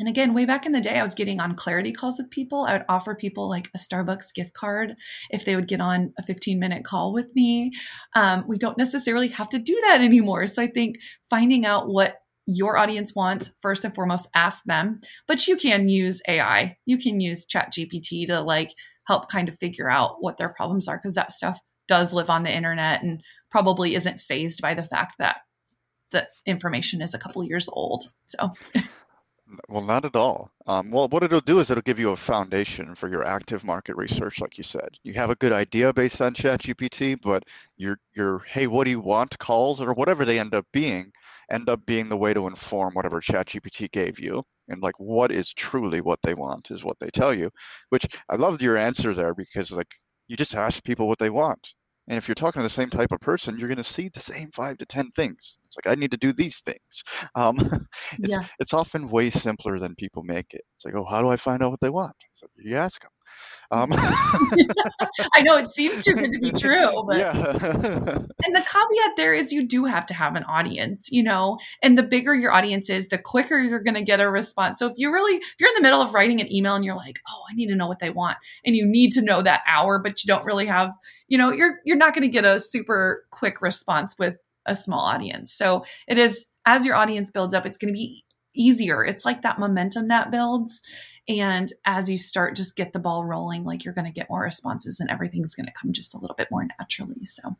and 0.00 0.08
again, 0.08 0.32
way 0.32 0.46
back 0.46 0.64
in 0.64 0.72
the 0.72 0.80
day, 0.80 0.98
I 0.98 1.02
was 1.02 1.14
getting 1.14 1.40
on 1.40 1.54
clarity 1.54 1.92
calls 1.92 2.18
with 2.18 2.30
people. 2.30 2.64
I 2.64 2.72
would 2.72 2.86
offer 2.88 3.14
people 3.14 3.50
like 3.50 3.68
a 3.74 3.78
Starbucks 3.78 4.32
gift 4.34 4.54
card 4.54 4.96
if 5.30 5.44
they 5.44 5.54
would 5.54 5.68
get 5.68 5.82
on 5.82 6.14
a 6.18 6.22
15 6.24 6.58
minute 6.58 6.84
call 6.84 7.12
with 7.12 7.26
me. 7.34 7.70
Um, 8.14 8.44
we 8.48 8.56
don't 8.56 8.78
necessarily 8.78 9.28
have 9.28 9.50
to 9.50 9.58
do 9.58 9.78
that 9.82 10.00
anymore. 10.00 10.46
So 10.46 10.62
I 10.62 10.68
think 10.68 10.96
finding 11.28 11.66
out 11.66 11.90
what 11.90 12.16
your 12.46 12.78
audience 12.78 13.14
wants, 13.14 13.50
first 13.60 13.84
and 13.84 13.94
foremost, 13.94 14.26
ask 14.34 14.64
them. 14.64 15.02
But 15.28 15.46
you 15.46 15.54
can 15.56 15.90
use 15.90 16.22
AI, 16.26 16.78
you 16.86 16.96
can 16.96 17.20
use 17.20 17.44
Chat 17.44 17.70
GPT 17.70 18.26
to 18.28 18.40
like 18.40 18.70
help 19.06 19.30
kind 19.30 19.50
of 19.50 19.58
figure 19.58 19.90
out 19.90 20.16
what 20.20 20.38
their 20.38 20.48
problems 20.48 20.88
are 20.88 20.96
because 20.96 21.14
that 21.14 21.30
stuff 21.30 21.60
does 21.88 22.14
live 22.14 22.30
on 22.30 22.42
the 22.42 22.56
internet 22.56 23.02
and 23.02 23.22
probably 23.50 23.94
isn't 23.96 24.22
phased 24.22 24.62
by 24.62 24.72
the 24.72 24.84
fact 24.84 25.16
that 25.18 25.38
the 26.10 26.26
information 26.46 27.02
is 27.02 27.12
a 27.12 27.18
couple 27.18 27.44
years 27.44 27.68
old. 27.70 28.04
So 28.26 28.50
Well, 29.68 29.82
not 29.82 30.04
at 30.04 30.16
all. 30.16 30.50
Um, 30.66 30.90
well, 30.90 31.08
what 31.08 31.22
it'll 31.22 31.40
do 31.40 31.60
is 31.60 31.70
it'll 31.70 31.82
give 31.82 31.98
you 31.98 32.10
a 32.10 32.16
foundation 32.16 32.94
for 32.94 33.08
your 33.08 33.24
active 33.24 33.64
market 33.64 33.96
research, 33.96 34.40
like 34.40 34.58
you 34.58 34.64
said. 34.64 34.98
You 35.02 35.14
have 35.14 35.30
a 35.30 35.34
good 35.36 35.52
idea 35.52 35.92
based 35.92 36.20
on 36.20 36.34
ChatGPT, 36.34 37.20
but 37.20 37.44
your 37.76 37.98
your 38.14 38.40
hey, 38.40 38.66
what 38.66 38.84
do 38.84 38.90
you 38.90 39.00
want 39.00 39.38
calls 39.38 39.80
or 39.80 39.92
whatever 39.94 40.24
they 40.24 40.38
end 40.38 40.54
up 40.54 40.66
being, 40.72 41.12
end 41.50 41.68
up 41.68 41.84
being 41.86 42.08
the 42.08 42.16
way 42.16 42.32
to 42.34 42.46
inform 42.46 42.94
whatever 42.94 43.20
ChatGPT 43.20 43.90
gave 43.90 44.18
you. 44.18 44.42
And 44.68 44.82
like 44.82 44.98
what 45.00 45.32
is 45.32 45.52
truly 45.54 46.00
what 46.00 46.20
they 46.22 46.34
want 46.34 46.70
is 46.70 46.84
what 46.84 46.98
they 47.00 47.10
tell 47.10 47.34
you. 47.34 47.50
Which 47.90 48.06
I 48.28 48.36
loved 48.36 48.62
your 48.62 48.76
answer 48.76 49.14
there 49.14 49.34
because 49.34 49.72
like 49.72 49.92
you 50.28 50.36
just 50.36 50.54
ask 50.54 50.82
people 50.84 51.08
what 51.08 51.18
they 51.18 51.30
want. 51.30 51.72
And 52.08 52.18
if 52.18 52.26
you're 52.26 52.34
talking 52.34 52.60
to 52.60 52.64
the 52.64 52.70
same 52.70 52.90
type 52.90 53.12
of 53.12 53.20
person, 53.20 53.58
you're 53.58 53.68
going 53.68 53.76
to 53.78 53.84
see 53.84 54.08
the 54.08 54.20
same 54.20 54.50
five 54.52 54.78
to 54.78 54.86
10 54.86 55.10
things. 55.12 55.58
It's 55.66 55.76
like, 55.76 55.86
I 55.86 55.98
need 55.98 56.10
to 56.10 56.16
do 56.16 56.32
these 56.32 56.60
things. 56.60 57.02
Um, 57.36 57.58
it's, 58.18 58.32
yeah. 58.32 58.44
it's 58.58 58.74
often 58.74 59.08
way 59.08 59.30
simpler 59.30 59.78
than 59.78 59.94
people 59.94 60.22
make 60.24 60.46
it. 60.50 60.62
It's 60.74 60.84
like, 60.84 60.94
oh, 60.96 61.06
how 61.08 61.22
do 61.22 61.28
I 61.28 61.36
find 61.36 61.62
out 61.62 61.70
what 61.70 61.80
they 61.80 61.90
want? 61.90 62.14
So 62.32 62.46
you 62.56 62.76
ask 62.76 63.00
them. 63.00 63.10
Um, 63.72 63.92
I 65.34 65.42
know 65.42 65.56
it 65.56 65.70
seems 65.70 66.04
too 66.04 66.14
good 66.14 66.32
to 66.32 66.38
be 66.40 66.50
true, 66.50 67.04
but 67.06 67.18
yeah. 67.18 67.34
and 68.44 68.56
the 68.56 68.60
caveat 68.60 69.16
there 69.16 69.32
is 69.32 69.52
you 69.52 69.66
do 69.66 69.84
have 69.84 70.06
to 70.06 70.14
have 70.14 70.34
an 70.34 70.44
audience, 70.44 71.08
you 71.10 71.22
know, 71.22 71.58
and 71.82 71.96
the 71.96 72.02
bigger 72.02 72.34
your 72.34 72.52
audience 72.52 72.90
is, 72.90 73.08
the 73.08 73.18
quicker 73.18 73.58
you're 73.58 73.82
going 73.82 73.94
to 73.94 74.02
get 74.02 74.20
a 74.20 74.28
response. 74.28 74.78
So 74.78 74.86
if 74.86 74.94
you 74.96 75.12
really, 75.12 75.36
if 75.36 75.54
you're 75.58 75.68
in 75.68 75.74
the 75.76 75.82
middle 75.82 76.02
of 76.02 76.14
writing 76.14 76.40
an 76.40 76.52
email 76.52 76.74
and 76.74 76.84
you're 76.84 76.96
like, 76.96 77.20
oh, 77.28 77.42
I 77.50 77.54
need 77.54 77.68
to 77.68 77.76
know 77.76 77.86
what 77.86 78.00
they 78.00 78.10
want, 78.10 78.38
and 78.64 78.74
you 78.74 78.86
need 78.86 79.12
to 79.12 79.22
know 79.22 79.40
that 79.42 79.62
hour, 79.66 80.00
but 80.00 80.24
you 80.24 80.28
don't 80.28 80.44
really 80.44 80.66
have, 80.66 80.90
you 81.28 81.38
know, 81.38 81.52
you're 81.52 81.78
you're 81.84 81.96
not 81.96 82.14
going 82.14 82.22
to 82.22 82.28
get 82.28 82.44
a 82.44 82.58
super 82.58 83.24
quick 83.30 83.62
response 83.62 84.16
with 84.18 84.36
a 84.66 84.74
small 84.74 85.00
audience. 85.00 85.52
So 85.52 85.84
it 86.08 86.18
is 86.18 86.46
as 86.66 86.84
your 86.84 86.96
audience 86.96 87.30
builds 87.30 87.54
up, 87.54 87.66
it's 87.66 87.78
going 87.78 87.92
to 87.92 87.96
be 87.96 88.24
easier. 88.54 89.04
It's 89.04 89.24
like 89.24 89.42
that 89.42 89.58
momentum 89.58 90.08
that 90.08 90.30
builds. 90.30 90.82
And 91.28 91.72
as 91.84 92.10
you 92.10 92.18
start, 92.18 92.56
just 92.56 92.76
get 92.76 92.92
the 92.92 92.98
ball 92.98 93.24
rolling, 93.24 93.64
like 93.64 93.84
you're 93.84 93.94
going 93.94 94.06
to 94.06 94.12
get 94.12 94.30
more 94.30 94.42
responses 94.42 95.00
and 95.00 95.10
everything's 95.10 95.54
going 95.54 95.66
to 95.66 95.72
come 95.80 95.92
just 95.92 96.14
a 96.14 96.18
little 96.18 96.36
bit 96.36 96.48
more 96.50 96.66
naturally. 96.78 97.24
So, 97.24 97.56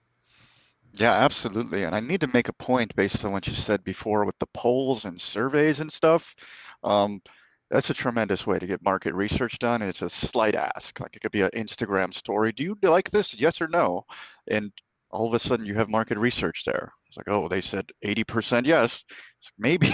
yeah, 0.94 1.12
absolutely. 1.12 1.84
And 1.84 1.94
I 1.94 2.00
need 2.00 2.20
to 2.22 2.30
make 2.32 2.48
a 2.48 2.54
point 2.54 2.96
based 2.96 3.24
on 3.24 3.32
what 3.32 3.46
you 3.46 3.54
said 3.54 3.84
before 3.84 4.24
with 4.24 4.38
the 4.38 4.48
polls 4.54 5.04
and 5.04 5.20
surveys 5.20 5.80
and 5.80 5.92
stuff. 5.92 6.34
Um, 6.82 7.22
that's 7.70 7.90
a 7.90 7.94
tremendous 7.94 8.46
way 8.46 8.58
to 8.58 8.66
get 8.66 8.82
market 8.82 9.14
research 9.14 9.58
done. 9.60 9.82
It's 9.82 10.02
a 10.02 10.10
slight 10.10 10.56
ask. 10.56 10.98
Like 10.98 11.14
it 11.14 11.20
could 11.20 11.30
be 11.30 11.42
an 11.42 11.50
Instagram 11.54 12.12
story. 12.12 12.50
Do 12.52 12.64
you 12.64 12.76
like 12.82 13.10
this? 13.10 13.38
Yes 13.38 13.60
or 13.60 13.68
no? 13.68 14.04
And 14.48 14.72
all 15.10 15.28
of 15.28 15.34
a 15.34 15.38
sudden 15.38 15.66
you 15.66 15.74
have 15.74 15.88
market 15.88 16.18
research 16.18 16.64
there. 16.64 16.92
It's 17.10 17.16
like, 17.16 17.28
oh, 17.28 17.48
they 17.48 17.60
said 17.60 17.86
80% 18.04 18.66
yes. 18.66 19.02
maybe, 19.58 19.88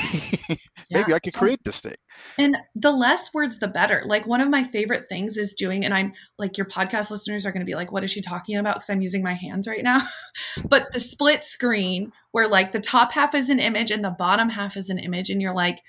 yeah. 0.49 0.57
maybe 0.91 1.15
I 1.15 1.19
could 1.19 1.33
create 1.33 1.61
this 1.65 1.81
thing. 1.81 1.95
And 2.37 2.59
the 2.75 2.91
less 2.91 3.33
words, 3.33 3.59
the 3.59 3.69
better. 3.69 4.03
Like 4.05 4.27
one 4.27 4.43
of 4.43 4.51
my 4.51 4.65
favorite 4.65 5.09
things 5.09 5.39
is 5.39 5.55
doing, 5.55 5.83
and 5.83 5.95
I'm 5.95 6.13
like, 6.39 6.59
your 6.59 6.67
podcast 6.67 7.11
listeners 7.11 7.47
are 7.47 7.53
going 7.53 7.65
to 7.65 7.71
be 7.71 7.75
like, 7.75 7.91
what 7.91 8.05
is 8.05 8.11
she 8.11 8.21
talking 8.21 8.57
about? 8.57 8.75
Because 8.75 8.91
I'm 8.91 9.01
using 9.01 9.23
my 9.23 9.33
hands 9.33 9.67
right 9.67 9.83
now. 9.83 10.03
but 10.69 10.93
the 10.93 11.01
split 11.01 11.43
screen 11.43 12.13
where 12.33 12.49
like 12.49 12.73
the 12.73 12.81
top 12.81 13.13
half 13.13 13.35
is 13.35 13.49
an 13.49 13.61
image 13.61 13.91
and 13.91 14.05
the 14.05 14.11
bottom 14.11 14.51
half 14.51 14.77
is 14.77 14.91
an 14.91 14.99
image, 14.99 15.31
and 15.31 15.41
you're 15.41 15.55
like, 15.55 15.81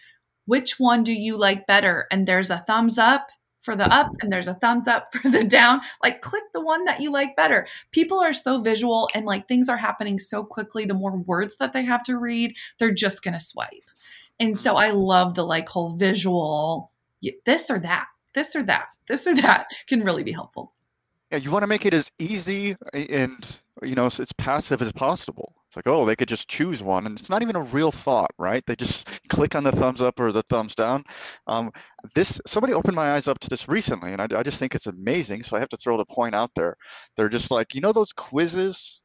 which 0.46 0.80
one 0.80 1.04
do 1.04 1.14
you 1.14 1.38
like 1.38 1.68
better? 1.68 2.08
And 2.10 2.26
there's 2.26 2.50
a 2.50 2.60
thumbs 2.60 2.98
up 2.98 3.28
for 3.68 3.76
the 3.76 3.94
up 3.94 4.10
and 4.22 4.32
there's 4.32 4.48
a 4.48 4.54
thumbs 4.54 4.88
up 4.88 5.14
for 5.22 5.30
the 5.30 5.44
down. 5.44 5.82
Like 6.02 6.22
click 6.22 6.44
the 6.54 6.62
one 6.62 6.86
that 6.86 7.02
you 7.02 7.12
like 7.12 7.36
better. 7.36 7.68
People 7.92 8.18
are 8.18 8.32
so 8.32 8.62
visual 8.62 9.10
and 9.14 9.26
like 9.26 9.46
things 9.50 9.68
are 9.68 9.76
happening 9.76 10.20
so 10.20 10.42
quickly. 10.42 10.86
The 10.86 10.94
more 10.94 11.18
words 11.18 11.58
that 11.60 11.74
they 11.74 11.84
have 11.84 12.02
to 12.04 12.18
read, 12.18 12.56
they're 12.80 12.94
just 12.94 13.24
going 13.24 13.34
to 13.34 13.42
swipe. 13.42 13.92
And 14.40 14.58
so 14.58 14.78
I 14.78 14.92
love 14.92 15.36
the 15.36 15.44
like 15.44 15.68
whole 15.68 15.90
visual 15.98 16.94
this 17.46 17.70
or 17.70 17.78
that, 17.80 18.06
this 18.34 18.56
or 18.56 18.64
that, 18.64 18.86
this 19.10 19.28
or 19.28 19.36
that 19.36 19.68
can 19.88 20.02
really 20.02 20.24
be 20.24 20.32
helpful. 20.32 20.74
Yeah, 21.30 21.40
you 21.40 21.52
want 21.52 21.64
to 21.64 21.68
make 21.68 21.86
it 21.86 21.94
as 21.94 22.10
easy 22.20 22.78
eh, 22.94 23.08
and 23.10 23.60
you 23.84 23.96
know 23.96 24.06
it's 24.06 24.32
passive 24.38 24.82
as 24.82 24.94
possible. 24.94 25.54
Like, 25.78 25.86
oh, 25.86 26.08
they 26.08 26.16
could 26.16 26.28
just 26.28 26.50
choose 26.50 26.82
one, 26.82 27.06
and 27.06 27.20
it's 27.20 27.30
not 27.30 27.44
even 27.44 27.56
a 27.56 27.62
real 27.62 27.92
thought, 27.92 28.32
right? 28.40 28.66
They 28.66 28.76
just 28.76 29.08
click 29.30 29.54
on 29.54 29.64
the 29.64 29.72
thumbs 29.72 30.02
up 30.02 30.20
or 30.20 30.32
the 30.32 30.42
thumbs 30.50 30.74
down. 30.74 31.04
Um, 31.46 31.70
this 32.16 32.42
somebody 32.48 32.74
opened 32.74 32.96
my 32.96 33.12
eyes 33.14 33.28
up 33.28 33.38
to 33.42 33.48
this 33.48 33.68
recently, 33.70 34.12
and 34.12 34.20
I, 34.20 34.40
I 34.40 34.42
just 34.42 34.58
think 34.58 34.74
it's 34.74 34.88
amazing. 34.88 35.44
So 35.44 35.56
I 35.56 35.60
have 35.60 35.70
to 35.70 35.78
throw 35.78 35.96
the 35.96 36.06
point 36.06 36.34
out 36.34 36.50
there. 36.56 36.76
They're 37.16 37.30
just 37.30 37.52
like, 37.52 37.76
you 37.76 37.82
know, 37.82 37.94
those 37.94 38.12
quizzes, 38.12 39.02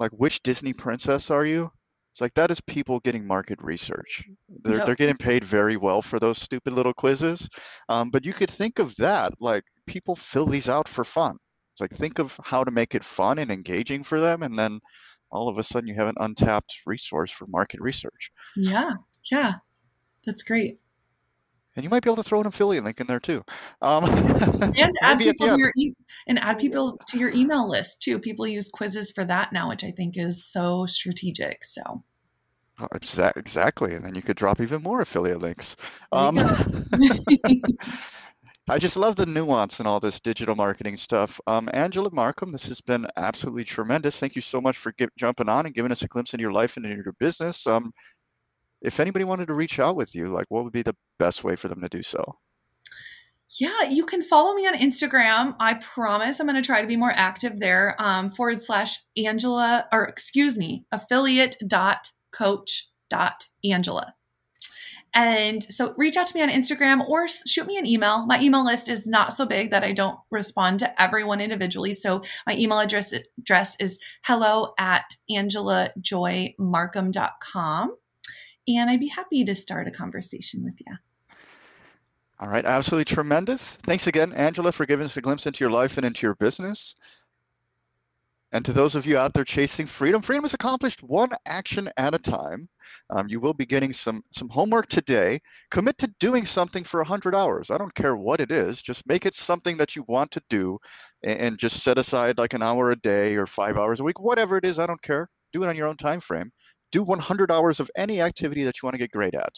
like 0.00 0.10
which 0.10 0.42
Disney 0.42 0.72
princess 0.72 1.30
are 1.30 1.46
you? 1.46 1.70
It's 2.12 2.20
like 2.20 2.34
that 2.34 2.50
is 2.50 2.60
people 2.62 2.98
getting 2.98 3.24
market 3.24 3.62
research. 3.62 4.24
They're 4.64 4.78
yep. 4.78 4.86
they're 4.86 4.96
getting 4.96 5.16
paid 5.16 5.44
very 5.44 5.76
well 5.76 6.02
for 6.02 6.18
those 6.18 6.42
stupid 6.42 6.72
little 6.72 6.92
quizzes. 6.92 7.48
Um, 7.88 8.10
but 8.10 8.24
you 8.24 8.32
could 8.32 8.50
think 8.50 8.80
of 8.80 8.96
that 8.96 9.32
like 9.38 9.62
people 9.86 10.16
fill 10.16 10.46
these 10.46 10.68
out 10.68 10.88
for 10.88 11.04
fun. 11.04 11.36
It's 11.74 11.80
like 11.80 11.96
think 11.96 12.18
of 12.18 12.36
how 12.42 12.64
to 12.64 12.72
make 12.72 12.96
it 12.96 13.04
fun 13.04 13.38
and 13.38 13.52
engaging 13.52 14.02
for 14.02 14.20
them, 14.20 14.42
and 14.42 14.58
then 14.58 14.80
all 15.30 15.48
of 15.48 15.58
a 15.58 15.62
sudden 15.62 15.88
you 15.88 15.94
have 15.94 16.08
an 16.08 16.16
untapped 16.20 16.80
resource 16.86 17.30
for 17.30 17.46
market 17.46 17.80
research. 17.80 18.30
Yeah, 18.56 18.90
yeah, 19.30 19.54
that's 20.26 20.42
great. 20.42 20.80
And 21.76 21.84
you 21.84 21.90
might 21.90 22.02
be 22.02 22.10
able 22.10 22.22
to 22.22 22.28
throw 22.28 22.40
an 22.40 22.46
affiliate 22.46 22.84
link 22.84 23.00
in 23.00 23.06
there 23.06 23.20
too. 23.20 23.44
Um, 23.80 24.04
and 24.04 24.92
add 25.02 25.18
people 25.18 25.46
to 25.46 25.56
your 25.56 25.72
e- 25.76 25.94
and 26.26 26.38
add 26.38 26.58
people 26.58 27.00
to 27.08 27.18
your 27.18 27.30
email 27.30 27.68
list 27.68 28.02
too. 28.02 28.18
People 28.18 28.46
use 28.46 28.68
quizzes 28.68 29.12
for 29.12 29.24
that 29.24 29.52
now, 29.52 29.68
which 29.68 29.84
I 29.84 29.92
think 29.92 30.18
is 30.18 30.50
so 30.50 30.86
strategic. 30.86 31.64
So. 31.64 32.02
Oh, 32.80 32.88
exactly, 32.92 33.94
and 33.94 34.04
then 34.04 34.14
you 34.14 34.22
could 34.22 34.36
drop 34.36 34.60
even 34.60 34.82
more 34.82 35.02
affiliate 35.02 35.40
links. 35.40 35.76
Um, 36.12 36.36
I 38.70 38.78
just 38.78 38.96
love 38.96 39.16
the 39.16 39.26
nuance 39.26 39.80
in 39.80 39.86
all 39.88 39.98
this 39.98 40.20
digital 40.20 40.54
marketing 40.54 40.96
stuff. 40.96 41.40
Um, 41.48 41.68
Angela 41.74 42.08
Markham, 42.12 42.52
this 42.52 42.68
has 42.68 42.80
been 42.80 43.04
absolutely 43.16 43.64
tremendous. 43.64 44.16
Thank 44.16 44.36
you 44.36 44.42
so 44.42 44.60
much 44.60 44.78
for 44.78 44.92
get, 44.92 45.10
jumping 45.16 45.48
on 45.48 45.66
and 45.66 45.74
giving 45.74 45.90
us 45.90 46.02
a 46.02 46.08
glimpse 46.08 46.34
into 46.34 46.42
your 46.42 46.52
life 46.52 46.76
and 46.76 46.86
into 46.86 47.02
your 47.02 47.14
business. 47.18 47.66
Um, 47.66 47.90
if 48.80 49.00
anybody 49.00 49.24
wanted 49.24 49.46
to 49.46 49.54
reach 49.54 49.80
out 49.80 49.96
with 49.96 50.14
you, 50.14 50.28
like 50.28 50.46
what 50.50 50.62
would 50.62 50.72
be 50.72 50.82
the 50.82 50.94
best 51.18 51.42
way 51.42 51.56
for 51.56 51.66
them 51.66 51.80
to 51.80 51.88
do 51.88 52.00
so? 52.00 52.22
Yeah, 53.58 53.88
you 53.88 54.06
can 54.06 54.22
follow 54.22 54.54
me 54.54 54.68
on 54.68 54.74
Instagram. 54.76 55.56
I 55.58 55.74
promise 55.74 56.38
I'm 56.38 56.46
going 56.46 56.54
to 56.54 56.62
try 56.62 56.80
to 56.80 56.86
be 56.86 56.96
more 56.96 57.12
active 57.12 57.58
there. 57.58 57.96
Um, 57.98 58.30
forward 58.30 58.62
slash 58.62 58.96
Angela, 59.16 59.88
or 59.92 60.04
excuse 60.04 60.56
me, 60.56 60.84
affiliate 60.92 61.56
dot 61.66 62.06
coach 62.30 62.88
dot 63.08 63.48
Angela. 63.64 64.14
And 65.14 65.62
so 65.64 65.94
reach 65.96 66.16
out 66.16 66.26
to 66.28 66.34
me 66.34 66.42
on 66.42 66.48
Instagram 66.48 67.06
or 67.08 67.26
shoot 67.28 67.66
me 67.66 67.76
an 67.76 67.86
email. 67.86 68.24
My 68.26 68.40
email 68.40 68.64
list 68.64 68.88
is 68.88 69.06
not 69.06 69.34
so 69.34 69.44
big 69.44 69.70
that 69.70 69.82
I 69.82 69.92
don't 69.92 70.18
respond 70.30 70.78
to 70.80 71.02
everyone 71.02 71.40
individually. 71.40 71.94
So 71.94 72.22
my 72.46 72.56
email 72.56 72.78
address, 72.78 73.12
address 73.38 73.76
is 73.80 73.98
hello 74.24 74.74
at 74.78 75.04
angelajoymarkham.com. 75.30 77.96
And 78.68 78.90
I'd 78.90 79.00
be 79.00 79.08
happy 79.08 79.44
to 79.44 79.54
start 79.54 79.88
a 79.88 79.90
conversation 79.90 80.62
with 80.62 80.74
you. 80.86 80.94
All 82.38 82.48
right, 82.48 82.64
absolutely 82.64 83.04
tremendous. 83.04 83.76
Thanks 83.76 84.06
again, 84.06 84.32
Angela, 84.32 84.72
for 84.72 84.86
giving 84.86 85.04
us 85.04 85.18
a 85.18 85.20
glimpse 85.20 85.46
into 85.46 85.62
your 85.62 85.70
life 85.70 85.98
and 85.98 86.06
into 86.06 86.26
your 86.26 86.36
business. 86.36 86.94
And 88.52 88.64
to 88.64 88.72
those 88.72 88.96
of 88.96 89.06
you 89.06 89.16
out 89.16 89.32
there 89.32 89.44
chasing 89.44 89.86
freedom, 89.86 90.22
freedom 90.22 90.44
is 90.44 90.54
accomplished 90.54 91.02
one 91.02 91.30
action 91.46 91.88
at 91.96 92.14
a 92.14 92.18
time. 92.18 92.68
Um, 93.10 93.28
you 93.28 93.38
will 93.38 93.54
be 93.54 93.66
getting 93.66 93.92
some 93.92 94.24
some 94.32 94.48
homework 94.48 94.88
today. 94.88 95.40
Commit 95.70 95.98
to 95.98 96.12
doing 96.18 96.44
something 96.44 96.82
for 96.82 97.00
100 97.00 97.34
hours. 97.34 97.70
I 97.70 97.78
don't 97.78 97.94
care 97.94 98.16
what 98.16 98.40
it 98.40 98.50
is. 98.50 98.82
Just 98.82 99.06
make 99.06 99.26
it 99.26 99.34
something 99.34 99.76
that 99.76 99.94
you 99.94 100.04
want 100.08 100.32
to 100.32 100.42
do, 100.48 100.78
and, 101.22 101.40
and 101.40 101.58
just 101.58 101.82
set 101.82 101.98
aside 101.98 102.38
like 102.38 102.54
an 102.54 102.62
hour 102.62 102.90
a 102.90 102.96
day 102.96 103.36
or 103.36 103.46
five 103.46 103.76
hours 103.76 104.00
a 104.00 104.04
week, 104.04 104.18
whatever 104.18 104.56
it 104.56 104.64
is. 104.64 104.78
I 104.78 104.86
don't 104.86 105.02
care. 105.02 105.28
Do 105.52 105.62
it 105.62 105.68
on 105.68 105.76
your 105.76 105.86
own 105.86 105.96
time 105.96 106.20
frame. 106.20 106.50
Do 106.92 107.04
100 107.04 107.52
hours 107.52 107.78
of 107.78 107.90
any 107.96 108.20
activity 108.20 108.64
that 108.64 108.82
you 108.82 108.86
want 108.86 108.94
to 108.94 108.98
get 108.98 109.12
great 109.12 109.34
at. 109.34 109.54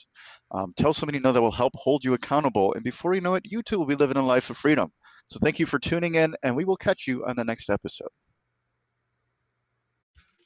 Um, 0.51 0.75
tell 0.77 0.93
somebody 0.93 1.17
you 1.17 1.23
know 1.23 1.33
that 1.33 1.41
will 1.41 1.51
help 1.51 1.73
hold 1.77 2.05
you 2.05 2.13
accountable, 2.13 2.75
and 2.75 2.85
before 2.85 3.15
you 3.15 3.23
know 3.23 3.35
it, 3.35 3.45
you 3.47 3.63
too 3.63 3.79
will 3.79 3.87
be 3.87 3.97
living 3.97 4.19
a 4.19 4.27
life 4.27 4.51
of 4.51 4.59
freedom. 4.59 4.93
So 5.29 5.39
thank 5.41 5.59
you 5.59 5.65
for 5.65 5.79
tuning 5.79 6.17
in, 6.17 6.35
and 6.43 6.55
we 6.55 6.65
will 6.67 6.77
catch 6.77 7.07
you 7.07 7.25
on 7.27 7.37
the 7.37 7.45
next 7.45 7.71
episode. 7.71 8.11